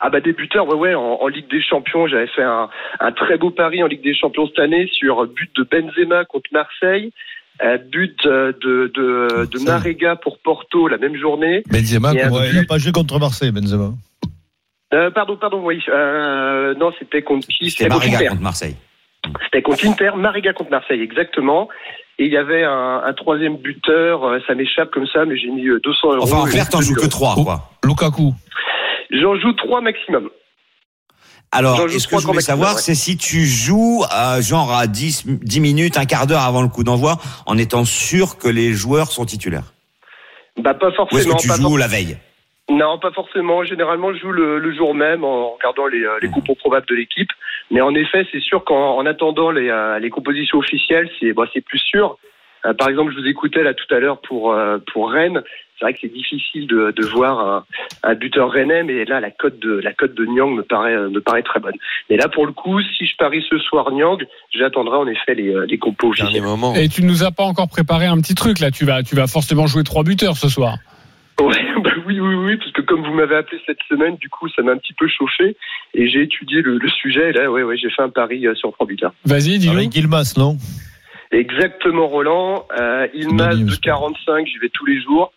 Ah 0.00 0.10
bah 0.10 0.20
des 0.20 0.32
buteurs, 0.32 0.66
ouais 0.66 0.74
ouais, 0.74 0.94
en, 0.94 1.18
en 1.20 1.28
Ligue 1.28 1.48
des 1.50 1.62
Champions, 1.62 2.06
j'avais 2.08 2.26
fait 2.28 2.42
un, 2.42 2.68
un 3.00 3.12
très 3.12 3.36
beau 3.38 3.50
pari 3.50 3.82
en 3.82 3.86
Ligue 3.86 4.02
des 4.02 4.14
Champions 4.14 4.46
cette 4.48 4.58
année 4.58 4.88
sur 4.92 5.26
but 5.26 5.50
de 5.56 5.62
Benzema 5.62 6.24
contre 6.24 6.50
Marseille, 6.52 7.12
euh, 7.62 7.76
but 7.78 8.18
de, 8.24 8.56
de, 8.62 9.46
de 9.46 9.64
Marega 9.64 10.16
pour 10.16 10.38
Porto 10.38 10.88
la 10.88 10.96
même 10.98 11.16
journée. 11.16 11.62
Benzema, 11.70 12.12
il 12.14 12.54
n'a 12.54 12.64
pas 12.64 12.78
joué 12.78 12.92
contre 12.92 13.18
Marseille, 13.20 13.52
Benzema. 13.52 13.92
Euh, 14.92 15.10
pardon, 15.10 15.36
pardon, 15.36 15.60
oui. 15.64 15.80
Euh, 15.88 16.74
non, 16.74 16.90
c'était 16.98 17.22
contre 17.22 17.46
qui 17.48 17.70
C'était 17.70 17.84
contre 17.88 17.98
Mariga 17.98 18.16
Inter. 18.18 18.28
contre 18.30 18.42
Marseille. 18.42 18.76
C'était 19.44 19.62
contre 19.62 19.86
Inter, 19.86 20.10
Mariga 20.16 20.52
contre 20.52 20.70
Marseille, 20.70 21.00
exactement. 21.02 21.68
Et 22.18 22.26
il 22.26 22.32
y 22.32 22.36
avait 22.36 22.64
un, 22.64 23.02
un 23.04 23.12
troisième 23.14 23.56
buteur, 23.56 24.24
euh, 24.24 24.38
ça 24.46 24.54
m'échappe 24.54 24.90
comme 24.90 25.06
ça, 25.06 25.24
mais 25.24 25.36
j'ai 25.38 25.48
mis 25.48 25.66
euh, 25.68 25.80
200 25.82 26.14
euros. 26.14 26.22
Enfin, 26.24 26.38
en 26.38 26.46
faire, 26.46 26.68
t'en 26.68 26.80
joues 26.80 26.94
que 26.94 27.06
3, 27.06 27.34
quoi. 27.36 27.70
Lukaku. 27.84 28.32
J'en 29.10 29.36
joue 29.36 29.52
trois 29.54 29.80
maximum. 29.80 30.28
Alors, 31.52 31.76
J'en 31.76 31.88
joue 31.88 31.96
et 31.96 31.98
ce 31.98 32.06
que 32.06 32.18
je 32.18 32.26
voulais 32.26 32.40
savoir, 32.40 32.78
c'est 32.78 32.94
si 32.94 33.16
tu 33.16 33.44
joues 33.44 34.04
euh, 34.14 34.40
genre 34.40 34.72
à 34.72 34.86
10, 34.86 35.24
10 35.26 35.60
minutes, 35.60 35.96
un 35.98 36.04
quart 36.04 36.26
d'heure 36.26 36.42
avant 36.42 36.62
le 36.62 36.68
coup 36.68 36.84
d'envoi, 36.84 37.16
en 37.46 37.58
étant 37.58 37.84
sûr 37.84 38.38
que 38.38 38.48
les 38.48 38.72
joueurs 38.72 39.10
sont 39.10 39.24
titulaires? 39.24 39.72
Bah 40.58 40.74
pas 40.74 40.86
Ou 40.86 40.90
est-ce 40.90 40.96
forcément. 40.96 41.34
que 41.36 41.42
tu 41.42 41.48
pas 41.48 41.56
joues 41.56 41.76
la 41.76 41.88
veille? 41.88 42.18
Non, 42.70 42.98
pas 42.98 43.10
forcément. 43.10 43.64
Généralement, 43.64 44.12
je 44.14 44.20
joue 44.20 44.30
le, 44.30 44.58
le 44.58 44.72
jour 44.72 44.94
même 44.94 45.24
en 45.24 45.50
regardant 45.54 45.86
les, 45.86 46.04
euh, 46.04 46.18
les 46.22 46.30
compos 46.30 46.54
probables 46.54 46.86
de 46.86 46.94
l'équipe. 46.94 47.30
Mais 47.72 47.80
en 47.80 47.94
effet, 47.94 48.26
c'est 48.30 48.40
sûr 48.40 48.64
qu'en 48.64 48.96
en 48.96 49.06
attendant 49.06 49.50
les, 49.50 49.68
euh, 49.68 49.98
les 49.98 50.10
compositions 50.10 50.58
officielles, 50.58 51.10
c'est 51.18 51.32
bah, 51.32 51.44
c'est 51.52 51.64
plus 51.64 51.80
sûr. 51.80 52.16
Euh, 52.66 52.74
par 52.74 52.88
exemple, 52.88 53.12
je 53.12 53.20
vous 53.20 53.26
écoutais 53.26 53.62
là 53.62 53.74
tout 53.74 53.92
à 53.92 53.98
l'heure 53.98 54.20
pour 54.20 54.52
euh, 54.52 54.78
pour 54.92 55.10
Rennes. 55.10 55.42
C'est 55.78 55.84
vrai 55.86 55.94
que 55.94 56.00
c'est 56.02 56.12
difficile 56.12 56.66
de, 56.66 56.92
de 56.94 57.06
voir 57.06 57.40
un, 57.40 57.64
un 58.02 58.14
buteur 58.14 58.50
rennais, 58.50 58.82
mais 58.82 59.06
là 59.06 59.18
la 59.18 59.30
cote 59.30 59.58
de 59.58 59.80
la 59.80 59.94
cote 59.94 60.14
de 60.14 60.26
Nyang 60.26 60.54
me 60.54 60.62
paraît 60.62 60.94
me 61.08 61.20
paraît 61.20 61.42
très 61.42 61.58
bonne. 61.58 61.76
Mais 62.10 62.18
là, 62.18 62.28
pour 62.28 62.44
le 62.44 62.52
coup, 62.52 62.82
si 62.82 63.06
je 63.06 63.16
parie 63.16 63.42
ce 63.48 63.58
soir 63.58 63.90
Nyang, 63.90 64.22
j'attendrai 64.54 64.98
en 64.98 65.06
effet 65.08 65.34
les, 65.34 65.54
les 65.66 65.78
compos 65.78 66.10
officiels. 66.10 66.44
Et 66.76 66.88
tu 66.88 67.02
ne 67.02 67.08
nous 67.08 67.24
as 67.24 67.30
pas 67.30 67.44
encore 67.44 67.68
préparé 67.68 68.06
un 68.06 68.18
petit 68.18 68.34
truc 68.34 68.60
là. 68.60 68.70
Tu 68.70 68.84
vas, 68.84 69.02
tu 69.02 69.16
vas 69.16 69.26
forcément 69.26 69.66
jouer 69.66 69.82
trois 69.82 70.04
buteurs 70.04 70.36
ce 70.36 70.48
soir. 70.50 70.74
Ouais, 71.40 71.64
bah 71.82 71.90
oui, 72.06 72.20
oui, 72.20 72.34
oui, 72.34 72.56
parce 72.56 72.72
que 72.72 72.82
comme 72.82 73.02
vous 73.04 73.14
m'avez 73.14 73.36
appelé 73.36 73.60
cette 73.66 73.78
semaine, 73.88 74.16
du 74.16 74.28
coup, 74.28 74.48
ça 74.50 74.62
m'a 74.62 74.72
un 74.72 74.76
petit 74.78 74.92
peu 74.94 75.08
chauffé 75.08 75.56
et 75.94 76.08
j'ai 76.08 76.22
étudié 76.22 76.60
le, 76.62 76.78
le 76.78 76.88
sujet. 76.88 77.30
Et 77.30 77.32
là, 77.32 77.50
ouais, 77.50 77.62
ouais, 77.62 77.76
j'ai 77.76 77.90
fait 77.90 78.02
un 78.02 78.10
pari 78.10 78.46
euh, 78.46 78.54
sur 78.54 78.72
buteurs. 78.86 79.12
Vas-y, 79.24 79.58
dis-nous. 79.58 79.76
Avec 79.78 79.92
Gilmas, 79.92 80.34
non? 80.36 80.56
Exactement, 81.32 82.08
Roland. 82.08 82.66
Euh, 82.78 83.06
Unanime, 83.14 83.66
de 83.66 83.70
je 83.72 83.80
crois. 83.80 83.92
45, 83.94 84.46
j'y 84.46 84.58
vais 84.58 84.68
tous 84.68 84.86
les 84.86 85.00
jours. 85.00 85.32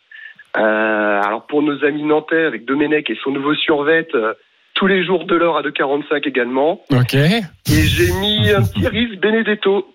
Euh, 0.58 1.22
alors 1.24 1.46
pour 1.48 1.62
nos 1.62 1.84
amis 1.84 2.04
nantais, 2.04 2.44
avec 2.46 2.66
Domenech 2.66 3.10
et 3.10 3.18
son 3.24 3.32
nouveau 3.32 3.56
survêt, 3.56 4.08
euh, 4.14 4.34
tous 4.76 4.88
les 4.88 5.04
jours 5.06 5.26
de 5.26 5.36
l'or 5.36 5.58
à 5.58 5.62
2,45 5.64 6.28
également. 6.28 6.82
Ok. 6.92 7.14
Et 7.16 7.42
j'ai 7.68 8.12
mis 8.20 8.50
un 8.52 8.62
petit 8.64 8.88
risque 8.88 9.20
Benedetto. 9.20 9.88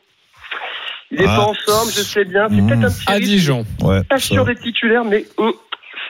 Il 1.11 1.21
est 1.23 1.27
Ah. 1.27 1.37
pas 1.37 1.45
en 1.47 1.55
forme, 1.55 1.89
je 1.89 2.01
sais 2.03 2.25
bien. 2.25 2.49
C'est 2.49 2.57
Mmh. 2.61 2.67
peut-être 2.69 2.85
un 2.85 2.91
petit 2.91 3.05
À 3.11 3.15
risque. 3.15 3.25
Dijon. 3.29 3.65
Ouais. 3.83 4.03
Pas 4.05 4.19
ça. 4.19 4.35
sûr 4.35 4.45
d'être 4.45 4.61
titulaire, 4.61 5.05
mais 5.05 5.25
c'est, 5.39 5.55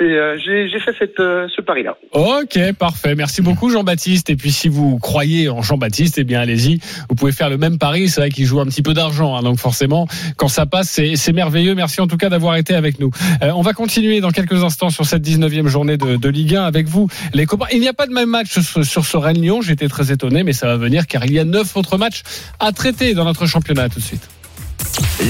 euh, 0.04 0.38
j'ai, 0.38 0.78
fait 0.78 0.94
cette, 0.98 1.20
euh, 1.20 1.48
ce 1.54 1.60
pari-là. 1.60 1.96
Ok, 2.12 2.58
parfait. 2.78 3.14
Merci 3.14 3.42
beaucoup 3.42 3.70
Jean-Baptiste. 3.70 4.30
Et 4.30 4.36
puis 4.36 4.52
si 4.52 4.68
vous 4.68 4.98
croyez 4.98 5.48
en 5.48 5.62
Jean-Baptiste, 5.62 6.18
eh 6.18 6.24
bien 6.24 6.40
allez-y. 6.40 6.78
Vous 7.08 7.14
pouvez 7.14 7.32
faire 7.32 7.50
le 7.50 7.58
même 7.58 7.78
pari. 7.78 8.08
C'est 8.08 8.20
vrai 8.20 8.30
qu'il 8.30 8.46
joue 8.46 8.60
un 8.60 8.66
petit 8.66 8.82
peu 8.82 8.94
d'argent, 8.94 9.36
hein, 9.36 9.42
donc 9.42 9.58
forcément, 9.58 10.06
quand 10.36 10.48
ça 10.48 10.66
passe, 10.66 11.00
c'est 11.14 11.32
merveilleux. 11.32 11.74
Merci 11.74 12.00
en 12.00 12.06
tout 12.06 12.16
cas 12.16 12.28
d'avoir 12.28 12.56
été 12.56 12.74
avec 12.74 13.00
nous. 13.00 13.10
Euh, 13.42 13.50
on 13.54 13.62
va 13.62 13.72
continuer 13.72 14.20
dans 14.20 14.30
quelques 14.30 14.64
instants 14.64 14.90
sur 14.90 15.04
cette 15.04 15.26
19e 15.26 15.66
journée 15.66 15.96
de, 15.96 16.16
de 16.16 16.28
Ligue 16.28 16.56
1 16.56 16.64
avec 16.64 16.86
vous, 16.86 17.08
les 17.34 17.46
copains. 17.46 17.66
Il 17.72 17.80
n'y 17.80 17.88
a 17.88 17.94
pas 17.94 18.06
de 18.06 18.12
même 18.12 18.28
match 18.28 18.58
sur, 18.58 18.84
sur 18.84 19.04
ce 19.04 19.16
Rennes-Lyon. 19.16 19.62
J'étais 19.62 19.88
très 19.88 20.12
étonné, 20.12 20.42
mais 20.42 20.52
ça 20.52 20.66
va 20.66 20.76
venir 20.76 21.06
car 21.06 21.24
il 21.24 21.32
y 21.32 21.38
a 21.38 21.44
neuf 21.44 21.76
autres 21.76 21.98
matchs 21.98 22.22
à 22.60 22.72
traiter 22.72 23.14
dans 23.14 23.24
notre 23.24 23.46
championnat 23.46 23.88
tout 23.88 24.00
de 24.00 24.04
suite. 24.04 24.28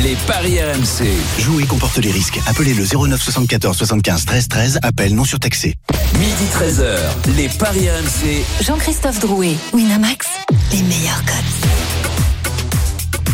Les 0.02 0.16
paris 0.26 0.60
RMC. 0.60 1.06
Jouer 1.38 1.64
comporte 1.64 1.98
les 1.98 2.10
risques. 2.10 2.38
Appelez 2.46 2.74
le 2.74 2.84
09 2.84 3.20
74 3.22 3.76
75 3.76 4.24
13 4.24 4.48
13. 4.48 4.78
Appel 4.82 5.14
non 5.14 5.24
surtaxé. 5.24 5.74
Midi 6.18 6.44
13h. 6.54 7.34
Les 7.36 7.48
paris 7.48 7.88
RMC. 7.88 8.44
Jean-Christophe 8.62 9.20
Drouet, 9.20 9.56
Winamax, 9.72 10.26
les 10.72 10.82
meilleurs 10.82 11.22
codes. 11.24 11.87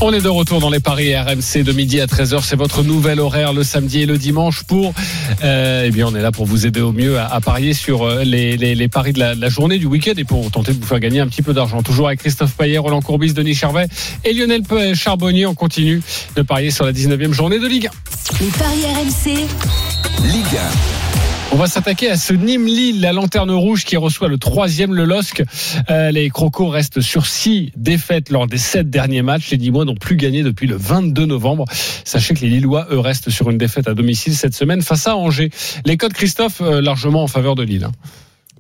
On 0.01 0.13
est 0.13 0.21
de 0.21 0.29
retour 0.29 0.61
dans 0.61 0.69
les 0.69 0.81
paris 0.81 1.17
RMC 1.17 1.63
de 1.65 1.73
midi 1.73 2.01
à 2.01 2.07
13h. 2.07 2.43
C'est 2.45 2.57
votre 2.57 2.83
nouvel 2.83 3.21
horaire 3.21 3.53
le 3.55 3.63
samedi 3.63 4.03
et 4.03 4.07
le 4.07 4.19
dimanche 4.19 4.63
pour. 4.65 4.93
Euh, 5.43 5.85
eh 5.87 5.91
bien, 5.91 6.07
on 6.09 6.15
est 6.15 6.21
là 6.21 6.31
pour 6.31 6.45
vous 6.45 6.67
aider 6.67 6.81
au 6.83 6.93
mieux 6.93 7.19
à, 7.19 7.27
à 7.33 7.41
parier 7.41 7.73
sur 7.73 8.03
euh, 8.03 8.23
les, 8.23 8.57
les, 8.59 8.75
les 8.75 8.89
paris 8.89 9.13
de 9.15 9.19
la, 9.21 9.35
de 9.35 9.41
la 9.41 9.49
journée, 9.49 9.79
du 9.79 9.87
week-end 9.87 10.13
et 10.19 10.25
pour 10.25 10.51
tenter 10.51 10.73
de 10.75 10.81
vous 10.81 10.87
faire 10.87 11.01
gagner 11.01 11.21
un 11.21 11.27
petit 11.29 11.41
peu 11.43 11.55
d'argent. 11.55 11.83
Toujours 11.83 12.09
avec 12.09 12.21
Christophe 12.21 12.53
Payet, 12.55 12.77
Roland 12.79 13.01
Courbis, 13.01 13.33
Denis 13.33 13.55
Charvet 13.55 13.87
et 14.25 14.35
Lionel 14.35 14.63
Pe- 14.63 14.95
Charbonnier. 14.95 15.47
On 15.47 15.55
continue 15.55 16.03
de 16.37 16.43
parier 16.43 16.71
sur 16.71 16.85
la 16.85 16.93
19e 16.93 17.33
journée 17.33 17.59
de 17.59 17.67
Ligue 17.67 17.89
1. 18.41 18.45
Les 18.45 18.51
paris 18.51 18.85
RMC, 18.85 19.47
Ligue 20.25 20.59
On 21.53 21.57
va 21.57 21.69
s'attaquer 21.69 22.11
à 22.11 22.17
ce 22.17 22.33
Nîmes-Lille, 22.33 23.01
la 23.01 23.13
lanterne 23.13 23.53
rouge 23.53 23.85
qui 23.85 23.97
reçoit 23.97 24.27
le 24.29 24.39
troisième 24.39 24.93
le 24.93 25.05
LOSC. 25.05 25.45
Euh, 25.89 26.11
les 26.11 26.29
Crocos 26.29 26.69
restent 26.69 27.01
sur 27.01 27.27
six 27.27 27.71
défaites 27.77 28.31
lors 28.31 28.49
des 28.49 28.59
sept 28.59 28.91
derniers 28.91 29.23
matchs. 29.23 29.51
Les 29.51 29.59
Nîmois 29.59 29.85
n'ont 29.85 29.95
plus 29.95 30.17
gagné 30.17 30.43
depuis 30.43 30.67
le 30.67 30.77
22 30.77 31.27
novembre. 31.27 31.67
Sachez 32.05 32.35
que 32.35 32.41
les 32.41 32.49
Lillois, 32.49 32.89
eux, 32.91 32.99
restent 32.99 33.31
sur 33.31 33.51
une 33.51 33.59
défaite 33.59 33.87
à 33.87 33.95
domicile 33.95 34.35
cette 34.35 34.55
semaine 34.55 34.83
face 34.83 35.07
à 35.07 35.17
Angers. 35.17 35.51
Les 35.85 35.97
codes 35.97 36.13
Christophe, 36.13 36.61
euh, 36.61 36.81
largement 36.81 37.23
en 37.23 37.29
faveur 37.29 37.55
de 37.55 37.63
Lille. 37.63 37.85
hein. 37.85 37.93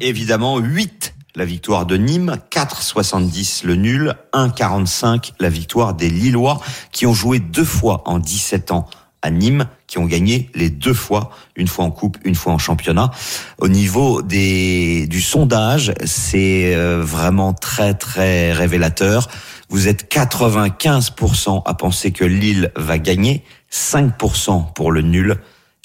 Évidemment, 0.00 0.58
8 0.58 1.14
la 1.36 1.44
victoire 1.44 1.84
de 1.86 1.96
Nîmes, 1.96 2.36
4,70 2.52 3.66
le 3.66 3.74
nul, 3.74 4.14
1,45 4.32 5.32
la 5.40 5.48
victoire 5.48 5.94
des 5.94 6.08
Lillois 6.08 6.60
qui 6.92 7.06
ont 7.06 7.14
joué 7.14 7.40
deux 7.40 7.64
fois 7.64 8.02
en 8.06 8.20
17 8.20 8.70
ans 8.70 8.86
à 9.20 9.30
Nîmes, 9.32 9.66
qui 9.94 9.98
ont 10.00 10.06
gagné 10.06 10.50
les 10.56 10.70
deux 10.70 10.92
fois, 10.92 11.30
une 11.54 11.68
fois 11.68 11.84
en 11.84 11.92
coupe, 11.92 12.18
une 12.24 12.34
fois 12.34 12.52
en 12.52 12.58
championnat. 12.58 13.12
Au 13.58 13.68
niveau 13.68 14.22
des 14.22 15.06
du 15.06 15.20
sondage, 15.20 15.94
c'est 16.04 16.74
euh, 16.74 17.00
vraiment 17.00 17.52
très 17.52 17.94
très 17.94 18.52
révélateur. 18.52 19.28
Vous 19.68 19.86
êtes 19.86 20.12
95% 20.12 21.62
à 21.64 21.74
penser 21.74 22.10
que 22.10 22.24
Lille 22.24 22.72
va 22.74 22.98
gagner, 22.98 23.44
5% 23.70 24.72
pour 24.72 24.90
le 24.90 25.02
nul, 25.02 25.36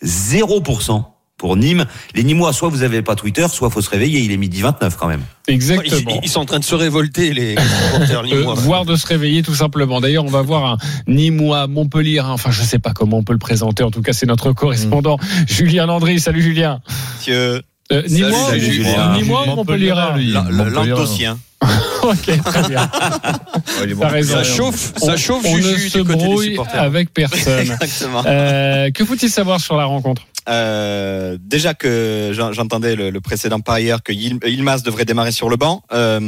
0% 0.03 1.03
pour 1.39 1.57
Nîmes. 1.57 1.85
Les 2.13 2.23
Nîmois, 2.23 2.53
soit 2.53 2.69
vous 2.69 2.83
avez 2.83 3.01
pas 3.01 3.15
Twitter, 3.15 3.47
soit 3.49 3.71
faut 3.71 3.81
se 3.81 3.89
réveiller. 3.89 4.19
Il 4.19 4.31
est 4.31 4.37
midi 4.37 4.61
29 4.61 4.95
quand 4.97 5.07
même. 5.07 5.21
Exactement. 5.47 6.11
Ils, 6.21 6.25
ils 6.25 6.29
sont 6.29 6.41
en 6.41 6.45
train 6.45 6.59
de 6.59 6.63
se 6.63 6.75
révolter, 6.75 7.33
les 7.33 7.55
supporters 7.55 8.19
Euh, 8.19 8.23
lillois. 8.23 8.53
voire 8.53 8.85
de 8.85 8.95
se 8.95 9.07
réveiller 9.07 9.41
tout 9.41 9.55
simplement. 9.55 9.99
D'ailleurs, 10.01 10.25
on 10.25 10.29
va 10.29 10.43
voir 10.43 10.65
un 10.73 10.77
Nîmois 11.07 11.65
Montpellier. 11.67 12.19
hein. 12.19 12.27
Enfin, 12.29 12.51
je 12.51 12.61
sais 12.61 12.77
pas 12.79 12.91
comment 12.91 13.17
on 13.17 13.23
peut 13.23 13.33
le 13.33 13.39
présenter. 13.39 13.81
En 13.83 13.89
tout 13.89 14.01
cas, 14.03 14.13
c'est 14.13 14.27
notre 14.27 14.51
correspondant 14.53 15.17
Julien 15.47 15.87
Landry. 15.87 16.19
Salut 16.19 16.41
Julien. 16.43 16.81
Monsieur. 17.17 17.63
Euh, 17.91 18.03
Nîmois. 18.07 19.15
Nîmois 19.17 19.45
Montpellier. 19.47 19.93
L'Antocien. 20.51 21.39
Ok, 22.01 22.31
très 22.45 22.69
bien. 22.69 22.89
Raison. 24.07 24.35
Ça 24.35 24.43
chauffe, 24.45 24.93
ça 24.95 25.13
On- 25.13 25.17
chauffe 25.17 25.43
On 25.45 25.57
ne 25.57 25.61
se 25.61 25.99
brouille 25.99 26.57
avec 26.71 27.13
personne. 27.13 27.59
Exactement. 27.59 28.23
Euh, 28.25 28.89
que 28.91 29.03
faut-il 29.03 29.29
savoir 29.29 29.59
sur 29.59 29.75
la 29.75 29.83
rencontre? 29.83 30.21
Euh, 30.47 31.37
déjà 31.41 31.73
que 31.73 32.31
j'en- 32.33 32.53
j'entendais 32.53 32.95
le, 32.95 33.09
le 33.09 33.21
précédent 33.21 33.59
parieur 33.59 34.01
que 34.03 34.11
Yil- 34.13 34.39
Yilmaz 34.45 34.83
devrait 34.83 35.05
démarrer 35.05 35.31
sur 35.31 35.49
le 35.49 35.57
banc. 35.57 35.83
Euh, 35.93 36.19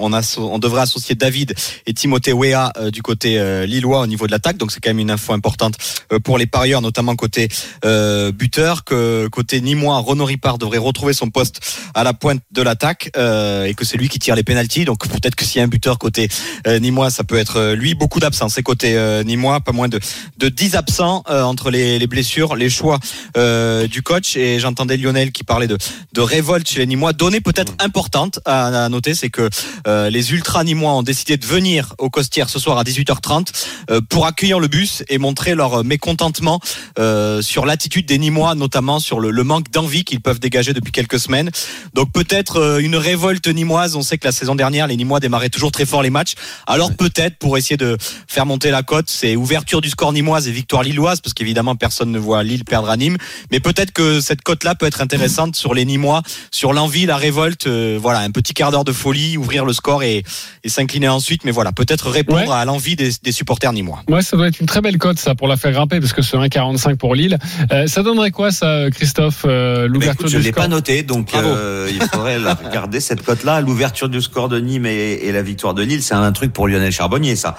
on, 0.00 0.10
on 0.38 0.58
devrait 0.58 0.82
associer 0.82 1.14
David 1.14 1.54
et 1.86 1.94
Timothée 1.94 2.32
Wea 2.32 2.72
euh, 2.78 2.90
du 2.90 3.02
côté 3.02 3.38
euh, 3.38 3.66
lillois 3.66 4.00
au 4.00 4.06
niveau 4.06 4.26
de 4.26 4.32
l'attaque. 4.32 4.56
Donc 4.56 4.72
c'est 4.72 4.80
quand 4.80 4.90
même 4.90 4.98
une 5.00 5.10
info 5.10 5.32
importante 5.32 5.74
euh, 6.12 6.18
pour 6.18 6.38
les 6.38 6.46
parieurs, 6.46 6.80
notamment 6.80 7.14
côté 7.16 7.48
euh, 7.84 8.32
buteur. 8.32 8.84
Que 8.84 9.28
côté 9.28 9.60
Nîmois, 9.60 9.98
Renaud 9.98 10.24
Ripard 10.24 10.58
devrait 10.58 10.78
retrouver 10.78 11.12
son 11.12 11.30
poste 11.30 11.60
à 11.94 12.04
la 12.04 12.14
pointe 12.14 12.40
de 12.52 12.62
l'attaque 12.62 13.10
et 13.16 13.74
que 13.74 13.84
c'est 13.84 13.96
lui 13.98 14.08
qui 14.08 14.18
tire 14.18 14.34
les 14.34 14.42
pénalties. 14.44 14.84
Donc 14.84 15.06
peut-être 15.08 15.34
que 15.34 15.44
s'il 15.44 15.58
y 15.58 15.60
a 15.60 15.64
un 15.64 15.68
buteur 15.68 15.98
côté 15.98 16.28
Nîmois, 16.66 17.10
ça 17.10 17.24
peut 17.24 17.36
être 17.38 17.72
lui. 17.74 17.94
Beaucoup 17.94 18.20
d'absents. 18.20 18.48
C'est 18.48 18.62
côté 18.62 18.96
Nîmois, 19.24 19.60
pas 19.60 19.72
moins 19.72 19.88
de, 19.88 20.00
de 20.38 20.48
10 20.48 20.74
absents 20.76 21.22
entre 21.28 21.70
les, 21.70 21.98
les 21.98 22.06
blessures, 22.06 22.56
les 22.56 22.70
choix 22.70 22.98
euh, 23.36 23.86
du 23.86 24.02
coach 24.02 24.36
et 24.36 24.58
j'entendais 24.58 24.96
Lionel 24.96 25.32
qui 25.32 25.44
parlait 25.44 25.66
de, 25.66 25.78
de 26.12 26.20
révolte 26.20 26.68
chez 26.68 26.80
les 26.80 26.86
Nîmois. 26.86 27.12
Donnée 27.12 27.40
peut-être 27.40 27.74
importante 27.78 28.40
à, 28.44 28.84
à 28.84 28.88
noter, 28.88 29.14
c'est 29.14 29.30
que 29.30 29.48
euh, 29.86 30.10
les 30.10 30.32
ultras 30.32 30.64
nîmois 30.64 30.92
ont 30.92 31.02
décidé 31.02 31.36
de 31.36 31.46
venir 31.46 31.94
au 31.98 32.10
Costières 32.10 32.50
ce 32.50 32.58
soir 32.58 32.78
à 32.78 32.84
18h30 32.84 33.48
euh, 33.90 34.00
pour 34.08 34.26
accueillir 34.26 34.58
le 34.58 34.68
bus 34.68 35.02
et 35.08 35.18
montrer 35.18 35.54
leur 35.54 35.84
mécontentement 35.84 36.60
euh, 36.98 37.42
sur 37.42 37.66
l'attitude 37.66 38.06
des 38.06 38.18
Nîmois, 38.18 38.54
notamment 38.54 38.98
sur 38.98 39.20
le, 39.20 39.30
le 39.30 39.44
manque 39.44 39.70
d'envie 39.70 40.04
qu'ils 40.04 40.20
peuvent 40.20 40.40
dégager 40.40 40.72
depuis 40.72 40.92
quelques 40.92 41.18
semaines. 41.18 41.50
Donc 41.94 42.12
peut-être 42.12 42.56
euh, 42.56 42.78
une 42.78 42.96
révolte 42.96 43.48
nîmoise. 43.48 43.96
On 43.96 44.02
sait 44.02 44.18
que 44.18 44.26
la 44.26 44.32
saison 44.32 44.54
dernière, 44.54 44.86
les 44.86 44.96
Nîmois 44.96 45.20
démarraient 45.20 45.50
toujours 45.50 45.72
très 45.72 45.86
fort 45.86 46.02
les 46.02 46.10
matchs. 46.10 46.34
Alors 46.66 46.92
peut-être 46.94 47.38
pour 47.38 47.56
essayer 47.56 47.76
de 47.76 47.96
faire 48.26 48.46
monter 48.46 48.70
la 48.70 48.82
cote, 48.82 49.08
c'est 49.08 49.36
ouverture 49.36 49.80
du 49.80 49.90
score 49.90 50.12
nîmoise 50.12 50.48
et 50.48 50.52
victoire 50.52 50.82
lilloise, 50.82 51.20
parce 51.20 51.34
qu'évidemment 51.34 51.76
personne 51.76 52.10
ne 52.10 52.18
voit 52.18 52.42
Lille 52.42 52.64
perdre 52.64 52.90
à 52.90 52.96
Nîmes. 52.96 53.16
Mais 53.50 53.60
peut-être 53.60 53.92
que 53.92 54.20
cette 54.20 54.42
cote-là 54.42 54.74
peut 54.74 54.86
être 54.86 55.00
intéressante 55.00 55.56
sur 55.56 55.74
les 55.74 55.84
Nîmois, 55.84 56.22
sur 56.50 56.72
l'envie, 56.72 57.06
la 57.06 57.16
révolte. 57.16 57.66
euh, 57.66 57.98
voilà, 58.00 58.20
un 58.20 58.30
petit 58.30 58.54
quart 58.54 58.70
d'heure 58.70 58.84
de 58.84 58.92
folie, 58.92 59.36
ouvrir 59.36 59.64
le 59.64 59.72
score 59.72 60.02
et, 60.02 60.24
et 60.64 60.68
s'incliner 60.68 61.08
ensuite. 61.08 61.44
Mais 61.44 61.50
voilà, 61.52 61.72
peut-être 61.72 62.10
répondre 62.10 62.32
Ouais. 62.48 62.48
à 62.54 62.64
l'envie 62.64 62.96
des, 62.96 63.10
des 63.22 63.32
supporters 63.32 63.72
nîmois. 63.72 64.02
Ouais, 64.08 64.22
ça 64.22 64.36
doit 64.36 64.48
être 64.48 64.60
une 64.60 64.66
très 64.66 64.80
belle 64.80 64.98
cote, 64.98 65.18
ça, 65.18 65.34
pour 65.34 65.48
la 65.48 65.56
faire 65.56 65.72
grimper, 65.72 66.00
parce 66.00 66.12
que 66.12 66.22
c'est 66.22 66.36
1,45 66.36 66.96
pour 66.96 67.14
Lille. 67.14 67.38
Euh, 67.72 67.86
ça 67.86 68.02
donnerait 68.02 68.30
quoi, 68.30 68.50
ça, 68.50 68.86
Christophe, 68.90 69.44
euh, 69.46 69.82
Bah, 69.82 69.86
l'ouverture 69.88 70.20
écoute, 70.26 70.32
je 70.32 70.38
du 70.38 70.42
l'ai 70.44 70.50
score 70.50 70.62
pas 70.64 70.68
noté, 70.68 71.02
donc 71.02 71.34
euh, 71.34 71.88
il 71.92 72.00
faudrait 72.08 72.38
la 72.38 72.54
regarder 72.54 73.00
cette 73.00 73.22
cote-là. 73.22 73.60
L'ouverture 73.60 74.08
du 74.08 74.20
score 74.22 74.48
de 74.48 74.58
Nîmes 74.58 74.86
et, 74.86 75.12
et 75.24 75.32
la 75.32 75.42
victoire 75.42 75.74
de 75.74 75.82
Lille, 75.82 76.02
c'est 76.02 76.14
un 76.14 76.32
truc 76.32 76.52
pour 76.52 76.68
Lionel 76.68 76.92
Charbonnier, 76.92 77.36
ça. 77.36 77.56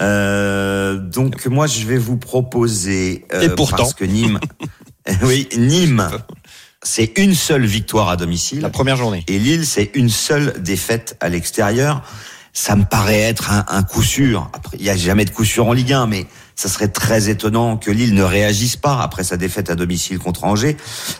Euh, 0.00 0.96
donc 0.96 1.46
moi, 1.46 1.66
je 1.66 1.84
vais 1.86 1.98
vous 1.98 2.16
proposer 2.16 3.24
euh, 3.32 3.42
Et 3.42 3.48
pourtant. 3.48 3.76
parce 3.78 3.94
que 3.94 4.04
Nîmes, 4.04 4.38
oui, 5.22 5.48
Nîmes, 5.56 6.08
c'est 6.82 7.18
une 7.18 7.34
seule 7.34 7.64
victoire 7.64 8.08
à 8.08 8.16
domicile. 8.16 8.60
La 8.60 8.70
première 8.70 8.96
journée. 8.96 9.24
Et 9.28 9.38
Lille, 9.38 9.66
c'est 9.66 9.90
une 9.94 10.08
seule 10.08 10.54
défaite 10.62 11.16
à 11.20 11.28
l'extérieur. 11.28 12.02
Ça 12.52 12.74
me 12.74 12.84
paraît 12.84 13.20
être 13.20 13.50
un, 13.52 13.64
un 13.68 13.82
coup 13.82 14.02
sûr. 14.02 14.50
Après, 14.54 14.76
il 14.78 14.82
n'y 14.82 14.90
a 14.90 14.96
jamais 14.96 15.24
de 15.24 15.30
coup 15.30 15.44
sûr 15.44 15.66
en 15.66 15.72
Ligue 15.72 15.92
1, 15.92 16.06
mais 16.06 16.26
ça 16.54 16.70
serait 16.70 16.88
très 16.88 17.28
étonnant 17.28 17.76
que 17.76 17.90
Lille 17.90 18.14
ne 18.14 18.22
réagisse 18.22 18.76
pas 18.76 19.02
après 19.02 19.24
sa 19.24 19.36
défaite 19.36 19.68
à 19.68 19.74
domicile 19.74 20.18
contre 20.18 20.44
Angers. 20.44 20.76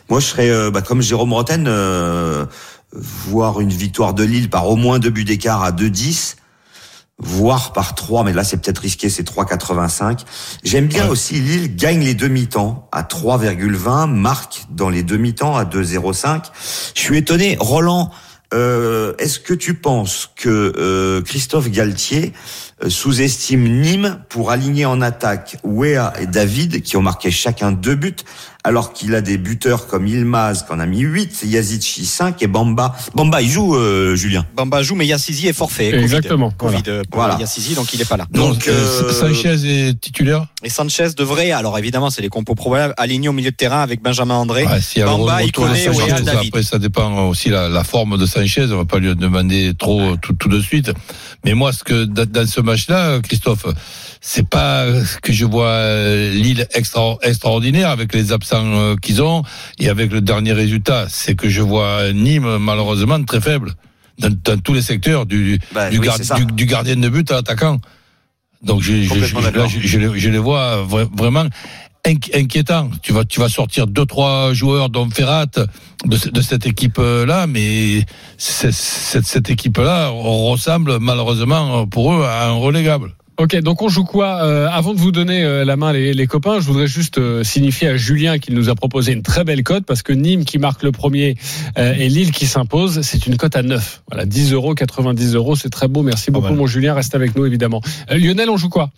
Moi, 0.09 0.21
je 0.21 0.27
serais 0.27 0.49
euh, 0.49 0.71
bah, 0.71 0.81
comme 0.81 1.03
Jérôme 1.03 1.35
Roten, 1.35 1.67
euh, 1.69 2.47
voir 2.93 3.61
une 3.61 3.69
victoire 3.69 4.15
de 4.15 4.25
Lille 4.25 4.49
par 4.49 4.69
au 4.69 4.77
moins 4.77 4.99
deux 4.99 5.11
buts 5.11 5.25
d'écart 5.25 5.63
à 5.63 5.73
2-10 5.73 6.37
voire 7.19 7.73
par 7.73 7.95
3, 7.95 8.25
mais 8.25 8.33
là 8.33 8.45
c'est 8.45 8.59
peut-être 8.59 8.79
risqué, 8.79 9.09
c'est 9.09 9.29
3,85. 9.29 10.21
J'aime 10.65 10.87
bien 10.87 11.09
aussi 11.09 11.35
Lille 11.35 11.75
gagne 11.75 12.05
les 12.05 12.15
demi-temps 12.15 12.89
à 12.93 13.03
3,20, 13.03 14.11
marque 14.11 14.67
dans 14.71 14.91
les 14.91 15.03
demi-temps 15.03 15.57
à 15.57 15.65
2,05. 15.65 16.45
Je 16.95 17.01
suis 17.01 17.19
étonné, 17.19 17.57
Roland, 17.59 18.11
euh, 18.55 19.15
est-ce 19.19 19.41
que 19.41 19.55
tu 19.55 19.75
penses 19.75 20.31
que 20.37 20.73
euh, 20.77 21.23
Christophe 21.23 21.71
Galtier 21.71 22.33
sous-estime 22.89 23.81
Nîmes 23.81 24.19
pour 24.29 24.51
aligner 24.51 24.85
en 24.85 25.01
attaque 25.01 25.57
Wea 25.65 26.13
et 26.21 26.27
David 26.27 26.83
qui 26.83 26.97
ont 26.97 27.03
marqué 27.03 27.31
chacun 27.31 27.73
deux 27.73 27.95
buts 27.95 28.15
alors 28.65 28.93
qu'il 28.93 29.15
a 29.15 29.21
des 29.21 29.39
buteurs 29.39 29.87
comme 29.87 30.09
Ilmaz 30.09 30.65
qui 30.67 30.73
en 30.73 30.81
a 30.81 30.87
mis 30.87 30.99
8, 30.99 31.45
Yazici 31.47 32.05
5 32.05 32.43
et 32.43 32.49
Bamba. 32.49 32.97
Bamba, 33.15 33.41
il 33.41 33.49
joue, 33.49 33.77
euh, 33.77 34.17
Julien. 34.17 34.45
Bamba 34.57 34.83
joue, 34.83 34.97
mais 34.97 35.07
Yassizi 35.07 35.47
est 35.47 35.53
forfait. 35.53 35.93
Covid. 35.93 36.03
Exactement, 36.03 36.51
Covid 36.51 36.83
voilà. 36.85 36.99
euh, 36.99 37.03
pour 37.09 37.21
Voilà. 37.21 37.39
Yassizi, 37.39 37.77
donc 37.77 37.95
il 37.95 38.01
est 38.01 38.09
pas 38.09 38.17
là. 38.17 38.27
Donc, 38.33 38.55
Donc, 38.55 38.67
euh, 38.69 39.13
Sanchez 39.13 39.55
est 39.65 40.01
titulaire 40.01 40.49
Et 40.65 40.69
Sanchez 40.69 41.11
devrait, 41.17 41.53
alors 41.53 41.79
évidemment, 41.79 42.11
c'est 42.11 42.23
les 42.23 42.29
compos 42.29 42.57
probables, 42.57 42.93
aligner 42.97 43.29
au 43.29 43.33
milieu 43.33 43.53
de 43.53 43.57
terrain 43.57 43.83
avec 43.83 44.03
Benjamin 44.03 44.35
André. 44.35 44.67
Ouais, 44.67 44.81
le 44.97 45.05
Bamba, 45.05 45.45
Iconé, 45.45 45.85
Sanchez, 45.85 45.99
Wea, 46.13 46.21
David. 46.23 46.49
Après, 46.49 46.65
ça 46.65 46.81
dépend 46.81 47.29
aussi 47.29 47.51
la, 47.51 47.69
la 47.69 47.85
forme 47.85 48.19
de 48.19 48.27
Sanchez. 48.27 48.67
On 48.73 48.79
va 48.79 48.85
pas 48.85 48.99
lui 48.99 49.15
demander 49.15 49.75
trop 49.79 50.17
tout, 50.17 50.33
tout 50.33 50.49
de 50.49 50.59
suite. 50.61 50.91
Mais 51.45 51.55
moi, 51.55 51.73
ce 51.73 51.85
que 51.85 52.05
dans, 52.05 52.27
dans 52.29 52.49
ce 52.49 52.61
match-là, 52.67 53.21
Christophe, 53.23 53.65
c'est 54.21 54.47
pas 54.49 54.85
que 55.23 55.33
je 55.33 55.47
vois 55.47 55.69
euh, 55.69 56.33
Lille 56.35 56.67
extra, 56.75 57.17
extraordinaire 57.23 57.89
avec 57.91 58.13
les 58.15 58.33
absents 58.33 58.67
euh, 58.67 58.97
qu'ils 59.01 59.23
ont 59.23 59.43
et 59.79 59.89
avec 59.89 60.13
le 60.13 60.21
dernier 60.21 60.53
résultat. 60.53 61.07
C'est 61.09 61.35
que 61.35 61.49
je 61.49 61.63
vois 61.63 62.13
Nîmes 62.13 62.59
malheureusement 62.59 63.23
très 63.25 63.41
faible 63.41 63.73
dans, 64.19 64.35
dans 64.45 64.59
tous 64.59 64.75
les 64.75 64.83
secteurs 64.83 65.25
du, 65.27 65.59
Bah, 65.73 65.89
du, 65.91 65.99
oui, 65.99 66.09
du, 66.37 66.45
du 66.53 66.67
gardien 66.67 66.97
de 66.97 67.09
but 67.09 67.31
à 67.31 67.37
l'attaquant. 67.37 67.81
Donc 68.63 68.83
je, 68.83 69.03
je, 69.03 69.15
je, 69.25 69.35
Complètement 69.35 69.65
là, 69.65 69.69
je, 69.69 70.29
les, 70.31 70.39
vois 70.39 70.85
vra- 70.89 71.09
vraiment 71.17 71.47
inqui- 72.07 72.31
inquiétants. 72.35 72.91
Tu 73.03 73.13
vas, 73.13 73.25
tu 73.25 73.41
vas 73.41 73.49
sortir 73.49 73.87
deux 73.87 74.07
trois 74.07 74.53
joueurs 74.53 74.89
dont 74.91 75.09
Ferrat 75.11 75.47
de, 76.05 76.17
ce- 76.17 76.29
de 76.29 76.41
cette 76.41 76.67
équipe 76.67 76.99
là, 76.99 77.47
mais 77.47 78.05
cette, 78.39 78.73
cette 78.73 79.51
équipe 79.51 79.79
là 79.79 80.09
ressemble 80.09 80.99
malheureusement 81.01 81.87
pour 81.87 82.13
eux 82.15 82.25
à 82.25 82.47
un 82.49 82.53
relégable. 82.55 83.13
Ok, 83.39 83.55
donc 83.61 83.83
on 83.83 83.91
joue 83.91 84.05
quoi 84.05 84.43
Euh, 84.45 84.67
Avant 84.73 84.95
de 84.95 84.99
vous 84.99 85.13
donner 85.13 85.45
euh, 85.45 85.63
la 85.67 85.77
main, 85.77 85.93
les, 85.93 86.15
les 86.15 86.27
copains, 86.27 86.59
je 86.59 86.65
voudrais 86.65 86.87
juste 86.87 87.19
euh, 87.19 87.45
signifier 87.45 87.89
à 87.89 87.97
Julien 87.99 88.39
qu'il 88.39 88.55
nous 88.55 88.71
a 88.71 88.75
proposé 88.75 89.13
une 89.13 89.21
très 89.23 89.45
belle 89.45 89.63
cote 89.63 89.85
parce 89.85 90.01
que 90.03 90.15
Nîmes 90.15 90.47
qui 90.47 90.57
marque 90.57 90.83
le 90.83 90.91
premier 90.91 91.37
euh, 91.77 91.93
et 91.99 92.09
Lille 92.09 92.31
qui 92.33 92.47
s'impose, 92.47 93.03
c'est 93.03 93.27
une 93.27 93.37
cote 93.37 93.55
à 93.55 93.63
9. 93.63 94.05
Voilà, 94.11 94.25
10 94.25 94.55
euros, 94.55 94.75
90 94.75 95.35
euros, 95.35 95.55
c'est 95.55 95.69
très 95.69 95.87
beau. 95.87 96.03
Merci 96.03 96.31
beaucoup, 96.31 96.55
mon 96.55 96.67
Julien. 96.67 96.95
Reste 96.95 97.15
avec 97.15 97.37
nous, 97.37 97.45
évidemment. 97.45 97.83
Euh, 98.11 98.17
Lionel, 98.17 98.49
on 98.49 98.57
joue 98.57 98.71
quoi? 98.71 98.89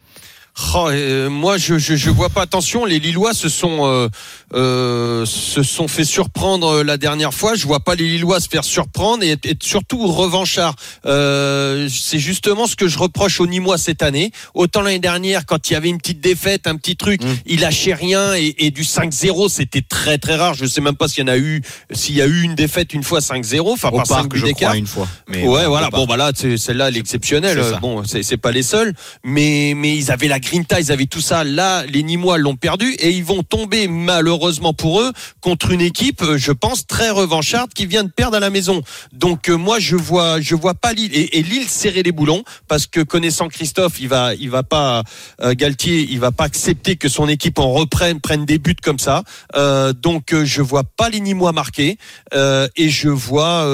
Oh, 0.75 0.89
euh, 0.91 1.31
moi, 1.31 1.57
je, 1.57 1.79
je 1.79 2.11
vois 2.11 2.29
pas. 2.31 2.43
Attention, 2.43 2.85
les 2.85 2.99
Lillois 2.99 3.33
se 3.33 3.49
sont 3.49 3.87
euh, 3.87 4.09
euh, 4.55 5.27
se 5.27 5.63
sont 5.63 5.89
fait 5.89 6.05
surprendre 6.05 6.83
la 6.83 6.97
dernière 6.97 7.35
fois. 7.35 7.55
Je 7.55 7.67
vois 7.67 7.81
pas 7.81 7.95
les 7.95 8.05
Lillois 8.09 8.41
se 8.41 8.49
faire 8.49 8.65
surprendre 8.65 9.23
et 9.23 9.31
être, 9.31 9.45
être 9.45 9.63
surtout 9.63 10.07
revanchards. 10.07 10.75
Euh, 11.05 11.89
c'est 11.91 12.19
justement 12.19 12.67
ce 12.67 12.75
que 12.75 12.89
je 12.89 12.99
reproche 12.99 13.41
aux 13.41 13.47
Nîmois 13.47 13.77
cette 13.77 14.03
année. 14.03 14.33
Autant 14.55 14.81
l'année 14.81 14.99
dernière, 14.99 15.45
quand 15.45 15.69
il 15.69 15.75
y 15.75 15.77
avait 15.77 15.91
une 15.91 15.99
petite 15.99 16.21
défaite, 16.21 16.67
un 16.67 16.77
petit 16.77 16.97
truc, 16.97 17.21
il 17.45 17.61
lâchait 17.61 17.93
rien 17.93 18.35
et, 18.35 18.55
et 18.59 18.71
du 18.71 18.85
5-0, 18.85 19.51
c'était 19.51 19.83
très 19.83 20.17
très 20.17 20.37
rare. 20.37 20.55
Je 20.55 20.65
sais 20.65 20.81
même 20.81 20.97
pas 20.97 21.09
s'il 21.09 21.27
y 21.27 21.31
en 21.31 21.33
a 21.33 21.37
eu, 21.37 21.63
s'il 21.93 22.17
y 22.17 22.23
a 22.23 22.27
eu 22.27 22.41
une 22.43 22.55
défaite 22.55 22.95
une 22.95 23.05
fois 23.05 23.19
5-0, 23.19 23.71
enfin 23.71 23.89
Au 23.89 23.97
par 23.97 24.07
5 24.07 24.15
parc, 24.15 24.29
buts 24.31 24.39
je 24.39 24.53
crois, 24.53 24.77
une 24.77 24.87
fois. 24.87 25.09
Mais 25.29 25.47
ouais, 25.47 25.67
voilà. 25.67 25.89
au. 25.89 25.91
Bon, 25.91 26.07
bah 26.07 26.17
là, 26.17 26.33
celle-là, 26.35 26.89
elle 26.89 26.97
est 26.97 27.01
exceptionnelle. 27.01 27.61
Bon, 27.83 28.03
c'est 28.05 28.23
c'est 28.23 28.39
pas 28.39 28.53
les 28.53 28.63
seuls, 28.63 28.95
mais 29.25 29.75
mais 29.77 29.95
ils 29.95 30.11
avaient 30.11 30.29
la 30.29 30.41
grinta, 30.41 30.81
ils 30.81 30.91
avaient 30.91 31.07
tout 31.07 31.21
ça. 31.21 31.45
Là, 31.45 31.85
les 31.85 32.03
Nîmois 32.03 32.39
l'ont 32.39 32.57
perdu 32.57 32.95
et 32.99 33.11
ils 33.11 33.25
vont 33.25 33.43
tomber 33.43 33.89
malheureusement 33.89 34.38
heureusement 34.39 34.73
pour 34.73 35.01
eux, 35.01 35.13
contre 35.41 35.71
une 35.71 35.81
équipe, 35.81 36.23
euh, 36.23 36.39
je 36.39 36.53
pense, 36.53 36.87
très 36.87 37.11
revancharde 37.11 37.73
qui 37.75 37.87
vient 37.87 38.05
de 38.05 38.11
perdre 38.11 38.37
à 38.37 38.41
la 38.41 38.51
maison. 38.51 38.83
Donc 39.13 39.49
euh, 39.49 39.57
moi, 39.57 39.79
je 39.79 39.97
vois, 39.97 40.41
je 40.41 40.55
vois 40.55 40.75
pas 40.75 40.93
Lille 40.93 41.11
et, 41.15 41.39
et 41.39 41.43
Lille 41.43 41.69
serrer 41.69 42.03
les 42.03 42.13
boulons 42.13 42.45
parce 42.69 42.87
que 42.87 43.01
connaissant 43.01 43.49
Christophe, 43.49 44.01
il 44.01 44.09
va, 44.09 44.35
il 44.35 44.51
va 44.51 44.63
pas 44.63 45.03
euh, 45.43 45.55
Galtier, 45.55 46.07
il 46.09 46.21
va 46.21 46.31
pas 46.31 46.45
accepter 46.45 46.97
que 46.97 47.09
son 47.09 47.29
équipe 47.29 47.59
en 47.59 47.73
reprenne, 47.73 48.21
prenne 48.21 48.45
des 48.45 48.59
buts 48.59 48.77
comme 48.83 48.99
ça. 48.99 49.25
Euh, 49.57 49.93
donc 49.93 50.35
je 50.45 50.63
vois 50.63 50.85
pas 50.85 51.09
les 51.09 51.21
Nîmois 51.21 51.53
marquer 51.53 51.99
et 52.33 52.89
je 52.91 53.09
vois 53.09 53.67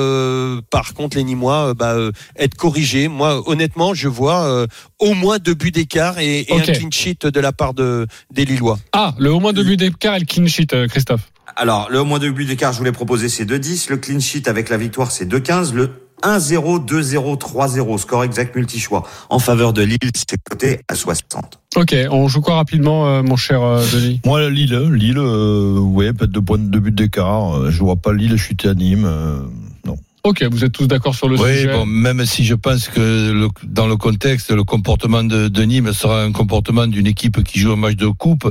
par 0.71 0.95
contre 0.95 1.17
les 1.17 1.25
Nîmois 1.25 1.75
bah, 1.75 1.97
être 2.39 2.55
corrigés. 2.55 3.09
Moi, 3.09 3.49
honnêtement, 3.49 3.95
je 3.95 4.09
vois 4.09 4.67
au 4.99 5.15
moins 5.15 5.39
deux 5.39 5.55
buts 5.55 5.71
d'écart 5.71 6.19
et, 6.19 6.47
un 6.51 6.61
clean 6.61 6.91
sheet 6.91 7.27
de 7.27 7.41
la 7.41 7.53
part 7.53 7.75
de 7.75 8.07
des 8.33 8.45
Lillois. 8.45 8.79
Ah, 8.93 9.15
le 9.19 9.33
au 9.33 9.41
moins 9.41 9.53
deux 9.53 9.65
buts 9.65 9.77
d'écart 9.77 10.15
et 10.15 10.21
le 10.21 10.25
clean 10.25 10.47
sheet, 10.47 10.54
euh, 10.73 10.87
Christophe. 10.89 11.31
Alors, 11.57 11.89
le 11.91 12.03
moins 12.03 12.19
deux 12.19 12.33
buts 12.33 12.45
d'écart, 12.47 12.73
je 12.73 12.79
voulais 12.79 12.93
proposer, 12.93 13.29
c'est 13.29 13.45
2-10. 13.45 13.91
Le 13.91 13.97
clean 13.97 14.19
sheet 14.21 14.49
avec 14.49 14.69
la 14.69 14.77
victoire, 14.77 15.11
c'est 15.13 15.25
2-15. 15.27 15.73
Le 15.75 15.91
1-0, 16.23 16.85
2-0, 16.87 17.39
3-0, 17.39 17.99
score 17.99 18.25
exact 18.25 18.57
multi-choix. 18.57 19.07
En 19.29 19.39
faveur 19.39 19.73
de 19.73 19.83
Lille, 19.83 19.99
c'est 20.15 20.39
coté 20.49 20.81
à 20.89 20.95
60. 20.95 21.61
Ok, 21.77 21.95
on 22.11 22.29
joue 22.29 22.41
quoi 22.41 22.55
rapidement, 22.55 23.07
euh, 23.09 23.23
mon 23.23 23.37
cher 23.37 23.63
euh, 23.63 23.85
Denis? 23.93 24.21
Moi, 24.25 24.49
Lille, 24.49 24.75
Lille, 24.93 25.19
euh, 25.19 25.79
ouais, 25.79 26.13
peut-être 26.13 26.31
deux 26.33 26.41
points 26.43 26.59
de 26.59 26.79
buts 26.79 26.91
d'écart. 26.93 27.71
Je 27.71 27.79
vois 27.81 27.97
pas 27.97 28.13
Lille 28.13 28.37
chuter 28.39 28.69
à 28.69 28.75
Nîmes. 28.75 29.05
euh, 29.05 29.41
non. 29.85 29.97
Ok, 30.23 30.43
vous 30.51 30.65
êtes 30.65 30.73
tous 30.73 30.87
d'accord 30.87 31.15
sur 31.15 31.29
le 31.29 31.37
Oui, 31.39 31.57
sujet? 31.59 31.73
bon, 31.73 31.85
même 31.85 32.25
si 32.25 32.45
je 32.45 32.55
pense 32.55 32.89
que 32.89 33.31
le- 33.33 33.49
dans 33.65 33.87
le 33.87 33.97
contexte, 33.97 34.51
le 34.51 34.65
comportement 34.65 35.23
de, 35.25 35.49
de 35.49 35.63
Nîmes 35.63 35.93
sera 35.93 36.23
un 36.23 36.33
comportement 36.33 36.87
d'une 36.87 37.07
équipe 37.07 37.45
qui 37.45 37.59
joue 37.59 37.73
un 37.73 37.77
match 37.77 37.97
de 37.97 38.07
coupe, 38.07 38.51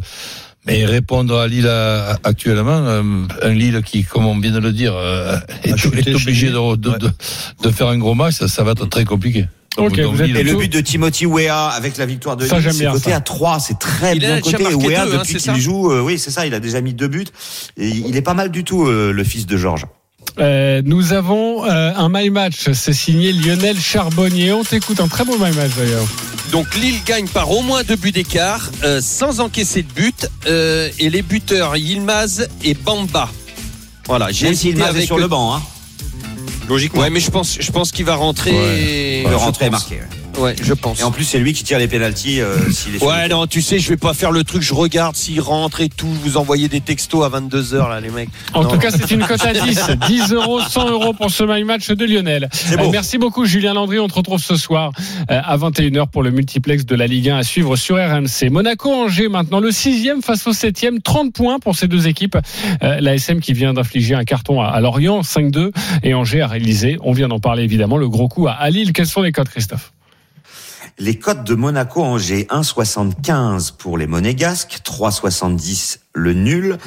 mais 0.65 0.85
répondre 0.85 1.37
à 1.37 1.47
Lille 1.47 1.67
à- 1.67 2.17
actuellement, 2.23 2.71
euh, 2.85 3.01
un 3.41 3.49
Lille 3.53 3.81
qui, 3.85 4.03
comme 4.03 4.25
on 4.25 4.37
vient 4.39 4.51
de 4.51 4.59
le 4.59 4.71
dire, 4.71 4.93
euh, 4.95 5.37
est, 5.63 5.73
obligé 6.15 6.49
de, 6.49 6.75
de, 6.75 6.97
de, 6.97 7.09
de 7.63 7.69
faire 7.71 7.87
un 7.87 7.97
gros 7.97 8.15
match, 8.15 8.35
ça, 8.35 8.47
ça 8.47 8.63
va 8.63 8.71
être 8.71 8.85
très 8.87 9.05
compliqué. 9.05 9.45
Ok, 9.75 9.97
Donc, 9.99 10.13
vous 10.13 10.21
êtes 10.21 10.27
Lille- 10.27 10.37
Et 10.37 10.43
le 10.43 10.55
but 10.55 10.71
de 10.71 10.81
Timothy 10.81 11.25
Weah 11.25 11.67
avec 11.69 11.97
la 11.97 12.05
victoire 12.05 12.37
de 12.37 12.45
Lille, 12.45 12.71
c'est 12.71 12.85
coté 12.85 13.11
à 13.11 13.21
3. 13.21 13.59
C'est 13.59 13.79
très 13.79 14.13
Il 14.13 14.19
bien 14.19 14.39
coté. 14.39 14.61
marqué 14.63 14.75
Weah, 14.77 15.05
deux, 15.05 15.13
hein, 15.15 15.17
depuis 15.19 15.35
qu'il 15.37 15.55
joue, 15.59 15.91
euh, 15.91 15.99
oui, 16.01 16.19
c'est 16.19 16.29
ça, 16.31 16.45
il 16.45 16.53
a 16.53 16.59
déjà 16.59 16.79
mis 16.79 16.93
deux 16.93 17.07
buts. 17.07 17.25
Et 17.77 17.87
il 17.89 18.15
est 18.15 18.21
pas 18.21 18.35
mal 18.35 18.51
du 18.51 18.63
tout, 18.63 18.85
euh, 18.85 19.11
le 19.11 19.23
fils 19.23 19.47
de 19.47 19.57
Georges. 19.57 19.85
Euh, 20.39 20.81
nous 20.83 21.13
avons 21.13 21.65
euh, 21.65 21.93
un 21.95 22.09
my 22.09 22.29
match, 22.29 22.71
c'est 22.73 22.93
signé 22.93 23.31
Lionel 23.31 23.79
Charbonnier. 23.79 24.51
On 24.53 24.63
t'écoute, 24.63 24.99
un 24.99 25.07
très 25.07 25.25
beau 25.25 25.37
my 25.37 25.55
match 25.55 25.71
d'ailleurs. 25.77 26.05
Donc 26.51 26.75
Lille 26.75 26.99
gagne 27.05 27.27
par 27.27 27.51
au 27.51 27.61
moins 27.61 27.83
deux 27.83 27.95
buts 27.95 28.11
d'écart, 28.11 28.69
euh, 28.83 28.99
sans 29.01 29.39
encaisser 29.39 29.83
de 29.83 29.91
but, 29.91 30.27
euh, 30.47 30.89
et 30.99 31.09
les 31.09 31.21
buteurs 31.21 31.75
Yilmaz 31.77 32.47
et 32.63 32.73
Bamba. 32.73 33.29
Voilà, 34.05 34.31
j'ai 34.31 34.45
Même 34.45 34.53
hésité 34.53 34.81
est 34.81 35.05
sur 35.05 35.17
le 35.17 35.27
banc, 35.27 35.55
hein. 35.55 35.61
Logiquement. 36.67 37.01
Ouais, 37.01 37.09
mais 37.09 37.19
je 37.19 37.29
pense, 37.29 37.57
je 37.59 37.71
pense 37.71 37.91
qu'il 37.91 38.05
va 38.05 38.15
rentrer. 38.15 38.51
Ouais. 38.51 39.23
Il 39.25 39.29
je 39.29 39.35
rentrer 39.35 39.65
et 39.65 39.69
pense. 39.69 39.81
marquer. 39.81 39.95
ouais. 39.95 40.22
Ouais, 40.37 40.55
je 40.61 40.73
pense. 40.73 40.99
Et 40.99 41.03
en 41.03 41.11
plus, 41.11 41.23
c'est 41.25 41.39
lui 41.39 41.53
qui 41.53 41.63
tire 41.63 41.79
les 41.79 41.87
pénalties 41.87 42.41
euh, 42.41 42.57
s'il 42.71 42.95
est 42.95 43.03
Ouais, 43.03 43.27
non, 43.27 43.45
tu 43.47 43.61
sais, 43.61 43.79
je 43.79 43.87
vais 43.89 43.97
pas 43.97 44.13
faire 44.13 44.31
le 44.31 44.43
truc, 44.43 44.61
je 44.61 44.73
regarde 44.73 45.15
s'il 45.15 45.39
rentre 45.41 45.81
et 45.81 45.89
tout, 45.89 46.07
vous 46.07 46.37
envoyez 46.37 46.67
des 46.67 46.81
textos 46.81 47.23
à 47.23 47.29
22h 47.29 47.89
là, 47.89 47.99
les 47.99 48.09
mecs. 48.09 48.29
En 48.53 48.63
Non, 48.63 48.69
tout 48.69 48.75
non. 48.75 48.81
cas, 48.81 48.91
c'est 48.91 49.11
une 49.11 49.23
cote 49.25 49.45
à 49.45 49.53
10. 49.53 49.79
10 50.07 50.31
euros, 50.33 50.59
100 50.61 50.89
euros 50.89 51.13
pour 51.13 51.29
ce 51.29 51.43
my 51.43 51.63
match 51.63 51.89
de 51.89 52.05
Lionel. 52.05 52.49
beau. 52.77 52.83
Euh, 52.85 52.89
merci 52.91 53.17
beaucoup, 53.17 53.45
Julien 53.45 53.73
Landry. 53.73 53.99
On 53.99 54.07
te 54.07 54.15
retrouve 54.15 54.41
ce 54.41 54.55
soir 54.55 54.91
euh, 55.31 55.39
à 55.43 55.57
21h 55.57 56.07
pour 56.09 56.23
le 56.23 56.31
multiplex 56.31 56.85
de 56.85 56.95
la 56.95 57.07
Ligue 57.07 57.29
1 57.29 57.37
à 57.37 57.43
suivre 57.43 57.75
sur 57.75 57.95
RMC. 57.97 58.49
Monaco-Angers, 58.49 59.27
maintenant 59.29 59.59
le 59.59 59.71
sixième 59.71 60.21
face 60.21 60.47
au 60.47 60.53
septième. 60.53 61.01
30 61.01 61.33
points 61.33 61.59
pour 61.59 61.75
ces 61.75 61.87
deux 61.87 62.07
équipes. 62.07 62.37
Euh, 62.81 62.99
la 62.99 63.15
SM 63.15 63.39
qui 63.39 63.53
vient 63.53 63.73
d'infliger 63.73 64.15
un 64.15 64.23
carton 64.23 64.61
à, 64.61 64.67
à 64.67 64.81
Lorient, 64.81 65.21
5-2. 65.21 65.71
Et 66.03 66.13
Angers 66.13 66.41
a 66.41 66.47
réalisé, 66.47 66.97
on 67.01 67.11
vient 67.13 67.27
d'en 67.27 67.39
parler 67.39 67.63
évidemment, 67.63 67.97
le 67.97 68.09
gros 68.09 68.27
coup 68.27 68.47
à, 68.47 68.53
à 68.53 68.69
Lille. 68.69 68.93
Quels 68.93 69.07
sont 69.07 69.21
les 69.21 69.31
cotes, 69.31 69.49
Christophe? 69.49 69.93
Les 70.99 71.17
cotes 71.17 71.43
de 71.43 71.55
Monaco-Angers, 71.55 72.47
1,75 72.51 73.73
pour 73.77 73.97
les 73.97 74.07
Monégasques, 74.07 74.79
3,70 74.85 75.97
le 76.13 76.33
nul, 76.33 76.77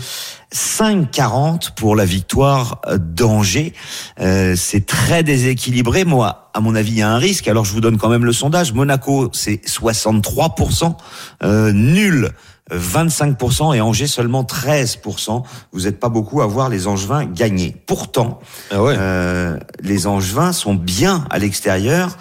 5,40 0.55 1.75
pour 1.75 1.97
la 1.97 2.05
victoire 2.05 2.81
d'Angers. 2.99 3.73
Euh, 4.21 4.55
c'est 4.57 4.87
très 4.87 5.23
déséquilibré. 5.23 6.05
Moi, 6.05 6.49
à 6.55 6.61
mon 6.61 6.75
avis, 6.77 6.93
il 6.93 6.99
y 6.99 7.03
a 7.03 7.11
un 7.11 7.19
risque. 7.19 7.49
Alors, 7.49 7.65
je 7.65 7.73
vous 7.73 7.81
donne 7.81 7.99
quand 7.99 8.09
même 8.09 8.25
le 8.25 8.33
sondage. 8.33 8.73
Monaco, 8.73 9.29
c'est 9.33 9.61
63%. 9.67 10.97
Euh, 11.43 11.73
nul. 11.73 12.31
25% 12.73 13.77
et 13.77 13.81
Angers 13.81 14.09
seulement 14.09 14.43
13%. 14.43 15.45
Vous 15.73 15.83
n'êtes 15.83 16.01
pas 16.01 16.09
beaucoup 16.09 16.43
à 16.43 16.47
voir 16.47 16.69
les 16.69 16.89
Angevins 16.89 17.25
gagner. 17.25 17.77
Pourtant, 17.87 18.41
Ah 18.73 18.83
ouais. 18.83 18.95
euh, 18.99 19.57
les 19.83 20.09
Angevins 20.09 20.53
sont 20.53 20.75
bien 20.75 21.25
à 21.31 21.39
l'extérieur 21.39 22.17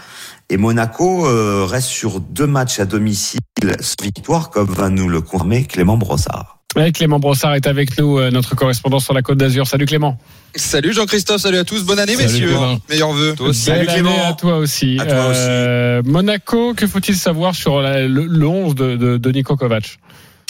et 0.49 0.57
Monaco 0.57 1.25
euh, 1.27 1.65
reste 1.65 1.87
sur 1.87 2.19
deux 2.19 2.47
matchs 2.47 2.79
à 2.79 2.85
domicile 2.85 3.39
sans 3.79 3.95
victoire, 4.03 4.49
comme 4.49 4.67
va 4.71 4.89
nous 4.89 5.07
le 5.09 5.21
confirmer 5.21 5.65
Clément 5.65 5.97
Brossard. 5.97 6.59
Ouais, 6.75 6.91
Clément 6.91 7.19
Brossard 7.19 7.55
est 7.55 7.67
avec 7.67 7.97
nous, 7.97 8.19
euh, 8.19 8.31
notre 8.31 8.53
correspondant 8.53 8.99
sur 8.99 9.13
la 9.13 9.21
Côte 9.21 9.37
d'Azur. 9.37 9.65
Salut 9.65 9.85
Clément. 9.85 10.17
Salut 10.55 10.91
Jean-Christophe, 10.93 11.41
salut 11.41 11.57
à 11.57 11.63
tous, 11.63 11.83
bonne 11.85 11.99
année 11.99 12.15
Salut, 12.15 12.27
messieurs, 12.27 12.47
Clément. 12.47 12.77
meilleurs 12.89 13.13
vœux. 13.13 13.35
Belle 13.65 13.89
année 13.89 14.19
à 14.19 14.33
toi 14.33 14.57
aussi. 14.57 14.97
À 14.99 15.05
toi 15.05 15.15
Euh, 15.15 16.01
Monaco, 16.05 16.73
que 16.73 16.85
faut-il 16.85 17.15
savoir 17.15 17.55
sur 17.55 17.79
la- 17.81 18.07
le, 18.07 18.25
le 18.25 18.47
11 18.47 18.75
de, 18.75 18.97
de, 18.97 19.17
de 19.17 19.31
Niko 19.31 19.55
Kovac? 19.55 19.99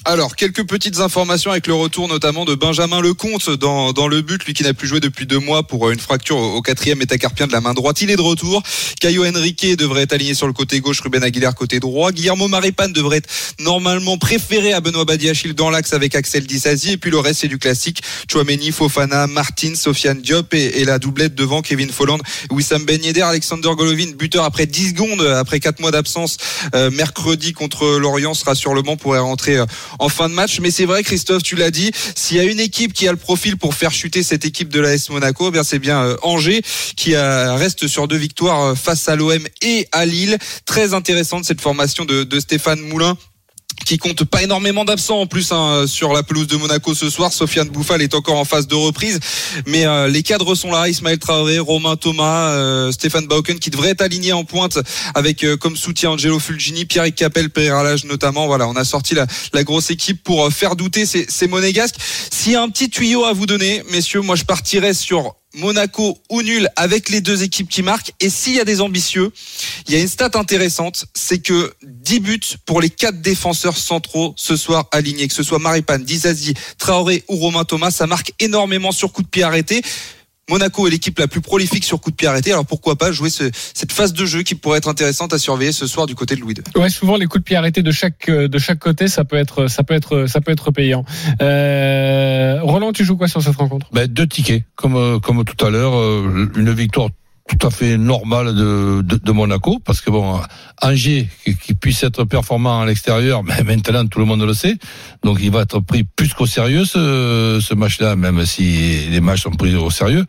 Alors, 0.07 0.35
quelques 0.35 0.67
petites 0.67 0.99
informations 0.99 1.49
avec 1.49 1.65
le 1.65 1.73
retour 1.73 2.07
notamment 2.07 2.45
de 2.45 2.53
Benjamin 2.53 3.01
Lecomte 3.01 3.49
dans, 3.49 4.07
le 4.07 4.21
but, 4.21 4.45
lui 4.45 4.53
qui 4.53 4.63
n'a 4.63 4.75
plus 4.75 4.87
joué 4.87 4.99
depuis 4.99 5.25
deux 5.25 5.39
mois 5.39 5.63
pour 5.63 5.89
une 5.89 5.99
fracture 5.99 6.37
au, 6.37 6.61
quatrième 6.61 6.99
métacarpien 6.99 7.47
de 7.47 7.51
la 7.51 7.59
main 7.59 7.73
droite. 7.73 8.01
Il 8.01 8.11
est 8.11 8.15
de 8.15 8.21
retour. 8.21 8.61
Caio 9.01 9.25
Henrique 9.25 9.65
devrait 9.77 10.03
être 10.03 10.13
aligné 10.13 10.35
sur 10.35 10.45
le 10.45 10.53
côté 10.53 10.79
gauche, 10.79 11.01
Ruben 11.01 11.23
Aguilar 11.23 11.55
côté 11.55 11.79
droit. 11.79 12.11
Guillermo 12.11 12.47
Maripane 12.47 12.93
devrait 12.93 13.17
être 13.17 13.29
normalement 13.59 14.19
préféré 14.19 14.73
à 14.73 14.79
Benoît 14.79 15.05
Badiachil 15.05 15.55
dans 15.55 15.71
l'axe 15.71 15.93
avec 15.93 16.13
Axel 16.13 16.45
Disasi. 16.45 16.91
Et 16.91 16.97
puis 16.97 17.09
le 17.09 17.17
reste, 17.17 17.41
c'est 17.41 17.47
du 17.47 17.57
classique. 17.57 18.03
Chouameni, 18.31 18.71
Fofana, 18.71 19.25
Martin, 19.25 19.73
Sofiane 19.73 20.21
Diop 20.21 20.53
et, 20.53 20.85
la 20.85 20.99
doublette 20.99 21.33
devant 21.33 21.63
Kevin 21.63 21.89
Folland, 21.89 22.19
Wissam 22.51 22.85
Ben 22.85 23.03
Yedder, 23.03 23.21
Alexander 23.21 23.69
Golovin, 23.75 24.11
buteur 24.15 24.43
après 24.43 24.67
10 24.67 24.89
secondes, 24.89 25.21
après 25.21 25.59
4 25.59 25.79
mois 25.79 25.89
d'absence, 25.89 26.37
euh, 26.75 26.91
mercredi 26.91 27.53
contre 27.53 27.97
Lorient, 27.97 28.35
sera 28.35 28.53
sur 28.53 28.75
le 28.75 28.83
pourrait 28.95 29.17
rentrer 29.17 29.57
euh, 29.57 29.65
en 29.99 30.09
fin 30.09 30.29
de 30.29 30.33
match. 30.33 30.59
Mais 30.59 30.71
c'est 30.71 30.85
vrai, 30.85 31.03
Christophe, 31.03 31.43
tu 31.43 31.55
l'as 31.55 31.71
dit, 31.71 31.91
s'il 32.15 32.37
y 32.37 32.39
a 32.39 32.43
une 32.43 32.59
équipe 32.59 32.93
qui 32.93 33.07
a 33.07 33.11
le 33.11 33.17
profil 33.17 33.57
pour 33.57 33.75
faire 33.75 33.91
chuter 33.91 34.23
cette 34.23 34.45
équipe 34.45 34.69
de 34.69 34.79
l'AS 34.79 35.09
Monaco, 35.09 35.49
eh 35.49 35.51
bien 35.51 35.63
c'est 35.63 35.79
bien 35.79 36.03
euh, 36.03 36.17
Angers 36.21 36.61
qui 36.95 37.15
euh, 37.15 37.55
reste 37.55 37.87
sur 37.87 38.07
deux 38.07 38.17
victoires 38.17 38.61
euh, 38.63 38.75
face 38.75 39.07
à 39.09 39.15
l'OM 39.15 39.45
et 39.61 39.87
à 39.91 40.05
Lille. 40.05 40.37
Très 40.65 40.93
intéressante 40.93 41.45
cette 41.45 41.61
formation 41.61 42.05
de, 42.05 42.23
de 42.23 42.39
Stéphane 42.39 42.79
Moulin 42.79 43.17
qui 43.85 43.97
compte 43.97 44.23
pas 44.25 44.43
énormément 44.43 44.83
d'absents 44.83 45.21
en 45.21 45.27
plus 45.27 45.51
hein, 45.51 45.85
sur 45.87 46.11
la 46.11 46.23
pelouse 46.23 46.47
de 46.47 46.57
Monaco 46.57 46.93
ce 46.93 47.09
soir. 47.09 47.31
Sofiane 47.31 47.69
Bouffal 47.69 48.01
est 48.01 48.13
encore 48.15 48.37
en 48.37 48.45
phase 48.45 48.67
de 48.67 48.75
reprise, 48.75 49.19
mais 49.67 49.85
euh, 49.85 50.07
les 50.07 50.23
cadres 50.23 50.55
sont 50.55 50.71
là. 50.71 50.89
Ismaël 50.89 51.19
Traoré, 51.19 51.59
Romain 51.59 51.95
Thomas, 51.95 52.49
euh, 52.49 52.91
Stéphane 52.91 53.27
Bauken 53.27 53.59
qui 53.59 53.69
devrait 53.69 53.89
être 53.89 54.01
aligné 54.01 54.33
en 54.33 54.43
pointe 54.43 54.79
avec 55.13 55.43
euh, 55.43 55.55
comme 55.55 55.75
soutien 55.77 56.11
Angelo 56.11 56.39
Fulgini, 56.39 56.85
Pierre 56.85 57.13
Capel, 57.13 57.49
Pereira 57.49 57.83
Lage 57.83 58.05
notamment. 58.05 58.47
Voilà, 58.47 58.67
on 58.67 58.75
a 58.75 58.83
sorti 58.83 59.15
la, 59.15 59.27
la 59.53 59.63
grosse 59.63 59.91
équipe 59.91 60.23
pour 60.23 60.45
euh, 60.45 60.49
faire 60.49 60.75
douter 60.75 61.05
ces, 61.05 61.25
ces 61.29 61.47
monégasques. 61.47 61.95
S'il 62.31 62.53
y 62.53 62.55
a 62.55 62.61
un 62.61 62.69
petit 62.69 62.89
tuyau 62.89 63.25
à 63.25 63.33
vous 63.33 63.45
donner, 63.45 63.83
messieurs, 63.91 64.21
moi 64.21 64.35
je 64.35 64.43
partirais 64.43 64.93
sur 64.93 65.35
Monaco 65.55 66.17
ou 66.29 66.41
nul 66.41 66.69
avec 66.75 67.09
les 67.09 67.21
deux 67.21 67.43
équipes 67.43 67.69
qui 67.69 67.81
marquent. 67.81 68.11
Et 68.19 68.29
s'il 68.29 68.55
y 68.55 68.59
a 68.59 68.65
des 68.65 68.81
ambitieux, 68.81 69.31
il 69.87 69.93
y 69.93 69.97
a 69.97 69.99
une 69.99 70.07
stat 70.07 70.31
intéressante, 70.35 71.05
c'est 71.13 71.39
que 71.39 71.73
10 71.83 72.19
buts 72.19 72.39
pour 72.65 72.81
les 72.81 72.89
quatre 72.89 73.21
défenseurs 73.21 73.77
centraux 73.77 74.33
ce 74.37 74.55
soir 74.55 74.87
alignés, 74.91 75.27
que 75.27 75.33
ce 75.33 75.43
soit 75.43 75.59
Maripane, 75.59 76.03
Dizazi, 76.03 76.53
Traoré 76.77 77.23
ou 77.27 77.37
Romain 77.37 77.65
Thomas, 77.65 77.91
ça 77.91 78.07
marque 78.07 78.33
énormément 78.39 78.91
sur 78.91 79.11
coup 79.11 79.21
de 79.21 79.27
pied 79.27 79.43
arrêté. 79.43 79.81
Monaco 80.49 80.85
est 80.87 80.91
l'équipe 80.91 81.17
la 81.17 81.27
plus 81.27 81.41
prolifique 81.41 81.83
sur 81.83 81.99
coup 81.99 82.11
de 82.11 82.15
pied 82.15 82.27
arrêté, 82.27 82.51
alors 82.51 82.65
pourquoi 82.67 82.95
pas 82.95 83.11
jouer 83.11 83.31
ce- 83.31 83.49
cette 83.73 83.91
phase 83.91 84.13
de 84.13 84.25
jeu 84.27 84.43
qui 84.43 84.53
pourrait 84.53 84.77
être 84.77 84.87
intéressante 84.87 85.33
à 85.33 85.39
surveiller 85.39 85.71
ce 85.71 85.87
soir 85.87 86.05
du 86.05 86.13
côté 86.13 86.35
de 86.35 86.41
Louis 86.41 86.53
II. 86.53 86.79
Ouais, 86.79 86.89
souvent 86.89 87.17
les 87.17 87.25
coups 87.25 87.43
de 87.43 87.45
pied 87.45 87.55
arrêtés 87.55 87.81
de 87.81 87.91
chaque 87.91 88.29
euh, 88.29 88.47
de 88.47 88.59
chaque 88.59 88.77
côté, 88.77 89.07
ça 89.07 89.23
peut 89.25 89.37
être 89.37 89.65
ça 89.67 89.83
peut 89.83 89.95
être 89.95 90.27
ça 90.27 90.41
peut 90.41 90.51
être 90.51 90.69
payant. 90.69 91.03
Euh, 91.41 92.59
Roland, 92.61 92.93
tu 92.93 93.03
joues 93.03 93.17
quoi 93.17 93.27
sur 93.27 93.41
cette 93.41 93.55
rencontre? 93.55 93.87
Ben, 93.91 94.05
deux 94.07 94.27
tickets, 94.27 94.63
comme, 94.75 94.95
euh, 94.95 95.19
comme 95.19 95.43
tout 95.45 95.65
à 95.65 95.71
l'heure, 95.71 95.95
euh, 95.97 96.47
une 96.55 96.71
victoire 96.71 97.09
tout 97.47 97.67
à 97.67 97.69
fait 97.69 97.97
normale 97.97 98.55
de, 98.55 99.31
Monaco, 99.31 99.79
parce 99.83 100.01
que 100.01 100.09
bon, 100.09 100.39
Angers, 100.81 101.29
qui, 101.43 101.55
qui 101.55 101.75
puisse 101.75 102.03
être 102.03 102.23
performant 102.23 102.81
à 102.81 102.85
l'extérieur, 102.85 103.43
mais 103.43 103.63
maintenant 103.63 104.05
tout 104.07 104.19
le 104.19 104.25
monde 104.25 104.41
le 104.41 104.53
sait, 104.53 104.77
donc 105.23 105.39
il 105.41 105.51
va 105.51 105.61
être 105.61 105.79
pris 105.79 106.03
plus 106.03 106.33
qu'au 106.33 106.47
sérieux 106.47 106.85
ce, 106.85 107.73
match-là, 107.73 108.15
même 108.15 108.45
si 108.45 109.07
les 109.09 109.19
matchs 109.21 109.43
sont 109.43 109.51
pris 109.51 109.75
au 109.75 109.89
sérieux. 109.89 110.25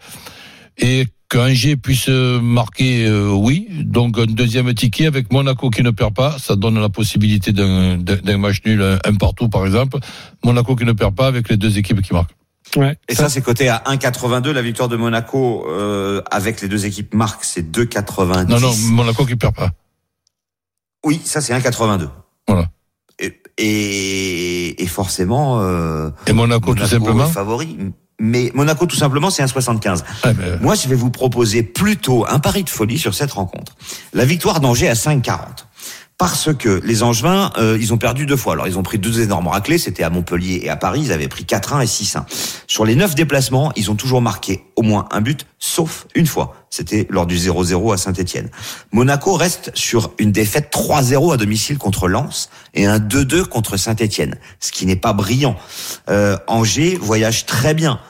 Et 0.78 1.06
que 1.28 1.38
Angers 1.38 1.76
puisse 1.76 2.08
marquer, 2.08 3.06
euh, 3.06 3.30
oui. 3.30 3.66
Donc 3.82 4.18
un 4.18 4.26
deuxième 4.26 4.72
ticket 4.74 5.06
avec 5.06 5.32
Monaco 5.32 5.70
qui 5.70 5.82
ne 5.82 5.90
perd 5.90 6.14
pas, 6.14 6.36
ça 6.38 6.54
donne 6.54 6.78
la 6.78 6.88
possibilité 6.88 7.52
d'un 7.52 8.36
match 8.36 8.60
nul, 8.64 8.82
un 8.82 9.14
partout 9.14 9.48
par 9.48 9.64
exemple. 9.64 9.98
Monaco 10.44 10.76
qui 10.76 10.84
ne 10.84 10.92
perd 10.92 11.14
pas 11.14 11.26
avec 11.26 11.48
les 11.48 11.56
deux 11.56 11.78
équipes 11.78 12.02
qui 12.02 12.12
marquent. 12.12 12.36
Ouais. 12.74 12.98
Et 13.08 13.14
ça, 13.14 13.28
c'est 13.28 13.42
coté 13.42 13.68
à 13.68 13.82
1,82. 13.86 14.50
La 14.50 14.62
victoire 14.62 14.88
de 14.88 14.96
Monaco 14.96 15.66
euh, 15.68 16.20
avec 16.30 16.60
les 16.60 16.68
deux 16.68 16.84
équipes 16.86 17.14
marques, 17.14 17.44
c'est 17.44 17.62
2,90. 17.70 18.46
Non, 18.48 18.60
non, 18.60 18.74
Monaco 18.90 19.24
qui 19.24 19.36
perd 19.36 19.54
pas. 19.54 19.70
Oui, 21.04 21.20
ça 21.24 21.40
c'est 21.40 21.54
1,82. 21.54 22.08
Voilà. 22.48 22.68
Et, 23.18 23.40
et, 23.58 24.82
et 24.82 24.86
forcément. 24.86 25.60
Euh, 25.62 26.10
Et 26.26 26.32
Monaco, 26.32 26.74
tout 26.74 26.86
simplement 26.86 27.26
favori. 27.26 27.78
Mais 28.18 28.50
Monaco 28.54 28.86
tout 28.86 28.96
simplement 28.96 29.30
c'est 29.30 29.44
1,75. 29.44 30.02
Ah, 30.22 30.32
ben, 30.32 30.58
Moi, 30.60 30.74
je 30.74 30.88
vais 30.88 30.94
vous 30.94 31.10
proposer 31.10 31.62
plutôt 31.62 32.26
un 32.28 32.38
pari 32.38 32.64
de 32.64 32.70
folie 32.70 32.98
sur 32.98 33.14
cette 33.14 33.32
rencontre. 33.32 33.76
La 34.14 34.24
victoire 34.24 34.60
d'Angers 34.60 34.88
à 34.88 34.94
5,40. 34.94 35.38
Parce 36.18 36.48
que 36.54 36.80
les 36.82 37.02
Angevins, 37.02 37.50
euh, 37.58 37.76
ils 37.78 37.92
ont 37.92 37.98
perdu 37.98 38.24
deux 38.24 38.38
fois. 38.38 38.54
Alors, 38.54 38.66
ils 38.66 38.78
ont 38.78 38.82
pris 38.82 38.98
deux 38.98 39.20
énormes 39.20 39.48
raclés. 39.48 39.76
C'était 39.76 40.02
à 40.02 40.08
Montpellier 40.08 40.60
et 40.62 40.70
à 40.70 40.76
Paris. 40.76 41.02
Ils 41.04 41.12
avaient 41.12 41.28
pris 41.28 41.44
4-1 41.44 41.82
et 41.82 41.86
6-1. 41.86 42.24
Sur 42.66 42.86
les 42.86 42.94
neuf 42.94 43.14
déplacements, 43.14 43.70
ils 43.76 43.90
ont 43.90 43.96
toujours 43.96 44.22
marqué 44.22 44.64
au 44.76 44.82
moins 44.82 45.06
un 45.10 45.20
but, 45.20 45.46
sauf 45.58 46.06
une 46.14 46.26
fois. 46.26 46.54
C'était 46.70 47.06
lors 47.10 47.26
du 47.26 47.36
0-0 47.36 47.92
à 47.92 47.98
Saint-Etienne. 47.98 48.48
Monaco 48.92 49.34
reste 49.34 49.70
sur 49.74 50.12
une 50.18 50.32
défaite 50.32 50.72
3-0 50.72 51.34
à 51.34 51.36
domicile 51.36 51.76
contre 51.76 52.08
Lens 52.08 52.48
et 52.72 52.86
un 52.86 52.98
2-2 52.98 53.44
contre 53.44 53.76
Saint-Etienne. 53.76 54.36
Ce 54.58 54.72
qui 54.72 54.86
n'est 54.86 54.96
pas 54.96 55.12
brillant. 55.12 55.56
Euh, 56.08 56.38
Angers 56.46 56.96
voyage 56.98 57.44
très 57.44 57.74
bien. 57.74 58.00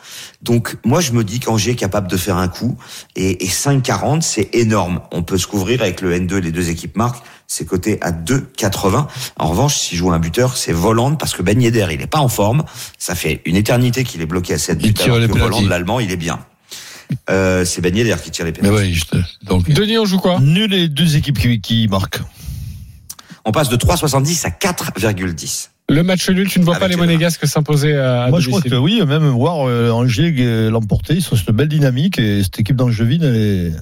Donc 0.42 0.76
moi 0.84 1.00
je 1.00 1.12
me 1.12 1.24
dis 1.24 1.40
qu'Angers 1.40 1.72
est 1.72 1.76
capable 1.76 2.08
de 2.08 2.16
faire 2.16 2.36
un 2.36 2.48
coup 2.48 2.76
et, 3.16 3.44
et 3.44 3.48
5,40 3.48 4.20
c'est 4.20 4.54
énorme. 4.54 5.00
On 5.12 5.22
peut 5.22 5.38
se 5.38 5.46
couvrir 5.46 5.82
avec 5.82 6.00
le 6.00 6.16
N2 6.16 6.36
les 6.36 6.52
deux 6.52 6.70
équipes 6.70 6.96
marquent. 6.96 7.22
C'est 7.48 7.64
coté 7.64 7.98
à 8.02 8.10
2,80. 8.12 9.06
En 9.38 9.46
revanche, 9.48 9.76
si 9.76 9.94
je 9.94 10.00
joue 10.00 10.10
un 10.12 10.18
buteur, 10.18 10.56
c'est 10.56 10.72
Volande 10.72 11.18
parce 11.18 11.32
que 11.34 11.42
Ben 11.42 11.60
Yedder, 11.60 11.86
il 11.92 12.00
est 12.00 12.06
pas 12.06 12.18
en 12.18 12.28
forme. 12.28 12.64
Ça 12.98 13.14
fait 13.14 13.40
une 13.44 13.56
éternité 13.56 14.02
qu'il 14.04 14.20
est 14.20 14.26
bloqué 14.26 14.54
à 14.54 14.58
7 14.58 14.78
buts. 14.78 14.92
tire 14.94 15.06
alors 15.14 15.18
les 15.18 15.28
que. 15.28 15.38
Volande, 15.38 15.68
l'allemand, 15.68 16.00
il 16.00 16.10
est 16.10 16.16
bien. 16.16 16.40
Euh, 17.30 17.64
c'est 17.64 17.80
Ben 17.80 17.94
Yedder 17.96 18.16
qui 18.22 18.30
tire 18.32 18.44
les 18.44 18.50
mais 18.52 18.58
pénaltys. 18.58 18.82
oui, 18.82 18.92
juste. 18.94 19.16
Donc, 19.44 19.70
Denis, 19.70 19.98
on 19.98 20.04
joue 20.04 20.18
quoi? 20.18 20.40
Nul 20.40 20.70
les 20.70 20.88
deux 20.88 21.16
équipes 21.16 21.38
qui, 21.38 21.60
qui 21.60 21.86
marquent. 21.88 22.20
On 23.44 23.52
passe 23.52 23.68
de 23.68 23.76
3,70 23.76 24.44
à 24.44 24.50
4,10. 24.50 25.68
Le 25.88 26.02
match 26.02 26.28
nul, 26.28 26.48
tu 26.48 26.58
ne 26.58 26.64
vois 26.64 26.74
Avec 26.74 26.88
pas 26.88 26.88
les 26.88 26.96
monégasques 26.96 27.46
s'imposer 27.46 27.96
à, 27.96 28.26
Moi, 28.28 28.40
je 28.40 28.48
crois 28.48 28.60
que 28.60 28.74
oui, 28.74 29.00
même 29.06 29.28
voir 29.28 29.68
euh, 29.68 29.90
Angers 29.90 30.34
euh, 30.40 30.68
l'emporter, 30.68 31.14
ils 31.14 31.22
sont 31.22 31.36
sur 31.36 31.48
une 31.50 31.54
belle 31.54 31.68
dynamique 31.68 32.18
et 32.18 32.42
cette 32.42 32.58
équipe 32.58 32.74
d'Angevine, 32.74 33.22
elle, 33.22 33.36
est- 33.36 33.72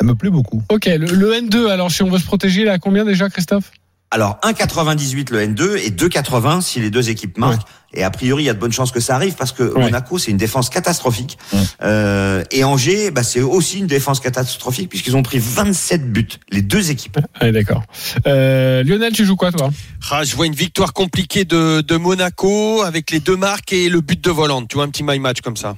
elle 0.00 0.06
me 0.06 0.14
plaît 0.14 0.30
beaucoup. 0.30 0.62
Ok, 0.70 0.86
le, 0.86 1.06
le 1.06 1.32
N2, 1.32 1.68
alors 1.68 1.90
si 1.90 2.02
on 2.02 2.10
veut 2.10 2.18
se 2.18 2.24
protéger, 2.24 2.62
il 2.62 2.66
est 2.66 2.70
à 2.70 2.78
combien 2.78 3.04
déjà, 3.04 3.28
Christophe? 3.28 3.70
Alors 4.12 4.40
1,98 4.42 5.30
le 5.30 5.38
N2 5.46 5.76
et 5.86 5.90
2,80 5.90 6.62
si 6.62 6.80
les 6.80 6.90
deux 6.90 7.10
équipes 7.10 7.38
marquent. 7.38 7.62
Et 7.94 8.02
a 8.02 8.10
priori, 8.10 8.42
il 8.42 8.46
y 8.46 8.48
a 8.48 8.54
de 8.54 8.58
bonnes 8.58 8.72
chances 8.72 8.90
que 8.90 8.98
ça 8.98 9.14
arrive 9.14 9.34
parce 9.34 9.52
que 9.52 9.62
Ouais. 9.62 9.82
Monaco, 9.84 10.18
c'est 10.18 10.32
une 10.32 10.36
défense 10.36 10.68
catastrophique. 10.68 11.38
Ouais. 11.52 11.60
Euh, 11.82 12.42
et 12.50 12.64
Angers, 12.64 13.12
bah, 13.12 13.22
c'est 13.22 13.40
aussi 13.40 13.78
une 13.78 13.86
défense 13.86 14.18
catastrophique 14.18 14.88
puisqu'ils 14.88 15.16
ont 15.16 15.22
pris 15.22 15.38
27 15.38 16.10
buts, 16.12 16.26
les 16.50 16.62
deux 16.62 16.90
équipes. 16.90 17.18
Allez, 17.34 17.52
d'accord. 17.52 17.84
Euh, 18.26 18.82
Lionel, 18.82 19.12
tu 19.12 19.24
joues 19.24 19.36
quoi, 19.36 19.52
toi? 19.52 19.70
Ah, 20.10 20.24
je 20.24 20.34
vois 20.34 20.46
une 20.46 20.54
victoire 20.54 20.92
compliquée 20.92 21.44
de, 21.44 21.80
de 21.80 21.96
Monaco 21.96 22.82
avec 22.82 23.12
les 23.12 23.20
deux 23.20 23.36
marques 23.36 23.72
et 23.72 23.88
le 23.88 24.00
but 24.00 24.20
de 24.20 24.30
Volande. 24.30 24.66
Tu 24.68 24.74
vois, 24.74 24.84
un 24.84 24.88
petit 24.88 25.04
my 25.04 25.20
match 25.20 25.40
comme 25.40 25.56
ça. 25.56 25.76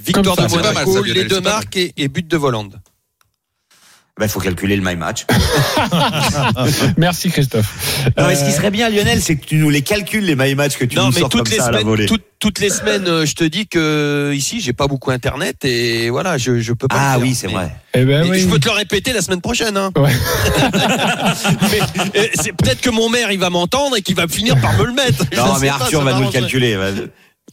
Victoire 0.00 0.36
Comme 0.36 0.48
ça, 0.48 0.56
de 0.56 0.62
mal, 0.62 0.72
Monaco, 0.74 0.92
ça, 0.92 0.98
Lionel, 1.00 1.14
les 1.14 1.24
deux 1.24 1.40
marques 1.40 1.76
et, 1.76 1.92
et 1.96 2.06
but 2.08 2.26
de 2.28 2.36
Volande. 2.36 2.80
Il 4.26 4.28
faut 4.28 4.40
calculer 4.40 4.76
le 4.76 4.82
my 4.82 4.96
match. 4.96 5.26
Merci, 6.96 7.30
Christophe. 7.30 8.04
Non, 8.18 8.26
mais 8.28 8.34
ce 8.34 8.42
Euh, 8.42 8.46
qui 8.46 8.52
serait 8.52 8.70
bien, 8.70 8.88
Lionel, 8.90 9.20
c'est 9.22 9.36
que 9.36 9.44
tu 9.46 9.56
nous 9.56 9.70
les 9.70 9.82
calcules, 9.82 10.24
les 10.24 10.36
my 10.36 10.54
match 10.54 10.76
que 10.76 10.84
tu 10.84 10.96
non, 10.96 11.06
nous 11.06 11.12
mais 11.12 11.20
sors 11.20 11.28
toutes 11.28 11.42
comme 11.44 11.52
les 11.52 11.58
ça 11.58 11.64
à 11.66 11.70
la 11.70 11.78
semaines, 11.78 11.86
volée. 11.88 12.06
toutes, 12.06 12.24
toutes 12.38 12.60
les 12.60 12.70
semaines, 12.70 13.06
euh, 13.06 13.26
je 13.26 13.34
te 13.34 13.44
dis 13.44 13.66
que 13.66 14.32
ici, 14.34 14.60
j'ai 14.60 14.72
pas 14.72 14.86
beaucoup 14.86 15.10
internet 15.10 15.64
et 15.64 16.10
voilà, 16.10 16.38
je, 16.38 16.60
je 16.60 16.72
peux 16.72 16.88
pas. 16.88 16.96
Ah 16.98 17.04
le 17.14 17.20
faire. 17.20 17.28
oui, 17.28 17.34
c'est 17.34 17.46
Mais- 17.48 17.52
vrai. 17.54 17.76
eh 17.94 18.04
ben 18.04 18.28
oui. 18.30 18.40
Je 18.40 18.46
peux 18.48 18.58
te 18.58 18.68
le 18.68 18.74
répéter 18.74 19.12
la 19.12 19.22
semaine 19.22 19.40
prochaine. 19.40 19.76
Hein. 19.76 19.90
Ouais. 19.96 20.10
mais 21.70 21.80
euh, 22.20 22.26
c'est 22.34 22.52
peut-être 22.52 22.80
que 22.80 22.90
mon 22.90 23.08
maire 23.08 23.30
il 23.32 23.38
va 23.38 23.50
m'entendre 23.50 23.96
et 23.96 24.02
qu'il 24.02 24.16
va 24.16 24.28
finir 24.28 24.60
par 24.60 24.74
me 24.78 24.84
le 24.84 24.92
mettre. 24.92 25.24
Non, 25.36 25.58
mais 25.60 25.68
Arthur 25.68 26.02
va 26.02 26.14
nous 26.14 26.24
le 26.26 26.30
calculer. 26.32 26.76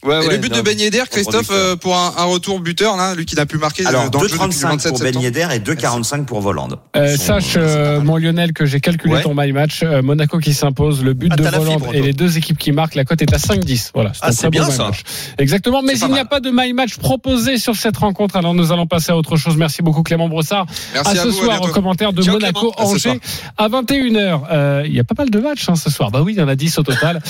Ouais, 0.04 0.28
le 0.28 0.36
but 0.38 0.50
non. 0.52 0.58
de 0.58 0.62
Ben 0.62 0.78
Yedder, 0.78 1.02
Christophe, 1.10 1.48
euh, 1.50 1.76
pour 1.76 1.96
un, 1.96 2.14
un 2.16 2.24
retour 2.24 2.60
buteur, 2.60 2.96
là, 2.96 3.14
lui 3.14 3.26
qui 3.26 3.34
n'a 3.36 3.46
plus 3.46 3.58
marqué 3.58 3.84
euh, 3.84 3.88
Alors, 3.88 4.10
dans 4.10 4.20
le 4.20 4.28
jeu 4.28 4.34
depuis 4.38 4.46
le 4.46 4.52
2,35 4.54 4.68
27 4.68 4.90
pour 4.92 5.00
Ben. 5.00 5.20
Yedder 5.20 5.46
et 5.54 5.58
2,45 5.58 6.24
pour 6.24 6.40
Volande. 6.40 6.78
Euh, 6.96 7.16
sache, 7.16 7.44
c'est 7.54 7.58
euh, 7.58 8.00
mon 8.00 8.16
Lionel, 8.16 8.52
que 8.52 8.64
j'ai 8.66 8.80
calculé 8.80 9.14
Ouais. 9.14 9.22
ton 9.22 9.34
my 9.34 9.52
match. 9.52 9.80
Euh, 9.82 10.02
Monaco 10.02 10.38
qui 10.38 10.54
s'impose, 10.54 11.02
le 11.02 11.14
but 11.14 11.30
Ah, 11.32 11.36
de 11.36 11.42
Voland 11.42 11.78
fibre, 11.78 11.94
et 11.94 12.02
les 12.02 12.12
deux 12.12 12.36
équipes 12.38 12.58
qui 12.58 12.72
marquent. 12.72 12.94
La 12.94 13.04
cote 13.04 13.22
est 13.22 13.32
à 13.34 13.38
5-10. 13.38 13.90
Voilà. 13.94 14.12
Ah, 14.20 14.28
un 14.28 14.32
c'est 14.32 14.38
très 14.42 14.50
bien, 14.50 14.70
ça. 14.70 14.84
match. 14.86 15.02
Exactement. 15.38 15.82
Mais 15.82 15.96
C'est 15.96 16.06
il 16.06 16.12
n'y 16.12 16.18
a 16.18 16.24
pas 16.24 16.40
de 16.40 16.50
my 16.52 16.72
match 16.72 16.96
proposé 16.96 17.58
sur 17.58 17.74
cette 17.76 17.96
rencontre. 17.96 18.36
Alors 18.36 18.54
nous 18.54 18.72
allons 18.72 18.86
passer 18.86 19.12
à 19.12 19.16
autre 19.16 19.36
chose. 19.36 19.56
Merci 19.56 19.82
beaucoup, 19.82 20.02
Clément 20.02 20.28
Brossard. 20.28 20.66
Merci 20.94 21.08
à 21.08 21.20
à 21.20 21.24
ce 21.24 21.28
vous, 21.28 21.32
soir, 21.44 21.60
au 21.62 21.68
commentaire 21.68 22.12
de 22.12 22.22
Ciao, 22.22 22.34
Monaco 22.34 22.70
Clément. 22.72 22.92
À 22.94 22.98
ce 22.98 23.08
Angers 23.08 23.20
à 23.56 23.68
21h. 23.68 24.40
Euh, 24.50 24.82
Il 24.86 24.94
y 24.94 25.00
a 25.00 25.04
pas 25.04 25.14
mal 25.18 25.30
de 25.30 25.38
matchs 25.40 25.68
hein, 25.68 25.74
ce 25.76 25.90
soir. 25.90 26.10
Bah 26.10 26.22
oui, 26.24 26.34
il 26.36 26.38
y 26.38 26.42
en 26.42 26.48
a 26.48 26.54
10 26.56 26.78
au 26.78 26.82
total. 26.82 27.20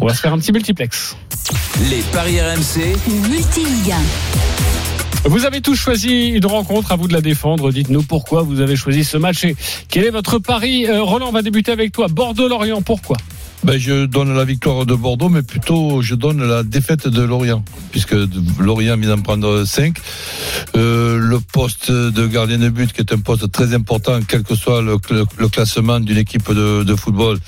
On 0.00 0.06
va 0.06 0.14
se 0.14 0.20
faire 0.20 0.32
un 0.32 0.38
petit 0.38 0.52
multiplex. 0.52 1.16
Les 1.90 2.02
paris 2.18 2.40
RMC, 2.40 2.96
Multiliga. 3.30 3.94
Vous 5.26 5.44
avez 5.44 5.60
tous 5.60 5.76
choisi 5.76 6.30
une 6.30 6.46
rencontre, 6.46 6.90
à 6.90 6.96
vous 6.96 7.06
de 7.06 7.12
la 7.12 7.20
défendre. 7.20 7.70
Dites-nous 7.70 8.02
pourquoi 8.02 8.42
vous 8.42 8.60
avez 8.60 8.74
choisi 8.74 9.04
ce 9.04 9.16
match 9.16 9.44
et 9.44 9.54
quel 9.88 10.04
est 10.04 10.10
votre 10.10 10.40
pari? 10.40 10.84
Euh, 10.88 11.00
Roland, 11.00 11.28
on 11.28 11.30
va 11.30 11.42
débuter 11.42 11.70
avec 11.70 11.92
toi. 11.92 12.08
Bordeaux-Lorient, 12.08 12.82
pourquoi? 12.82 13.16
Ben, 13.64 13.76
je 13.78 14.06
donne 14.06 14.34
la 14.34 14.44
victoire 14.44 14.86
de 14.86 14.94
Bordeaux, 14.94 15.28
mais 15.28 15.42
plutôt 15.42 16.00
je 16.00 16.14
donne 16.14 16.42
la 16.42 16.62
défaite 16.62 17.08
de 17.08 17.22
Lorient, 17.22 17.64
puisque 17.90 18.14
Lorient 18.60 18.96
vient 18.96 19.16
d'en 19.16 19.22
prendre 19.22 19.64
5. 19.64 19.96
Euh, 20.76 21.18
le 21.18 21.40
poste 21.40 21.90
de 21.90 22.26
gardien 22.26 22.58
de 22.58 22.68
but, 22.68 22.92
qui 22.92 23.00
est 23.00 23.12
un 23.12 23.18
poste 23.18 23.50
très 23.50 23.74
important, 23.74 24.20
quel 24.26 24.42
que 24.42 24.54
soit 24.54 24.80
le, 24.80 24.96
classement 25.48 25.98
d'une 26.00 26.18
équipe 26.18 26.50
de, 26.52 26.94
football, 26.96 27.38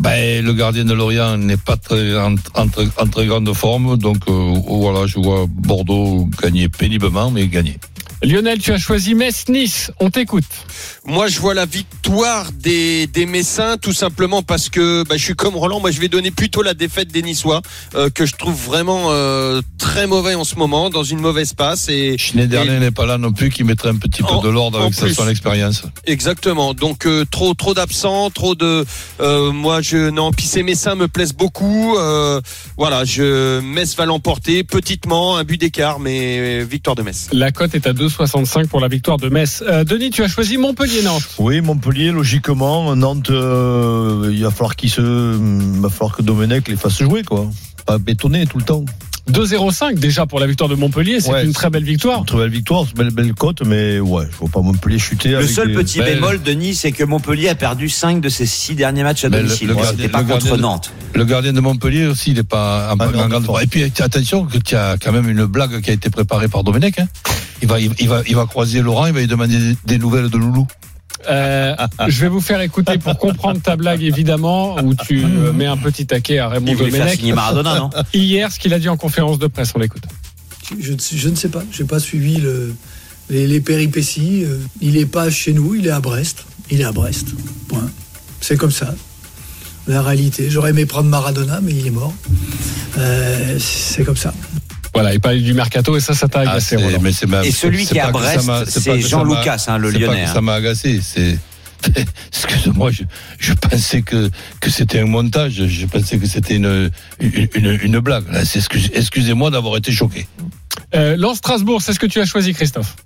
ben, 0.00 0.44
le 0.44 0.52
gardien 0.52 0.84
de 0.84 0.92
Lorient 0.92 1.38
n'est 1.38 1.56
pas 1.56 1.76
en, 1.92 2.34
en 2.54 2.68
très- 2.68 2.88
en 2.98 3.06
très 3.06 3.26
grande 3.26 3.52
forme. 3.54 3.96
Donc 3.96 4.18
euh, 4.28 4.54
voilà, 4.66 5.06
je 5.06 5.18
vois 5.18 5.46
Bordeaux 5.48 6.28
gagner 6.42 6.68
péniblement, 6.68 7.30
mais 7.30 7.46
gagner. 7.46 7.78
Lionel, 8.26 8.58
tu 8.58 8.72
as 8.72 8.78
choisi 8.78 9.14
Metz-Nice. 9.14 9.92
On 10.00 10.10
t'écoute. 10.10 10.42
Moi, 11.04 11.28
je 11.28 11.38
vois 11.38 11.54
la 11.54 11.64
victoire 11.64 12.50
des, 12.50 13.06
des 13.06 13.24
Messins, 13.24 13.76
tout 13.80 13.92
simplement 13.92 14.42
parce 14.42 14.68
que 14.68 15.04
bah, 15.04 15.16
je 15.16 15.22
suis 15.22 15.34
comme 15.36 15.54
Roland. 15.54 15.78
Moi, 15.78 15.92
je 15.92 16.00
vais 16.00 16.08
donner 16.08 16.32
plutôt 16.32 16.62
la 16.62 16.74
défaite 16.74 17.12
des 17.12 17.22
Niçois, 17.22 17.62
euh, 17.94 18.10
que 18.10 18.26
je 18.26 18.34
trouve 18.34 18.56
vraiment 18.60 19.10
euh, 19.12 19.62
très 19.78 20.08
mauvais 20.08 20.34
en 20.34 20.42
ce 20.42 20.56
moment, 20.56 20.90
dans 20.90 21.04
une 21.04 21.20
mauvaise 21.20 21.52
passe. 21.54 21.88
Et 21.88 22.18
Schneiderlin 22.18 22.78
et- 22.78 22.80
n'est 22.80 22.90
pas 22.90 23.06
là 23.06 23.16
non 23.16 23.32
plus, 23.32 23.48
qui 23.50 23.62
mettrait 23.62 23.90
un 23.90 23.96
petit 23.96 24.22
peu 24.24 24.28
En- 24.34 24.42
de 24.42 24.48
l'ordre 24.48 24.80
avec 24.80 24.94
sa- 24.94 25.06
plus. 25.06 25.14
son 25.14 25.28
expérience. 25.28 25.84
exactement. 26.04 26.74
Donc 26.74 27.06
euh, 27.06 27.24
trop, 27.30 27.54
trop 27.54 27.74
d'absents, 27.74 28.30
trop 28.30 28.56
de. 28.56 28.84
euh, 29.20 29.52
moi, 29.52 29.82
je 29.82 30.10
non. 30.10 30.32
Puis 30.32 30.46
ces 30.46 30.64
Messins 30.64 30.96
me 30.96 31.06
plaisent 31.06 31.32
beaucoup. 31.34 31.96
Euh, 31.96 32.40
voilà, 32.76 33.04
je 33.04 33.60
Metz 33.60 33.94
va 33.94 34.04
l'emporter 34.04 34.64
petitement, 34.64 35.36
un 35.36 35.44
but 35.44 35.60
d'écart, 35.60 36.00
mais 36.00 36.64
victoire 36.64 36.96
de 36.96 37.02
Metz. 37.02 37.28
La 37.30 37.52
cote 37.52 37.76
est 37.76 37.86
à 37.86 37.92
2,65 38.26 38.68
pour 38.68 38.80
la 38.80 38.88
victoire 38.88 39.18
de 39.18 39.28
Metz. 39.28 39.62
Euh, 39.66 39.84
Denis, 39.84 40.10
tu 40.10 40.22
as 40.22 40.28
choisi 40.28 40.56
Montpellier-Nantes. 40.56 41.28
Oui, 41.38 41.60
Montpellier, 41.60 42.10
logiquement, 42.12 42.94
Nantes, 42.96 43.30
euh, 43.30 44.30
il 44.32 44.42
va 44.42 44.50
falloir 44.50 44.76
qu'il 44.76 44.90
se, 44.90 45.00
il 45.36 45.80
va 45.80 45.88
falloir 45.90 46.16
que 46.16 46.22
Domenech 46.22 46.68
les 46.68 46.76
fasse 46.76 46.98
jouer, 47.02 47.22
quoi. 47.22 47.46
Pas 47.84 47.98
bétonner 47.98 48.46
tout 48.46 48.58
le 48.58 48.64
temps. 48.64 48.84
2,05 49.30 49.98
déjà 49.98 50.24
pour 50.24 50.38
la 50.38 50.46
victoire 50.46 50.68
de 50.70 50.76
Montpellier. 50.76 51.18
C'est 51.20 51.32
Ouais, 51.32 51.44
une 51.44 51.52
très 51.52 51.68
belle 51.68 51.82
victoire. 51.82 52.20
Une 52.20 52.26
très 52.26 52.38
belle 52.38 52.50
victoire, 52.50 52.84
c'est 52.84 52.92
une 52.92 52.96
belle, 53.08 53.10
belle 53.10 53.34
cote, 53.34 53.62
mais 53.66 53.98
ouais, 53.98 54.24
je 54.30 54.36
vois 54.36 54.48
pas 54.48 54.60
Montpellier 54.60 55.00
chuter. 55.00 55.30
Le 55.30 55.38
avec 55.38 55.50
seul 55.50 55.72
petit 55.72 56.00
bémol, 56.00 56.40
Denis, 56.42 56.76
c'est 56.76 56.92
que 56.92 57.02
Montpellier 57.02 57.48
a 57.48 57.56
perdu 57.56 57.88
5 57.88 58.20
de 58.20 58.28
ses 58.28 58.46
6 58.46 58.76
derniers 58.76 59.02
matchs 59.02 59.24
à 59.24 59.28
Mais 59.28 59.38
domicile. 59.38 59.66
le 59.68 59.74
gardien- 59.74 60.08
pas 60.08 60.18
le 60.22 60.24
contre 60.28 60.46
gardien 60.46 60.62
Nantes. 60.62 60.92
Le 61.14 61.24
gardien 61.24 61.52
de 61.52 61.60
Montpellier 61.60 62.06
aussi, 62.06 62.30
il 62.30 62.36
n'est 62.36 62.44
pas 62.44 62.92
en, 62.94 62.96
Ah 63.00 63.08
en 63.08 63.10
non, 63.10 63.26
grande 63.28 63.44
forme. 63.46 63.60
Et 63.62 63.66
puis 63.66 63.82
attention 63.82 64.44
que 64.44 64.58
tu 64.58 64.76
as 64.76 64.96
quand 65.02 65.10
même 65.10 65.28
une 65.28 65.44
blague 65.46 65.80
qui 65.80 65.90
a 65.90 65.94
été 65.94 66.08
préparée 66.08 66.46
par 66.46 66.62
Domenech. 66.62 67.00
hein. 67.00 67.06
Il 67.62 67.68
va, 67.68 67.80
il, 67.80 67.90
il 67.98 68.08
va, 68.08 68.22
il 68.26 68.34
va 68.36 68.46
croiser 68.46 68.82
Laurent, 68.82 69.06
il 69.06 69.12
va 69.12 69.20
lui 69.20 69.26
demander 69.26 69.58
des, 69.58 69.76
des 69.86 69.98
nouvelles 69.98 70.28
de 70.28 70.36
Loulou. 70.36 70.66
Euh, 71.28 71.74
je 72.06 72.20
vais 72.20 72.28
vous 72.28 72.40
faire 72.40 72.60
écouter 72.60 72.98
pour 72.98 73.18
comprendre 73.18 73.60
ta 73.60 73.74
blague, 73.76 74.02
évidemment, 74.02 74.76
où 74.82 74.94
tu 74.94 75.24
euh, 75.24 75.52
mets 75.52 75.66
un 75.66 75.76
petit 75.76 76.06
taquet 76.06 76.38
à 76.38 76.48
Raymond 76.48 76.74
Domenech. 76.74 77.22
Maradona, 77.34 77.78
non 77.78 77.90
Hier, 78.14 78.52
ce 78.52 78.58
qu'il 78.58 78.72
a 78.74 78.78
dit 78.78 78.88
en 78.88 78.96
conférence 78.96 79.38
de 79.38 79.46
presse, 79.48 79.72
on 79.74 79.78
l'écoute. 79.78 80.04
Je, 80.78 80.92
je 81.16 81.28
ne 81.28 81.34
sais 81.34 81.48
pas, 81.48 81.62
je 81.72 81.82
n'ai 81.82 81.88
pas 81.88 81.98
suivi 81.98 82.36
le- 82.36 82.74
les, 83.30 83.46
les 83.46 83.60
péripéties. 83.60 84.44
Euh, 84.44 84.58
Il 84.80 84.92
n'est 84.94 85.06
pas 85.06 85.30
chez 85.30 85.52
nous, 85.52 85.74
il 85.74 85.86
est 85.86 85.90
à 85.90 86.00
Brest. 86.00 86.44
Il 86.70 86.80
est 86.80 86.84
à 86.84 86.92
Brest. 86.92 87.28
Point. 87.68 87.88
C'est 88.40 88.56
comme 88.56 88.70
ça. 88.70 88.94
La 89.88 90.02
réalité. 90.02 90.48
J'aurais 90.50 90.70
aimé 90.70 90.84
prendre 90.86 91.08
Maradona, 91.08 91.60
mais 91.60 91.72
il 91.72 91.86
est 91.86 91.90
mort. 91.90 92.14
Euh, 92.98 93.58
c'est 93.58 94.04
comme 94.04 94.16
ça. 94.16 94.32
Voilà, 95.00 95.14
il 95.14 95.20
parlait 95.20 95.40
du 95.40 95.54
mercato 95.54 95.96
et 95.96 96.00
ça, 96.00 96.14
ça 96.14 96.28
t'a 96.28 96.40
Ah, 96.40 96.50
agacé. 96.52 96.76
mais 97.00 97.12
c'est 97.12 97.26
ma- 97.26 97.44
Et 97.44 97.50
celui 97.50 97.84
c'est 97.84 97.92
qui 97.94 97.98
est 97.98 98.02
à 98.02 98.10
Brest, 98.10 98.50
c'est 98.68 99.00
Jean 99.00 99.24
Lucas, 99.24 99.64
hein, 99.68 99.78
le 99.78 99.92
c'est 99.92 99.98
pas 99.98 100.04
Lyonnais, 100.06 100.24
que 100.24 100.28
hein. 100.28 100.32
ça 100.34 100.40
m'a 100.40 100.54
agacé. 100.54 101.00
C'est 101.02 101.38
excuse-moi, 102.32 102.90
je, 102.90 103.02
je 103.38 103.52
pensais 103.52 104.02
que 104.02 104.30
que 104.60 104.70
c'était 104.70 105.00
un 105.00 105.06
montage. 105.06 105.66
Je 105.66 105.86
pensais 105.86 106.18
que 106.18 106.26
c'était 106.26 106.56
une, 106.56 106.90
une 107.20 107.48
une 107.54 107.78
une 107.82 107.98
blague. 108.00 108.24
Là, 108.32 108.44
c'est 108.44 108.58
excuse- 108.60 108.90
excusez-moi 108.94 109.50
d'avoir 109.50 109.76
été 109.76 109.92
choqué. 109.92 110.26
Euh, 110.94 111.16
Lens 111.16 111.38
Strasbourg, 111.38 111.82
c'est 111.82 111.92
ce 111.92 111.98
que 112.00 112.06
tu 112.06 112.20
as 112.20 112.24
choisi, 112.24 112.54
Christophe. 112.54 112.96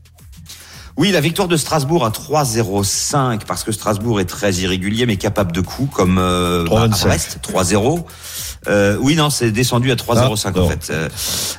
Oui, 0.96 1.12
la 1.12 1.20
victoire 1.20 1.48
de 1.48 1.56
Strasbourg 1.56 2.04
à 2.04 2.10
3-0-5 2.10 3.40
parce 3.46 3.64
que 3.64 3.72
Strasbourg 3.72 4.20
est 4.20 4.24
très 4.26 4.52
irrégulier 4.54 5.06
mais 5.06 5.16
capable 5.16 5.52
de 5.52 5.60
coups 5.60 5.92
comme 5.94 6.18
euh, 6.18 6.64
bah, 6.68 6.82
à 6.82 6.88
3-25. 6.88 7.06
Brest 7.06 7.38
3-0. 7.42 8.04
Euh, 8.68 8.96
oui, 9.00 9.14
non, 9.16 9.30
c'est 9.30 9.50
descendu 9.50 9.90
à 9.90 9.94
3-0-5 9.96 10.52
Ah, 10.54 10.60
en 10.60 10.68
fait. 10.68 10.88
Euh, 10.90 11.08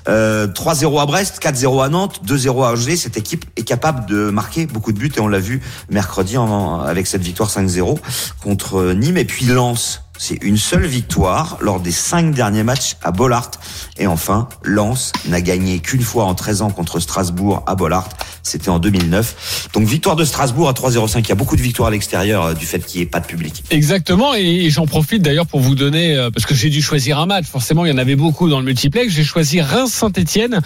euh, 0.07 0.47
3-0 0.47 0.99
à 1.01 1.05
Brest, 1.05 1.39
4-0 1.41 1.81
à 1.83 1.89
Nantes, 1.89 2.21
2-0 2.25 2.63
à 2.63 2.71
Angers. 2.73 2.95
Cette 2.95 3.17
équipe 3.17 3.45
est 3.57 3.63
capable 3.63 4.05
de 4.05 4.29
marquer 4.29 4.65
beaucoup 4.67 4.91
de 4.91 4.99
buts 4.99 5.11
et 5.15 5.19
on 5.19 5.27
l'a 5.27 5.39
vu 5.39 5.61
mercredi 5.89 6.37
en- 6.37 6.79
avec 6.81 7.07
cette 7.07 7.21
victoire 7.23 7.49
5-0 7.49 7.97
contre 8.43 8.93
Nîmes 8.93 9.17
et 9.17 9.25
puis 9.25 9.45
Lens. 9.45 10.01
C'est 10.19 10.37
une 10.43 10.57
seule 10.57 10.85
victoire 10.85 11.57
lors 11.61 11.79
des 11.79 11.91
cinq 11.91 12.35
derniers 12.35 12.61
matchs 12.61 12.95
à 13.01 13.09
Bollard. 13.11 13.49
Et 13.97 14.05
enfin, 14.05 14.47
Lens 14.63 15.11
n'a 15.27 15.41
gagné 15.41 15.79
qu'une 15.79 16.03
fois 16.03 16.25
en 16.25 16.35
13 16.35 16.61
ans 16.61 16.69
contre 16.69 16.99
Strasbourg 16.99 17.63
à 17.65 17.73
Bollard. 17.73 18.07
C'était 18.43 18.69
en 18.69 18.79
2009. 18.79 19.69
Donc 19.73 19.87
victoire 19.87 20.15
de 20.15 20.23
Strasbourg 20.25 20.67
à 20.69 20.73
3-0-5. 20.73 21.19
Il 21.19 21.29
y 21.29 21.31
a 21.31 21.35
beaucoup 21.35 21.55
de 21.55 21.61
victoires 21.61 21.87
à 21.89 21.91
l'extérieur 21.91 22.45
euh, 22.45 22.53
du 22.53 22.65
fait 22.65 22.79
qu'il 22.85 22.99
n'y 22.99 23.03
ait 23.03 23.09
pas 23.09 23.19
de 23.19 23.25
public. 23.27 23.63
Exactement, 23.69 24.33
et 24.35 24.69
j'en 24.69 24.85
profite 24.87 25.21
d'ailleurs 25.21 25.45
pour 25.47 25.59
vous 25.59 25.75
donner, 25.75 26.15
euh, 26.15 26.29
parce 26.31 26.45
que 26.45 26.53
j'ai 26.55 26.69
dû 26.69 26.81
choisir 26.81 27.19
un 27.19 27.25
match, 27.25 27.45
forcément 27.45 27.85
il 27.85 27.89
y 27.89 27.91
en 27.93 27.97
avait 27.97 28.15
beaucoup 28.15 28.49
dans 28.49 28.59
le 28.59 28.65
multiplex, 28.65 29.13
j'ai 29.13 29.23
choisi 29.23 29.61
Reims-Saint-Etienne. 29.61 30.59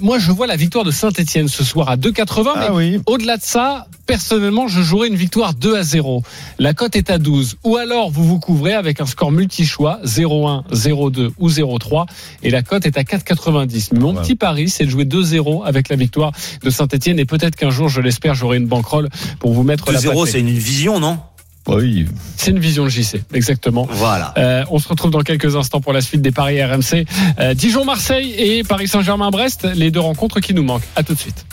moi 0.00 0.18
je 0.18 0.30
vois 0.32 0.46
la 0.46 0.56
victoire 0.56 0.84
de 0.84 0.90
Saint-Etienne 0.90 1.48
ce 1.48 1.64
soir 1.64 1.88
à 1.88 1.96
2,80, 1.96 2.44
mais 2.56 2.66
Ah 2.68 2.74
oui. 2.74 2.98
au-delà 3.06 3.36
de 3.36 3.42
ça, 3.42 3.86
personnellement 4.06 4.68
je 4.68 4.82
jouerais 4.82 5.08
une 5.08 5.16
victoire 5.16 5.54
2 5.54 5.76
à 5.76 5.82
0. 5.82 6.22
La 6.58 6.74
cote 6.74 6.96
est 6.96 7.10
à 7.10 7.18
12, 7.18 7.56
ou 7.64 7.76
alors 7.76 8.10
vous 8.10 8.24
vous 8.24 8.38
couvrez 8.38 8.74
avec 8.74 9.00
un 9.00 9.06
score 9.06 9.32
multi-choix, 9.32 10.00
0-1, 10.04 10.64
0-2 10.72 11.30
ou 11.38 11.48
0-3, 11.48 12.06
et 12.42 12.50
la 12.50 12.62
cote 12.62 12.86
est 12.86 12.96
à 12.98 13.02
4,90. 13.02 13.88
Mais 13.92 13.98
mon 14.00 14.14
Ouais. 14.14 14.22
petit 14.22 14.34
pari 14.36 14.68
c'est 14.68 14.84
de 14.84 14.90
jouer 14.90 15.04
2-0 15.04 15.62
avec 15.64 15.88
la 15.88 15.96
victoire 15.96 16.32
de 16.62 16.70
Saint-Etienne, 16.70 16.99
et 17.06 17.24
peut-être 17.24 17.56
qu'un 17.56 17.70
jour, 17.70 17.88
je 17.88 18.00
l'espère, 18.00 18.34
j'aurai 18.34 18.58
une 18.58 18.66
banquerolle 18.66 19.08
pour 19.38 19.52
vous 19.52 19.62
mettre 19.62 19.90
la 19.92 20.00
2-0, 20.00 20.14
pâtée. 20.14 20.30
c'est 20.32 20.40
une 20.40 20.50
vision, 20.50 21.00
non? 21.00 21.18
Oui. 21.66 22.06
C'est 22.36 22.50
une 22.50 22.58
vision 22.58 22.84
de 22.84 22.88
JC, 22.88 23.22
exactement. 23.32 23.86
Voilà. 23.90 24.32
Euh, 24.38 24.64
on 24.70 24.78
se 24.78 24.88
retrouve 24.88 25.10
dans 25.10 25.20
quelques 25.20 25.56
instants 25.56 25.80
pour 25.80 25.92
la 25.92 26.00
suite 26.00 26.22
des 26.22 26.32
paris 26.32 26.62
RMC. 26.62 27.04
Euh, 27.38 27.54
Dijon-Marseille 27.54 28.34
et 28.36 28.64
Paris 28.64 28.88
Saint-Germain-Brest, 28.88 29.68
les 29.74 29.90
deux 29.90 30.00
rencontres 30.00 30.40
qui 30.40 30.54
nous 30.54 30.62
manquent. 30.62 30.88
À 30.96 31.02
tout 31.02 31.14
de 31.14 31.18
suite. 31.18 31.44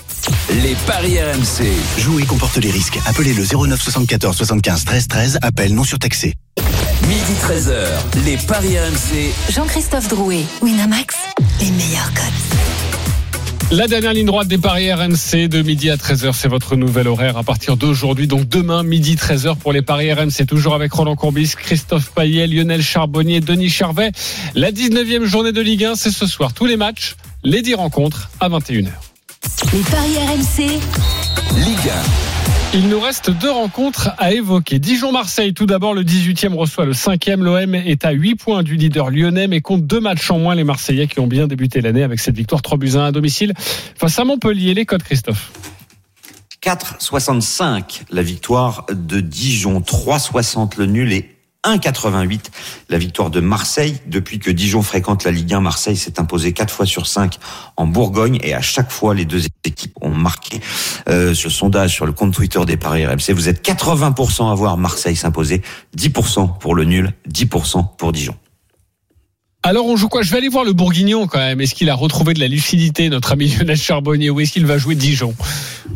Les 0.63 0.75
paris 0.87 1.17
RMC. 1.19 1.67
Jouer 1.99 2.23
comporte 2.23 2.57
les 2.57 2.71
risques. 2.71 2.97
Appelez 3.05 3.33
le 3.33 3.43
09 3.43 3.79
74 3.81 4.35
75 4.35 4.85
13 4.85 5.07
13. 5.07 5.39
Appel 5.41 5.73
non 5.73 5.83
surtaxé. 5.83 6.33
Midi 7.03 7.33
13h. 7.41 8.25
Les 8.25 8.37
paris 8.37 8.77
RMC. 8.79 9.31
Jean-Christophe 9.53 10.07
Drouet, 10.07 10.43
Winamax, 10.61 11.15
les 11.61 11.71
meilleurs 11.71 12.11
codes. 12.13 12.86
La 13.69 13.87
dernière 13.87 14.13
ligne 14.13 14.25
droite 14.25 14.47
des 14.47 14.57
paris 14.57 14.93
RMC 14.93 15.49
de 15.49 15.61
midi 15.61 15.89
à 15.89 15.97
13h, 15.97 16.31
c'est 16.33 16.47
votre 16.47 16.77
nouvel 16.77 17.09
horaire 17.09 17.35
à 17.35 17.43
partir 17.43 17.75
d'aujourd'hui. 17.75 18.25
Donc 18.25 18.47
demain, 18.47 18.81
midi 18.81 19.15
13h 19.15 19.57
pour 19.57 19.73
les 19.73 19.81
paris 19.81 20.11
RMC. 20.13 20.45
Toujours 20.47 20.73
avec 20.73 20.93
Roland 20.93 21.17
Courbis, 21.17 21.53
Christophe 21.57 22.11
Payet, 22.11 22.47
Lionel 22.47 22.81
Charbonnier, 22.81 23.41
Denis 23.41 23.69
Charvet. 23.69 24.13
La 24.55 24.71
19e 24.71 25.25
journée 25.25 25.51
de 25.51 25.59
Ligue 25.59 25.83
1, 25.83 25.95
c'est 25.95 26.11
ce 26.11 26.25
soir. 26.25 26.53
Tous 26.53 26.65
les 26.65 26.77
matchs, 26.77 27.17
les 27.43 27.61
10 27.61 27.75
rencontres 27.75 28.29
à 28.39 28.47
21h. 28.47 28.87
Les 29.73 29.79
paris 29.81 30.15
RMC, 30.17 30.79
Ligue 31.57 31.91
1. 32.23 32.26
Il 32.77 32.89
nous 32.89 32.99
reste 32.99 33.31
deux 33.31 33.49
rencontres 33.49 34.11
à 34.19 34.33
évoquer. 34.33 34.77
Dijon-Marseille, 34.77 35.55
tout 35.55 35.65
d'abord, 35.65 35.95
le 35.95 36.03
18e 36.03 36.53
reçoit 36.53 36.85
le 36.85 36.91
5e. 36.91 37.41
L'OM 37.41 37.73
est 37.73 38.05
à 38.05 38.11
8 38.11 38.35
points 38.35 38.61
du 38.61 38.75
leader 38.75 39.09
lyonnais, 39.09 39.47
mais 39.47 39.61
compte 39.61 39.87
deux 39.87 39.99
matchs 39.99 40.29
en 40.29 40.37
moins 40.37 40.53
les 40.53 40.63
Marseillais 40.63 41.07
qui 41.07 41.19
ont 41.19 41.25
bien 41.25 41.47
débuté 41.47 41.81
l'année 41.81 42.03
avec 42.03 42.19
cette 42.19 42.35
victoire 42.35 42.61
3 42.61 42.77
buts 42.77 42.91
à 42.93 42.99
1 42.99 43.05
à 43.05 43.11
domicile 43.11 43.53
face 43.57 44.19
à 44.19 44.25
Montpellier. 44.25 44.75
Les 44.75 44.85
codes, 44.85 45.01
Christophe. 45.01 45.51
4,65 46.61 48.03
la 48.11 48.21
victoire 48.21 48.85
de 48.91 49.21
Dijon, 49.21 49.79
3,60 49.79 50.77
le 50.77 50.85
nul 50.85 51.13
et 51.13 51.36
1,88 51.67 52.45
la 52.89 52.97
victoire 52.97 53.29
de 53.29 53.39
Marseille. 53.39 53.97
Depuis 54.07 54.39
que 54.39 54.49
Dijon 54.51 54.81
fréquente 54.81 55.23
la 55.23 55.31
Ligue 55.31 55.53
1, 55.53 55.61
Marseille 55.61 55.97
s'est 55.97 56.19
imposé 56.19 56.53
4 56.53 56.73
fois 56.73 56.85
sur 56.85 57.07
5 57.07 57.37
en 57.75 57.85
Bourgogne 57.85 58.39
et 58.41 58.53
à 58.53 58.61
chaque 58.61 58.91
fois 58.91 59.13
les 59.13 59.25
deux 59.25 59.45
équipes 59.65 59.95
ont 60.01 60.09
marqué. 60.09 60.61
Euh, 61.09 61.33
ce 61.33 61.49
sondage 61.49 61.93
sur 61.93 62.05
le 62.05 62.13
compte 62.13 62.33
Twitter 62.33 62.63
des 62.65 62.77
Paris 62.77 63.05
RMC, 63.05 63.33
vous 63.33 63.49
êtes 63.49 63.65
80% 63.65 64.51
à 64.51 64.55
voir 64.55 64.77
Marseille 64.77 65.15
s'imposer, 65.15 65.61
10% 65.97 66.57
pour 66.59 66.75
le 66.75 66.85
nul, 66.85 67.11
10% 67.29 67.97
pour 67.97 68.11
Dijon. 68.11 68.35
Alors 69.63 69.85
on 69.87 69.97
joue 69.97 70.07
quoi? 70.07 70.21
Je 70.21 70.31
vais 70.31 70.37
aller 70.37 70.47
voir 70.49 70.63
le 70.63 70.71
Bourguignon 70.71 71.27
quand 71.27 71.39
même. 71.39 71.59
Est-ce 71.59 71.75
qu'il 71.75 71.89
a 71.89 71.95
retrouvé 71.95 72.33
de 72.33 72.39
la 72.39 72.47
lucidité, 72.47 73.09
notre 73.09 73.33
ami 73.33 73.47
Lionel 73.49 73.75
Charbonnier, 73.75 74.29
ou 74.29 74.39
est-ce 74.39 74.53
qu'il 74.53 74.65
va 74.65 74.77
jouer 74.77 74.95
Dijon? 74.95 75.35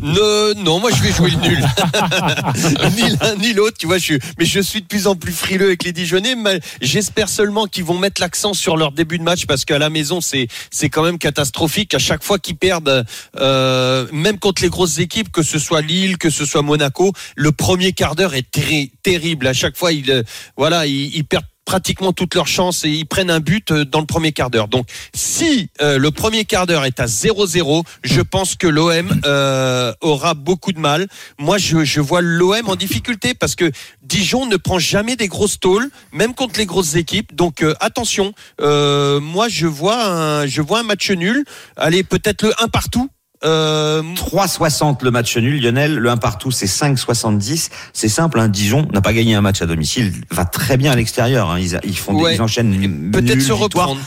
Ne- 0.02 0.54
non, 0.62 0.80
moi 0.80 0.90
je 0.94 1.00
vais 1.02 1.12
jouer 1.12 1.30
le 1.30 1.36
nul. 1.36 1.58
ni 2.96 3.16
l'un 3.16 3.36
ni 3.36 3.52
l'autre, 3.54 3.76
tu 3.78 3.86
vois. 3.86 3.96
Je 3.98 4.02
suis, 4.02 4.18
mais 4.36 4.44
je 4.44 4.60
suis 4.60 4.82
de 4.82 4.86
plus 4.86 5.06
en 5.06 5.14
plus 5.14 5.32
frileux 5.32 5.66
avec 5.66 5.84
les 5.84 5.92
Dijonais. 5.92 6.34
mais 6.34 6.60
J'espère 6.82 7.28
seulement 7.28 7.66
qu'ils 7.66 7.84
vont 7.84 7.96
mettre 7.96 8.20
l'accent 8.20 8.52
sur 8.52 8.76
leur 8.76 8.90
début 8.92 9.18
de 9.18 9.22
match 9.22 9.46
parce 9.46 9.64
qu'à 9.64 9.78
la 9.78 9.88
maison 9.90 10.20
c'est 10.20 10.48
c'est 10.70 10.90
quand 10.90 11.04
même 11.04 11.18
catastrophique. 11.18 11.94
À 11.94 11.98
chaque 11.98 12.24
fois 12.24 12.38
qu'ils 12.38 12.56
perdent, 12.56 13.06
euh, 13.38 14.06
même 14.12 14.38
contre 14.38 14.60
les 14.62 14.68
grosses 14.70 14.98
équipes, 14.98 15.30
que 15.30 15.42
ce 15.42 15.58
soit 15.58 15.80
Lille, 15.82 16.18
que 16.18 16.30
ce 16.30 16.44
soit 16.44 16.62
Monaco, 16.62 17.12
le 17.36 17.52
premier 17.52 17.92
quart 17.92 18.16
d'heure 18.16 18.34
est 18.34 18.50
terri- 18.50 18.90
terrible. 19.02 19.46
À 19.46 19.52
chaque 19.54 19.76
fois, 19.76 19.92
ils 19.92 20.10
euh, 20.10 20.22
voilà, 20.56 20.84
ils 20.86 21.24
perdent 21.24 21.44
pratiquement 21.64 22.12
toutes 22.12 22.34
leurs 22.34 22.46
chances 22.46 22.84
et 22.84 22.90
ils 22.90 23.06
prennent 23.06 23.30
un 23.30 23.40
but 23.40 23.70
euh, 23.70 23.84
dans 23.84 24.00
le 24.00 24.06
premier 24.06 24.32
quart 24.32 24.50
d'heure. 24.50 24.68
Donc 24.68 24.86
si 25.14 25.68
euh, 25.80 25.98
le 25.98 26.10
premier 26.10 26.44
quart 26.44 26.66
d'heure 26.66 26.84
est 26.84 27.00
à 27.00 27.06
0-0, 27.06 27.84
je 28.04 28.20
pense 28.20 28.56
que 28.56 28.66
l'OM 28.66 29.20
euh, 29.24 29.92
aura 30.00 30.34
beaucoup 30.34 30.72
de 30.72 30.78
mal. 30.78 31.06
Moi, 31.38 31.58
je, 31.58 32.00
vois 32.00 32.20
l'OM 32.20 32.68
en 32.68 32.76
difficulté 32.76 33.34
parce 33.34 33.54
que 33.54 33.70
Dijon 34.02 34.46
ne 34.46 34.56
prend 34.56 34.78
jamais 34.78 35.16
des 35.16 35.28
grosses 35.28 35.60
tôles, 35.60 35.90
même 36.12 36.34
contre 36.34 36.58
les 36.58 36.66
grosses 36.66 36.96
équipes. 36.96 37.34
Donc 37.34 37.64
attention, 37.80 38.34
moi 38.58 39.48
je 39.48 39.66
vois 39.66 40.04
un, 40.04 40.46
je 40.46 40.60
vois 40.62 40.80
un 40.80 40.82
match 40.82 41.10
nul. 41.10 41.44
Allez, 41.76 42.02
peut-être 42.02 42.42
le 42.42 42.52
1 42.62 42.68
partout. 42.68 43.08
Euh, 43.44 44.02
3,60 44.14 45.02
le 45.02 45.10
match 45.10 45.36
nul, 45.36 45.60
Lionel. 45.62 45.96
Le 45.96 46.10
1 46.10 46.16
partout, 46.16 46.50
c'est 46.50 46.66
5,70. 46.66 47.70
C'est 47.92 48.08
simple, 48.08 48.38
hein, 48.40 48.48
Dijon 48.48 48.86
n'a 48.92 49.00
pas 49.00 49.12
gagné 49.12 49.34
un 49.34 49.40
match 49.40 49.62
à 49.62 49.66
domicile. 49.66 50.12
Va 50.30 50.44
très 50.44 50.76
bien 50.76 50.92
à 50.92 50.96
l'extérieur. 50.96 51.50
hein. 51.50 51.58
Ils, 51.58 51.78
ils 51.84 51.96
font 51.98 52.14
des- 52.14 52.22
Ouais. 52.22 52.34
ils 52.36 52.42
enchaînent 52.42 53.10
peut-être 53.10 53.40
se 53.42 53.52
reprendre. 53.52 54.00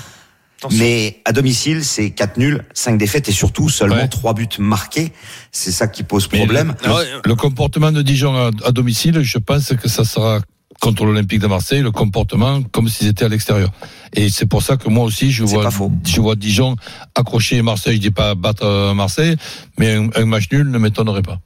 Attention. 0.59 0.79
Mais 0.79 1.21
à 1.25 1.33
domicile, 1.33 1.83
c'est 1.83 2.11
4 2.11 2.37
nuls, 2.37 2.63
5 2.73 2.97
défaites 2.97 3.27
et 3.27 3.33
surtout 3.33 3.67
seulement 3.69 3.95
Ouais. 3.97 4.07
3 4.07 4.33
buts 4.33 4.47
marqués. 4.57 5.11
C'est 5.51 5.71
ça 5.71 5.87
qui 5.87 6.03
pose 6.03 6.27
problème. 6.27 6.73
Le, 6.85 7.27
le 7.29 7.35
comportement 7.35 7.91
de 7.91 8.01
Dijon 8.01 8.33
à, 8.35 8.51
à 8.65 8.71
domicile, 8.71 9.21
je 9.21 9.37
pense 9.37 9.73
que 9.81 9.89
ça 9.89 10.05
sera 10.05 10.39
contre 10.81 11.05
l'Olympique 11.05 11.39
de 11.39 11.47
Marseille, 11.47 11.81
le 11.81 11.91
comportement 11.91 12.61
comme 12.63 12.89
s'ils 12.89 13.07
étaient 13.07 13.25
à 13.25 13.29
l'extérieur. 13.29 13.71
Et 14.13 14.29
c'est 14.29 14.45
pour 14.45 14.61
ça 14.61 14.77
que 14.77 14.89
moi 14.89 15.03
aussi, 15.03 15.31
je 15.31 15.43
vois, 15.43 15.69
je 16.05 16.21
vois 16.21 16.35
Dijon 16.35 16.75
accrocher 17.15 17.61
Marseille. 17.61 17.95
Je 17.95 18.01
dis 18.01 18.11
pas 18.11 18.35
battre 18.35 18.63
euh, 18.65 18.93
Marseille, 18.93 19.35
mais 19.77 19.95
un, 19.95 20.09
un 20.15 20.25
match 20.25 20.45
nul 20.51 20.69
ne 20.69 20.77
m'étonnerait 20.77 21.21
pas. 21.21 21.39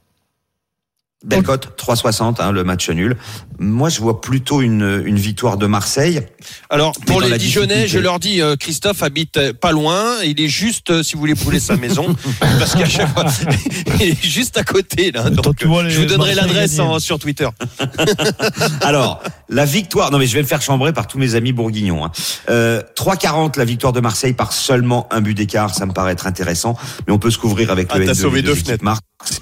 Belle 1.22 1.42
cote, 1.42 1.68
3,60 1.78 2.40
hein, 2.40 2.50
le 2.50 2.64
match 2.64 2.88
nul. 2.88 3.16
Moi, 3.58 3.90
je 3.90 4.00
vois 4.00 4.22
plutôt 4.22 4.62
une, 4.62 5.02
une 5.04 5.18
victoire 5.18 5.58
de 5.58 5.66
Marseille. 5.66 6.22
Alors 6.70 6.92
pour 7.06 7.20
les 7.20 7.36
Dijonais, 7.36 7.88
je 7.88 7.98
leur 7.98 8.18
dis, 8.18 8.40
euh, 8.40 8.56
Christophe 8.56 9.02
habite 9.02 9.36
euh, 9.36 9.52
pas 9.52 9.70
loin. 9.72 10.22
Il 10.24 10.40
est 10.40 10.48
juste, 10.48 10.88
euh, 10.88 11.02
si 11.02 11.12
vous 11.14 11.20
voulez 11.20 11.34
brûler 11.34 11.60
sa 11.60 11.76
maison, 11.76 12.06
parce 12.40 12.74
qu'à 12.74 12.88
chaque 12.88 13.12
fois, 13.12 13.26
il 14.00 14.08
est 14.08 14.24
juste 14.24 14.56
à 14.56 14.64
côté 14.64 15.12
là. 15.12 15.28
Donc, 15.28 15.56
je 15.60 16.00
vous 16.00 16.06
donnerai 16.06 16.34
l'adresse 16.34 16.80
sur 16.98 17.18
Twitter. 17.18 17.48
Alors, 18.80 19.22
la 19.50 19.64
victoire. 19.66 20.10
Non, 20.10 20.18
mais 20.18 20.26
je 20.26 20.34
vais 20.34 20.42
me 20.42 20.46
faire 20.46 20.62
chambrer 20.62 20.92
par 20.92 21.06
tous 21.06 21.18
mes 21.18 21.34
amis 21.34 21.52
bourguignons. 21.52 22.04
Hein. 22.04 22.12
Euh, 22.48 22.82
3,40 22.96 23.58
la 23.58 23.64
victoire 23.64 23.92
de 23.92 24.00
Marseille 24.00 24.32
par 24.32 24.52
seulement 24.52 25.06
un 25.10 25.20
but 25.20 25.34
d'écart. 25.34 25.74
Ça 25.74 25.84
me 25.86 25.92
paraît 25.92 26.12
être 26.12 26.26
intéressant. 26.26 26.76
Mais 27.06 27.12
on 27.12 27.18
peut 27.18 27.30
se 27.30 27.38
couvrir 27.38 27.70
avec 27.70 27.88
Ah, 27.90 27.98
le 27.98 28.06
t'as 28.06 28.12
N2, 28.12 28.20
sauvé 28.20 28.42
deux 28.42 28.54
fenêtres. 28.54 28.84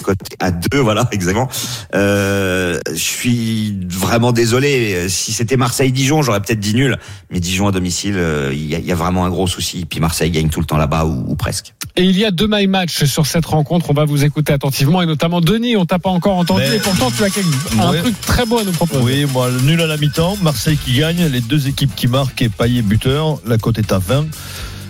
coté 0.02 0.36
à 0.40 0.50
deux, 0.50 0.80
voilà, 0.80 1.06
exactement. 1.12 1.48
Euh, 1.94 2.78
je 2.90 2.96
suis 2.98 3.76
vraiment 3.88 4.32
désolé. 4.32 5.08
Si 5.08 5.32
c'était 5.32 5.56
Marseille-Dijon, 5.56 6.22
j'aurais 6.22 6.40
peut-être 6.40 6.60
dit 6.60 6.74
nul. 6.74 6.96
Mais 7.30 7.40
Dijon 7.40 7.68
à 7.68 7.72
domicile, 7.72 8.14
euh, 8.16 8.50
il 8.52 8.66
y, 8.66 8.74
a, 8.74 8.78
il 8.78 8.86
y 8.86 8.92
a 8.92 8.94
vraiment 8.94 9.24
un 9.24 9.30
gros 9.30 9.46
souci. 9.46 9.84
Puis 9.88 10.00
Marseille 10.00 10.30
gagne 10.30 10.48
tout 10.48 10.60
le 10.60 10.66
temps 10.66 10.76
là-bas 10.76 11.04
ou, 11.04 11.24
ou 11.28 11.34
presque. 11.36 11.74
Et 11.96 12.02
il 12.04 12.16
y 12.18 12.24
a 12.24 12.30
deux 12.30 12.46
my 12.48 12.66
match 12.66 13.04
sur 13.04 13.26
cette 13.26 13.46
rencontre. 13.46 13.90
On 13.90 13.94
va 13.94 14.04
vous 14.04 14.24
écouter 14.24 14.52
attentivement 14.52 15.02
et 15.02 15.06
notamment 15.06 15.40
Denis, 15.40 15.76
on 15.76 15.84
t'a 15.84 15.98
pas 15.98 16.10
encore 16.10 16.36
entendu 16.36 16.62
Mais- 16.68 16.76
et 16.76 16.80
pourtant 16.80 17.10
tu 17.10 17.24
as 17.24 17.30
quelque- 17.30 17.48
un 17.80 17.90
Ouais. 17.90 17.98
truc 18.00 18.20
très 18.20 18.46
beau 18.46 18.58
à 18.58 18.64
nous 18.64 18.72
proposer. 18.72 19.02
Oui, 19.02 19.26
moi, 19.32 19.48
le 19.50 19.60
nul 19.62 19.80
à 19.80 19.86
la 19.86 19.96
mi-temps, 19.96 20.36
Marseille 20.42 20.76
qui 20.82 20.92
gagne, 20.98 21.26
les 21.26 21.40
deux 21.40 21.66
équipes 21.68 21.94
qui 21.96 22.06
marquent 22.06 22.40
et 22.42 22.48
Payet 22.48 22.82
buteur, 22.82 23.38
la 23.46 23.58
cote 23.58 23.78
est 23.78 23.92
à 23.92 23.98
20. 23.98 24.26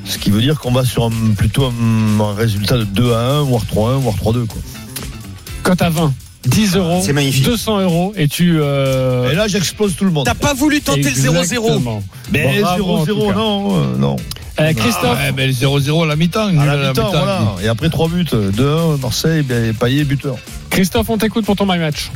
Ce 0.04 0.18
qui 0.18 0.30
veut 0.30 0.40
dire 0.40 0.58
qu'on 0.58 0.72
va 0.72 0.84
sur 0.84 1.04
un, 1.04 1.10
plutôt 1.36 1.64
un, 1.66 2.20
un 2.20 2.34
résultat 2.34 2.76
de 2.78 2.84
2 2.84 3.12
à 3.12 3.18
1, 3.20 3.42
voire 3.42 3.64
3 3.66 3.90
à 3.90 3.94
1, 3.94 3.98
voire 3.98 4.16
3 4.16 4.32
à 4.32 4.34
2. 4.36 4.44
Quoi. 4.46 4.60
Cote 5.62 5.82
à 5.82 5.90
20. 5.90 6.12
10 6.46 6.76
euros, 6.76 7.02
C'est 7.04 7.12
magnifique. 7.12 7.44
200 7.44 7.80
euros 7.80 8.12
et 8.16 8.28
tu. 8.28 8.58
euh, 8.60 9.30
Et 9.30 9.34
là, 9.34 9.48
j'explose 9.48 9.96
tout 9.96 10.04
le 10.04 10.10
monde. 10.10 10.24
T'as 10.26 10.34
pas 10.34 10.54
voulu 10.54 10.80
tenter 10.80 11.02
le 11.02 11.10
0-0 11.10 11.38
exactement. 11.42 12.02
Mais 12.32 12.60
Bravo, 12.60 12.84
en 12.96 13.04
tout 13.06 13.12
0-0, 13.14 13.28
cas. 13.28 13.34
non, 13.34 13.76
euh, 13.76 13.96
non. 13.98 14.16
Euh, 14.60 14.72
Christophe, 14.72 15.18
Ouais, 15.18 15.32
mais 15.36 15.46
le 15.46 15.52
0-0 15.52 16.02
à 16.02 16.06
la 16.06 16.16
mi-temps. 16.16 16.50
nul 16.50 16.60
À 16.60 16.76
la 16.76 16.88
mi-temps, 16.88 17.10
voilà. 17.10 17.40
Et 17.62 17.68
après 17.68 17.88
3 17.90 18.08
buts, 18.08 18.24
2-1, 18.24 18.96
Marseille, 19.00 19.42
bien, 19.42 19.72
Payet, 19.78 20.04
buteur. 20.04 20.36
Christophe, 20.70 21.10
on 21.10 21.18
t'écoute 21.18 21.44
pour 21.44 21.56
ton 21.56 21.66
my 21.66 21.78
match. 21.78 22.10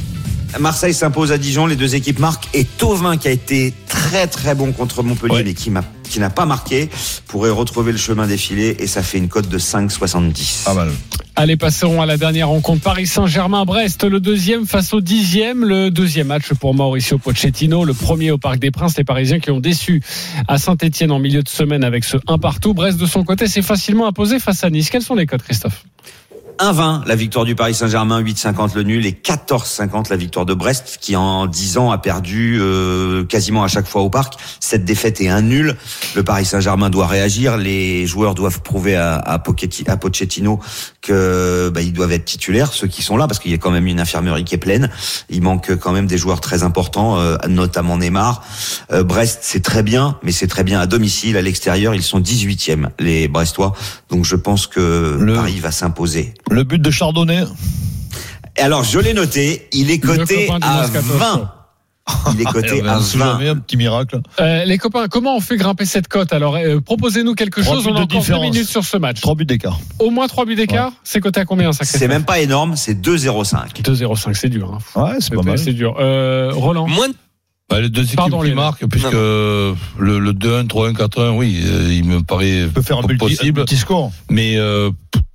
Marseille 0.60 0.92
s'impose 0.92 1.32
à 1.32 1.38
Dijon, 1.38 1.66
les 1.66 1.76
deux 1.76 1.94
équipes 1.94 2.18
marquent 2.18 2.48
et 2.52 2.64
Tovin 2.64 3.16
qui 3.16 3.26
a 3.26 3.30
été 3.30 3.72
très 3.88 4.26
très 4.26 4.54
bon 4.54 4.72
contre 4.72 5.02
Montpellier 5.02 5.34
Ouais. 5.36 5.44
mais 5.44 5.54
qui 5.54 5.70
m'a 5.70 5.82
qui 6.12 6.20
n'a 6.20 6.30
pas 6.30 6.44
marqué 6.44 6.90
pourrait 7.26 7.50
retrouver 7.50 7.90
le 7.90 7.96
chemin 7.96 8.26
défilé 8.26 8.76
et 8.78 8.86
ça 8.86 9.02
fait 9.02 9.16
une 9.16 9.28
cote 9.28 9.48
de 9.48 9.58
5,70. 9.58 10.64
Pas 10.64 10.74
mal. 10.74 10.90
Allez, 11.34 11.56
passerons 11.56 12.02
à 12.02 12.06
la 12.06 12.18
dernière 12.18 12.48
rencontre. 12.48 12.82
Paris 12.82 13.06
Saint-Germain-Brest, 13.06 14.04
le 14.04 14.20
deuxième 14.20 14.66
face 14.66 14.92
au 14.92 15.00
dixième. 15.00 15.64
Le 15.64 15.90
deuxième 15.90 16.26
match 16.26 16.52
pour 16.60 16.74
Mauricio 16.74 17.16
Pochettino. 17.16 17.86
Le 17.86 17.94
premier 17.94 18.30
au 18.30 18.36
Parc 18.36 18.58
des 18.58 18.70
Princes. 18.70 18.98
Les 18.98 19.04
Parisiens 19.04 19.40
qui 19.40 19.50
ont 19.50 19.60
déçu 19.60 20.02
à 20.46 20.58
Saint-Etienne 20.58 21.10
en 21.10 21.18
milieu 21.18 21.42
de 21.42 21.48
semaine 21.48 21.82
avec 21.82 22.04
ce 22.04 22.18
1 22.26 22.36
partout. 22.36 22.74
Brest, 22.74 22.98
de 22.98 23.06
son 23.06 23.24
côté, 23.24 23.46
s'est 23.46 23.62
facilement 23.62 24.06
imposé 24.06 24.38
face 24.38 24.62
à 24.64 24.68
Nice. 24.68 24.90
Quels 24.90 25.00
sont 25.00 25.14
les 25.14 25.24
codes, 25.24 25.42
Christophe? 25.42 25.86
1,20 26.58 27.06
la 27.06 27.14
victoire 27.16 27.44
du 27.44 27.54
Paris 27.54 27.74
Saint-Germain, 27.74 28.20
8,50 28.22 28.74
le 28.74 28.82
nul 28.82 29.06
et 29.06 29.12
14,50 29.12 30.10
la 30.10 30.16
victoire 30.16 30.46
de 30.46 30.54
Brest 30.54 30.98
qui 31.00 31.16
en 31.16 31.46
10 31.46 31.78
ans 31.78 31.90
a 31.90 31.98
perdu 31.98 32.58
euh, 32.60 33.24
quasiment 33.24 33.64
à 33.64 33.68
chaque 33.68 33.86
fois 33.86 34.02
au 34.02 34.10
parc. 34.10 34.34
Cette 34.60 34.84
défaite 34.84 35.20
et 35.20 35.28
un 35.28 35.42
nul. 35.42 35.76
Le 36.14 36.22
Paris 36.22 36.44
Saint-Germain 36.44 36.90
doit 36.90 37.06
réagir. 37.06 37.56
Les 37.56 38.06
joueurs 38.06 38.34
doivent 38.34 38.60
prouver 38.62 38.96
à, 38.96 39.16
à, 39.16 39.38
Pochetti- 39.38 39.88
à 39.90 39.96
Pochettino 39.96 40.60
que 41.00 41.70
bah, 41.74 41.80
ils 41.80 41.92
doivent 41.92 42.12
être 42.12 42.24
titulaires, 42.24 42.72
ceux 42.72 42.86
qui 42.86 43.02
sont 43.02 43.16
là, 43.16 43.26
parce 43.26 43.38
qu'il 43.40 43.50
y 43.50 43.54
a 43.54 43.58
quand 43.58 43.72
même 43.72 43.86
une 43.86 43.98
infirmerie 44.00 44.44
qui 44.44 44.54
est 44.54 44.58
pleine. 44.58 44.88
Il 45.30 45.42
manque 45.42 45.74
quand 45.76 45.92
même 45.92 46.06
des 46.06 46.18
joueurs 46.18 46.40
très 46.40 46.62
importants, 46.62 47.18
euh, 47.18 47.36
notamment 47.48 47.98
Neymar. 47.98 48.44
Euh, 48.92 49.02
Brest, 49.02 49.40
c'est 49.42 49.62
très 49.64 49.82
bien, 49.82 50.16
mais 50.22 50.30
c'est 50.32 50.46
très 50.46 50.62
bien 50.64 50.80
à 50.80 50.86
domicile, 50.86 51.36
à 51.36 51.42
l'extérieur. 51.42 51.94
Ils 51.94 52.02
sont 52.04 52.20
18e, 52.20 52.88
les 53.00 53.26
Brestois. 53.26 53.74
Donc 54.10 54.24
je 54.24 54.36
pense 54.36 54.66
que 54.68 55.16
Le- 55.20 55.34
Paris 55.34 55.58
va 55.58 55.72
s'imposer. 55.72 56.34
Le 56.50 56.64
but 56.64 56.80
de 56.80 56.90
Chardonnay. 56.90 57.44
Et 58.56 58.60
Alors, 58.60 58.84
je 58.84 58.98
l'ai 58.98 59.14
noté, 59.14 59.68
il 59.72 59.90
est 59.90 59.98
coté 59.98 60.48
à 60.50 60.82
Moscato 60.82 61.06
20. 61.14 61.52
Il 62.34 62.40
est 62.40 62.44
coté 62.44 62.68
Eh 62.78 62.82
ben, 62.82 62.88
à 62.88 62.98
on 62.98 63.00
sait 63.00 63.16
20. 63.16 63.32
jamais, 63.32 63.48
un 63.48 63.56
petit 63.56 63.76
miracle. 63.76 64.20
Euh, 64.40 64.64
Les 64.64 64.76
copains, 64.76 65.06
comment 65.08 65.36
on 65.36 65.40
fait 65.40 65.56
grimper 65.56 65.84
cette 65.86 66.08
cote 66.08 66.32
Alors, 66.32 66.56
euh, 66.56 66.80
proposez-nous 66.80 67.34
quelque 67.34 67.60
Trois 67.60 67.76
chose. 67.76 67.84
buts 67.84 67.90
On 67.92 67.96
a 67.96 67.98
de 68.00 68.14
encore 68.16 68.24
deux 68.26 68.40
minutes 68.40 68.68
sur 68.68 68.84
ce 68.84 68.96
match. 68.96 69.20
3 69.20 69.34
buts 69.36 69.46
d'écart. 69.46 69.78
Au 70.00 70.10
moins 70.10 70.26
3 70.26 70.44
buts 70.44 70.56
d'écart. 70.56 70.92
C'est 71.04 71.20
coté 71.20 71.40
à 71.40 71.44
combien, 71.44 71.72
ça, 71.72 71.84
C'est 71.84 72.08
même 72.08 72.24
pas 72.24 72.40
énorme, 72.40 72.74
c'est 72.76 72.94
2,05. 73.00 73.80
2,05, 73.82 74.34
c'est 74.34 74.48
dur. 74.48 74.78
Hein. 74.96 75.00
Ouais, 75.00 75.16
c'est 75.20 75.34
pas 75.34 75.42
mal. 75.42 75.58
C'est 75.58 75.72
dur. 75.72 75.94
Euh, 76.00 76.50
Roland? 76.52 76.88
Moins 76.88 77.08
de 77.08 77.14
Bah, 77.70 77.80
les 77.80 77.88
deux 77.88 78.02
équipes 78.02 78.16
Pardon, 78.16 78.42
qui 78.42 78.52
marquent, 78.52 78.86
puisque 78.88 79.12
le, 79.12 79.74
le 79.98 80.32
2-1, 80.32 80.66
3-1, 80.66 80.92
4-1, 80.94 81.30
oui, 81.36 81.62
euh, 81.64 81.88
il 81.92 82.04
me 82.04 82.22
paraît 82.22 82.66
peut 82.74 82.82
faire 82.82 82.98
un 82.98 83.02
petit, 83.02 83.14
un 83.14 83.18
possible. 83.18 83.64
petit 83.64 83.76
score. 83.76 84.10
Mais 84.28 84.56
euh, 84.56 84.90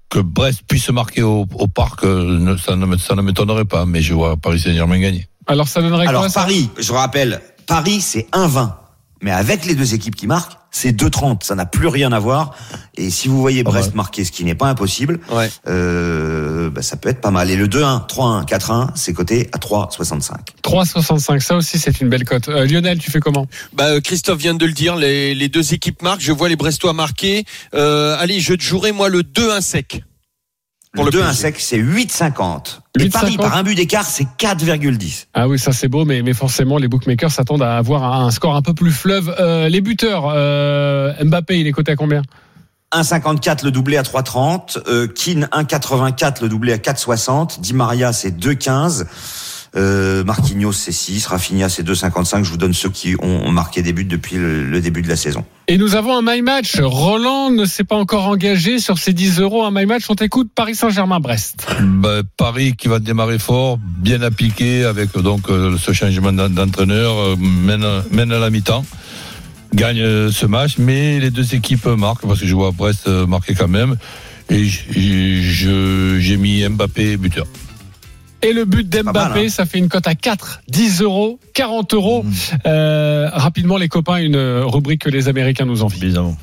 que 0.10 0.20
Brest 0.20 0.62
puisse 0.68 0.90
marquer 0.90 1.22
au, 1.24 1.46
au 1.56 1.68
parc, 1.68 2.04
euh, 2.04 2.56
ça 2.58 2.76
ne, 2.76 2.86
me- 2.86 2.98
ça 2.98 3.16
ne 3.16 3.22
m'étonnerait 3.22 3.66
pas. 3.66 3.86
Mais 3.86 4.02
je 4.02 4.14
vois 4.14 4.38
Paris 4.38 4.60
Saint-Germain 4.60 5.00
gagner. 5.00 5.28
Alors, 5.48 5.68
ça 5.68 5.82
donnerait 5.82 6.08
Alors, 6.08 6.22
quoi 6.22 6.30
ça? 6.30 6.42
Paris, 6.42 6.70
je 6.78 6.92
rappelle, 6.94 7.42
Paris, 7.66 8.02
c'est 8.02 8.28
1,20. 8.34 8.74
Mais 9.22 9.32
avec 9.32 9.66
les 9.66 9.76
deux 9.76 9.94
équipes 9.94 10.16
qui 10.16 10.28
marquent, 10.28 10.57
c'est 10.72 10.92
2,30. 10.92 11.44
Ça 11.44 11.56
n'a 11.56 11.66
plus 11.66 11.88
rien 11.88 12.12
à 12.12 12.20
voir. 12.20 12.56
Et 12.96 13.10
si 13.10 13.28
vous 13.28 13.40
voyez 13.40 13.64
Brest 13.64 13.90
ouais. 13.90 13.96
marquer, 13.96 14.24
ce 14.24 14.32
qui 14.32 14.44
n'est 14.44 14.56
pas 14.56 14.68
impossible, 14.68 15.20
Ouais. 15.32 15.50
euh, 15.68 16.70
bah, 16.70 16.82
ça 16.82 16.98
peut 16.98 17.10
être 17.10 17.22
pas 17.22 17.32
mal. 17.32 17.50
Et 17.50 17.56
le 17.56 17.68
2-1, 17.68 18.08
3-1, 18.08 18.46
4-1, 18.46 18.90
c'est 18.96 19.14
coté 19.14 19.50
à 19.54 19.58
3,65. 19.58 20.32
3,65. 20.64 21.40
Ça 21.40 21.56
aussi, 21.56 21.80
c'est 21.80 22.00
une 22.02 22.10
belle 22.10 22.26
cote. 22.26 22.50
Euh, 22.50 22.66
Lionel, 22.66 23.00
tu 23.00 23.12
fais 23.12 23.20
comment? 23.20 23.48
Bah, 23.74 23.86
euh, 23.86 24.02
Christophe 24.02 24.40
vient 24.40 24.54
de 24.56 24.66
le 24.66 24.74
dire, 24.74 24.96
les, 24.96 25.36
les 25.36 25.50
deux 25.50 25.74
équipes 25.74 26.02
marquent. 26.02 26.22
Je 26.22 26.32
vois 26.32 26.50
les 26.50 26.56
Brestois 26.56 26.94
marquer. 26.94 27.46
Euh, 27.74 28.16
allez, 28.20 28.40
je 28.40 28.54
te 28.54 28.64
jouerai 28.64 28.92
moi 28.92 29.10
le 29.10 29.22
2-1 29.22 29.62
sec. 29.62 30.04
Pour 30.94 31.06
le 31.06 31.12
le 31.12 31.18
2-1 31.20 31.22
PSG. 31.26 31.42
sec, 31.42 31.56
c'est 31.60 31.78
8,50. 31.78 32.80
Et 33.00 33.04
8,50. 33.06 33.12
Paris, 33.12 33.38
par 33.38 33.56
un 33.56 33.64
but 33.64 33.76
d'écart, 33.76 34.06
c'est 34.06 34.28
4,10. 34.40 35.26
Ah 35.34 35.48
oui, 35.48 35.60
ça 35.60 35.72
c'est 35.72 35.88
beau, 35.88 36.06
mais, 36.06 36.22
mais 36.22 36.34
forcément, 36.34 36.78
les 36.78 36.88
bookmakers 36.88 37.32
s'attendent 37.32 37.64
à 37.64 37.78
avoir 37.78 38.04
un, 38.04 38.28
un 38.28 38.32
score 38.32 38.56
un 38.56 38.62
peu 38.62 38.74
plus 38.74 38.92
fleuve. 38.92 39.36
Euh, 39.40 39.70
les 39.70 39.82
buteurs, 39.82 40.32
euh, 40.34 41.14
Mbappé, 41.24 41.60
il 41.60 41.68
est 41.68 41.72
coté 41.72 41.92
à 41.92 41.96
combien? 41.96 42.22
1,54 42.94 43.66
le 43.66 43.72
doublé 43.72 43.98
à 43.98 44.04
3,30. 44.04 44.80
Euh, 44.88 45.08
Keane 45.08 45.50
1,84 45.52 46.42
le 46.42 46.50
doublé 46.50 46.74
à 46.74 46.78
4,60. 46.78 47.60
Di 47.60 47.74
Maria 47.74 48.14
c'est 48.14 48.32
2,15. 48.32 49.06
Euh, 49.78 50.24
Marquinhos 50.24 50.72
c'est 50.72 50.92
6. 50.92 51.28
Rafinha 51.28 51.70
c'est 51.70 51.84
2,55. 51.88 52.44
Je 52.44 52.50
vous 52.50 52.58
donne 52.58 52.74
ceux 52.74 52.90
qui 52.90 53.16
ont 53.22 53.52
marqué 53.52 53.82
des 53.84 53.94
buts 53.94 54.06
depuis 54.06 54.36
le, 54.38 54.64
le 54.68 54.82
début 54.82 55.02
de 55.04 55.08
la 55.08 55.16
saison. 55.16 55.46
Et 55.68 55.78
nous 55.78 55.96
avons 55.96 56.18
un 56.18 56.22
my 56.24 56.42
match. 56.42 56.80
Roland 56.82 57.52
ne 57.52 57.66
s'est 57.66 57.84
pas 57.84 57.96
encore 57.98 58.26
engagé 58.28 58.80
sur 58.80 58.98
ces 58.98 59.14
10 59.14 59.40
euros. 59.40 59.64
Un 59.66 59.72
my 59.72 59.86
match, 59.86 60.04
on 60.10 60.16
t'écoute 60.16 60.50
Paris 60.56 60.76
Saint-Germain-Brest. 60.76 61.68
Bah, 61.82 62.22
Paris 62.38 62.76
qui 62.76 62.88
va 62.88 63.00
démarrer 63.00 63.38
fort, 63.38 63.78
bien 63.78 64.22
appliqué 64.24 64.84
avec 64.86 65.16
donc 65.18 65.50
euh, 65.50 65.78
ce 65.78 65.92
changement 65.94 66.32
d'en- 66.34 66.50
d'entraîneur, 66.50 67.14
euh, 67.18 67.36
mène, 67.38 67.86
mène 68.12 68.32
à 68.32 68.40
la 68.40 68.50
mi-temps, 68.50 68.84
gagne 69.76 70.32
ce 70.32 70.46
match, 70.46 70.76
mais 70.80 71.20
les 71.20 71.30
deux 71.30 71.54
équipes 71.54 71.86
marquent 71.86 72.26
parce 72.26 72.40
que 72.40 72.48
je 72.48 72.56
vois 72.56 72.72
Brest 72.72 73.08
marquer 73.08 73.54
quand 73.54 73.68
même. 73.68 73.96
Et 74.50 74.64
j'ai 74.66 76.38
mis 76.38 76.68
Mbappé 76.68 77.18
buteur. 77.18 77.46
Et 78.44 78.54
le 78.54 78.66
but 78.66 78.88
d'Mbappé, 78.88 79.46
hein. 79.46 79.50
ça 79.50 79.66
fait 79.66 79.80
une 79.80 79.90
cote 79.90 80.08
à 80.08 80.14
4, 80.16 80.62
10 80.70 81.02
euros, 81.02 81.40
40 81.54 81.94
euros. 81.94 82.26
Euh, 82.66 83.30
rapidement, 83.34 83.78
les 83.78 83.88
copains, 83.90 84.18
une 84.18 84.38
rubrique 84.38 85.02
que 85.02 85.10
les 85.10 85.28
Américains 85.28 85.66
nous 85.66 85.82
envient. 85.84 86.04
Évidemment. 86.04 86.38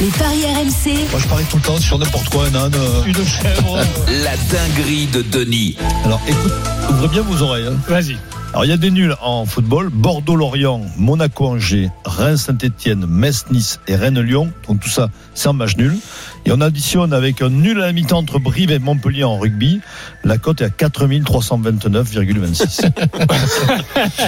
Les 0.00 0.06
paris 0.06 0.42
RMC. 0.44 1.10
Moi, 1.10 1.20
je 1.20 1.28
parie 1.28 1.44
tout 1.50 1.56
le 1.56 1.62
temps 1.62 1.78
sur 1.78 1.98
n'importe 1.98 2.28
quoi, 2.30 2.46
un 2.46 2.54
âne, 2.54 2.72
euh, 2.74 3.04
une 3.06 3.14
chèvre. 3.14 3.78
La 4.24 4.36
dinguerie 4.50 5.06
de 5.06 5.22
Denis. 5.22 5.76
Alors, 6.04 6.20
écoute, 6.26 6.52
ouvrez 6.90 7.08
bien 7.08 7.22
vos 7.22 7.42
oreilles. 7.42 7.66
hein. 7.66 7.76
Vas-y. 7.88 8.16
Alors, 8.52 8.64
il 8.64 8.68
y 8.68 8.72
a 8.72 8.76
des 8.78 8.90
nuls 8.90 9.14
en 9.20 9.44
football. 9.44 9.90
Bordeaux-Lorient, 9.90 10.80
Monaco-Angers, 10.96 11.90
Reims-Saint-Etienne, 12.04 13.04
Metz-Nice 13.06 13.80
et 13.86 13.96
Rennes-Lyon. 13.96 14.50
Donc, 14.66 14.80
tout 14.80 14.88
ça, 14.88 15.10
c'est 15.34 15.48
un 15.48 15.52
match 15.52 15.76
nul. 15.76 15.94
Et 16.46 16.52
on 16.52 16.60
additionne 16.60 17.12
avec 17.12 17.42
un 17.42 17.50
nul 17.50 17.82
à 17.82 17.86
la 17.86 17.92
mi-temps 17.92 18.18
entre 18.18 18.38
Brive 18.38 18.70
et 18.70 18.78
Montpellier 18.78 19.24
en 19.24 19.36
rugby. 19.38 19.80
La 20.26 20.38
cote 20.38 20.60
est 20.60 20.64
à 20.64 20.68
4329,26. 20.68 22.90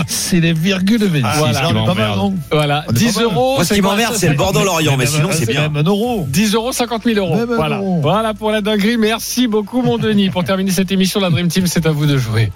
C'est 0.07 0.39
les 0.41 0.53
virgules 0.53 1.03
26 1.05 1.23
Voilà. 1.39 1.61
qui 1.61 1.67
on 1.75 1.83
est 1.83 1.87
pas 1.87 1.95
mal, 1.95 2.17
non 2.17 2.35
Voilà, 2.53 2.85
On 2.89 2.93
est 2.93 2.95
10 2.95 3.07
pas 3.15 3.21
mal. 3.21 3.25
euros. 3.25 3.55
Moi, 3.57 3.65
ce 3.65 3.75
qui 3.75 3.81
m'emmerde, 3.83 4.15
c'est 4.17 4.29
le 4.29 4.37
Bordeaux-Lorient, 4.37 4.97
mais 4.97 5.07
sinon, 5.07 5.29
c'est 5.33 5.45
C'est 5.47 5.53
bien. 5.53 5.63
même 5.69 5.77
un 5.77 5.83
euro. 5.83 6.25
10 6.29 6.55
euros, 6.55 6.71
50 6.73 7.03
000 7.05 7.19
euros. 7.19 7.35
Même 7.37 7.51
un 7.51 7.57
Voilà. 7.57 7.79
euro. 7.79 7.99
voilà 8.01 8.33
pour 8.33 8.53
la 8.53 8.61
dinguerie. 8.61 8.97
Merci 8.97 9.49
beaucoup, 9.49 9.83
mon 9.83 9.99
Denis. 9.99 10.31
Pour 10.31 10.45
terminer 10.45 10.71
cette 10.71 10.93
émission, 10.93 11.19
la 11.21 11.31
Dream 11.31 11.49
Team, 11.49 11.67
c'est 11.67 11.85
à 11.87 11.91
vous 11.91 12.07
de 12.07 12.17
jouer. 12.17 12.53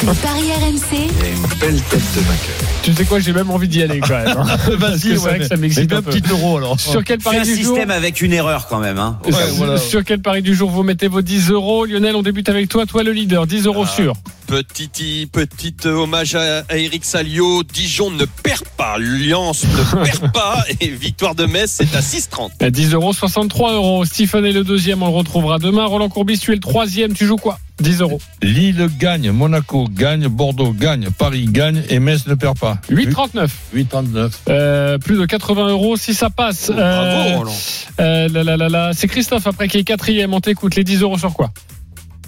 Les 0.00 0.06
paris 0.06 0.50
RMC. 0.58 0.96
Une 1.26 1.58
belle 1.60 1.80
tête 1.82 2.00
de 2.14 2.20
vainqueur. 2.20 2.54
Tu 2.82 2.94
sais 2.94 3.04
quoi, 3.04 3.18
j'ai 3.20 3.32
même 3.34 3.50
envie 3.50 3.68
d'y 3.68 3.82
aller 3.82 4.00
quand 4.00 4.16
même. 4.16 4.28
hein. 4.38 4.46
Vas-y, 4.78 4.98
c'est 5.00 5.14
vrai 5.16 5.32
ouais, 5.32 5.38
que 5.40 5.44
ça 5.44 5.56
mais 5.56 5.62
m'excite 5.62 5.92
un 5.92 6.00
petit 6.02 6.22
euro 6.30 6.56
alors. 6.58 6.78
Sur 6.86 7.02
quel 7.04 7.18
Fais 7.20 7.24
pari 7.24 7.38
un 7.38 7.42
du 7.42 7.56
jour 7.56 7.74
système 7.74 7.90
avec 7.90 8.22
une 8.22 8.32
erreur 8.32 8.68
quand 8.68 8.78
même. 8.78 8.98
Hein. 8.98 9.18
Ouais, 9.26 9.32
voilà. 9.56 9.76
Sur 9.78 10.04
quel 10.04 10.20
pari 10.22 10.40
du 10.42 10.54
jour 10.54 10.70
vous 10.70 10.82
mettez 10.82 11.08
vos 11.08 11.20
10 11.22 11.50
euros 11.50 11.84
Lionel, 11.84 12.14
on 12.16 12.22
débute 12.22 12.48
avec 12.48 12.68
toi. 12.68 12.85
Toi, 12.86 13.02
le 13.02 13.12
leader. 13.12 13.46
10 13.46 13.66
euros 13.66 13.84
Ah. 13.86 13.90
sûr. 13.94 14.12
Petit, 14.46 15.28
petit 15.30 15.74
hommage 15.88 16.36
à, 16.36 16.60
à 16.68 16.76
Eric 16.76 17.04
Salio. 17.04 17.64
Dijon 17.64 18.10
ne 18.12 18.24
perd 18.24 18.62
pas. 18.76 18.96
Lens 18.98 19.64
ne 19.64 20.04
perd 20.04 20.32
pas. 20.32 20.64
Et 20.80 20.86
victoire 20.88 21.34
de 21.34 21.46
Metz, 21.46 21.68
c'est 21.70 21.94
à 21.96 22.00
6,30. 22.00 22.50
À 22.60 22.70
10 22.70 22.94
euros, 22.94 23.12
63 23.12 23.72
euros. 23.74 24.04
Stephen 24.04 24.44
est 24.44 24.52
le 24.52 24.62
deuxième, 24.62 25.02
on 25.02 25.08
le 25.08 25.16
retrouvera 25.16 25.58
demain. 25.58 25.84
Roland 25.86 26.08
Courbis, 26.08 26.38
tu 26.38 26.52
es 26.52 26.54
le 26.54 26.60
troisième. 26.60 27.12
Tu 27.12 27.26
joues 27.26 27.36
quoi? 27.36 27.58
10 27.80 28.00
euros. 28.00 28.20
Lille 28.40 28.88
gagne, 28.98 29.32
Monaco 29.32 29.86
gagne, 29.90 30.28
Bordeaux 30.28 30.72
gagne, 30.72 31.10
Paris 31.10 31.46
gagne 31.50 31.82
et 31.90 31.98
Metz 31.98 32.26
ne 32.28 32.34
perd 32.34 32.56
pas. 32.58 32.78
8,39. 32.88 33.48
8,39. 33.74 34.30
Euh, 34.48 34.96
plus 34.98 35.18
de 35.18 35.26
80 35.26 35.68
euros 35.70 35.96
si 35.96 36.14
ça 36.14 36.30
passe. 36.30 36.70
Bravo, 36.70 36.80
Euh, 36.80 37.36
Roland. 37.38 37.52
euh, 38.00 38.28
là, 38.28 38.44
là, 38.44 38.56
là, 38.56 38.68
là. 38.68 38.90
C'est 38.94 39.08
Christophe 39.08 39.46
après 39.48 39.66
qui 39.68 39.78
est 39.78 39.84
quatrième. 39.84 40.32
On 40.32 40.40
t'écoute. 40.40 40.76
Les 40.76 40.84
10 40.84 41.02
euros 41.02 41.18
sur 41.18 41.32
quoi? 41.34 41.50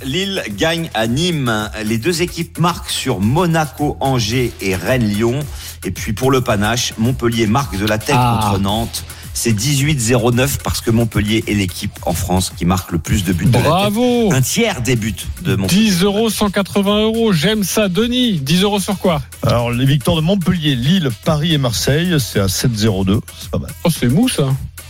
Lille 0.05 0.43
gagne 0.57 0.91
à 0.95 1.07
Nîmes. 1.07 1.71
Les 1.85 1.99
deux 1.99 2.23
équipes 2.23 2.59
marquent 2.59 2.91
sur 2.91 3.21
Monaco, 3.21 3.97
Angers 4.01 4.53
et 4.61 4.75
Rennes-Lyon. 4.75 5.41
Et 5.85 5.91
puis 5.91 6.13
pour 6.13 6.31
le 6.31 6.41
panache, 6.41 6.93
Montpellier 6.99 7.47
marque 7.47 7.79
de 7.79 7.87
la 7.87 7.99
tête 7.99 8.17
Ah. 8.19 8.41
contre 8.43 8.61
Nantes. 8.61 9.05
C'est 9.35 9.53
18-09 9.53 10.59
parce 10.65 10.81
que 10.81 10.91
Montpellier 10.91 11.45
est 11.47 11.55
l'équipe 11.55 11.93
en 12.07 12.13
France 12.13 12.51
qui 12.57 12.65
marque 12.65 12.91
le 12.91 12.99
plus 12.99 13.23
de 13.23 13.33
buts 13.33 13.45
de 13.47 13.53
la 13.53 13.59
tête. 13.61 13.69
Bravo 13.69 14.33
Un 14.33 14.41
tiers 14.43 14.83
des 14.83 14.97
buts 14.97 15.15
de 15.43 15.55
Montpellier. 15.55 15.85
10 15.91 16.03
euros, 16.03 16.29
180 16.29 17.03
euros. 17.03 17.33
J'aime 17.33 17.63
ça. 17.63 17.89
Denis, 17.89 18.41
10 18.41 18.63
euros 18.65 18.81
sur 18.81 18.99
quoi? 18.99 19.23
Alors, 19.47 19.71
les 19.71 19.85
victoires 19.85 20.17
de 20.17 20.23
Montpellier, 20.23 20.75
Lille, 20.75 21.11
Paris 21.25 21.55
et 21.55 21.59
Marseille, 21.59 22.17
c'est 22.19 22.41
à 22.41 22.47
7,02. 22.49 23.21
C'est 23.41 23.51
pas 23.51 23.59
mal. 23.59 23.71
Oh, 23.85 23.91
c'est 23.91 24.09
mou 24.09 24.29
ça. 24.29 24.49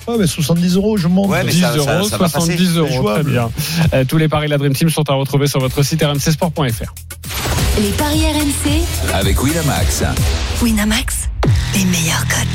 Ouais, 0.09 0.17
mais 0.19 0.27
70 0.27 0.77
euros, 0.77 0.97
je 0.97 1.07
monte. 1.09 1.29
Ouais, 1.31 1.45
mais 1.45 1.53
10 1.53 1.61
ça- 1.61 1.73
ça- 1.73 1.77
euros, 1.97 2.09
ça 2.09 2.17
va 2.17 2.29
passer. 2.29 2.47
70 2.57 2.77
euros, 2.77 3.13
très 3.13 3.23
bien. 3.23 3.51
Euh, 3.95 4.05
tous 4.07 4.17
les 4.17 4.29
paris 4.29 4.47
de 4.47 4.51
la 4.53 4.59
Dream 4.59 4.73
Team 4.75 4.89
sont 4.91 5.09
à 5.11 5.15
retrouver 5.15 5.47
sur 5.47 5.61
votre 5.61 5.83
site 5.83 6.03
rmcsport.fr. 6.03 6.95
Les 7.81 7.91
paris 7.91 8.23
RMC, 8.25 8.83
avec 9.15 9.43
Winamax. 9.43 10.03
Winamax, 10.63 11.29
les 11.75 11.85
meilleurs 11.85 12.25
cotes. 12.27 12.49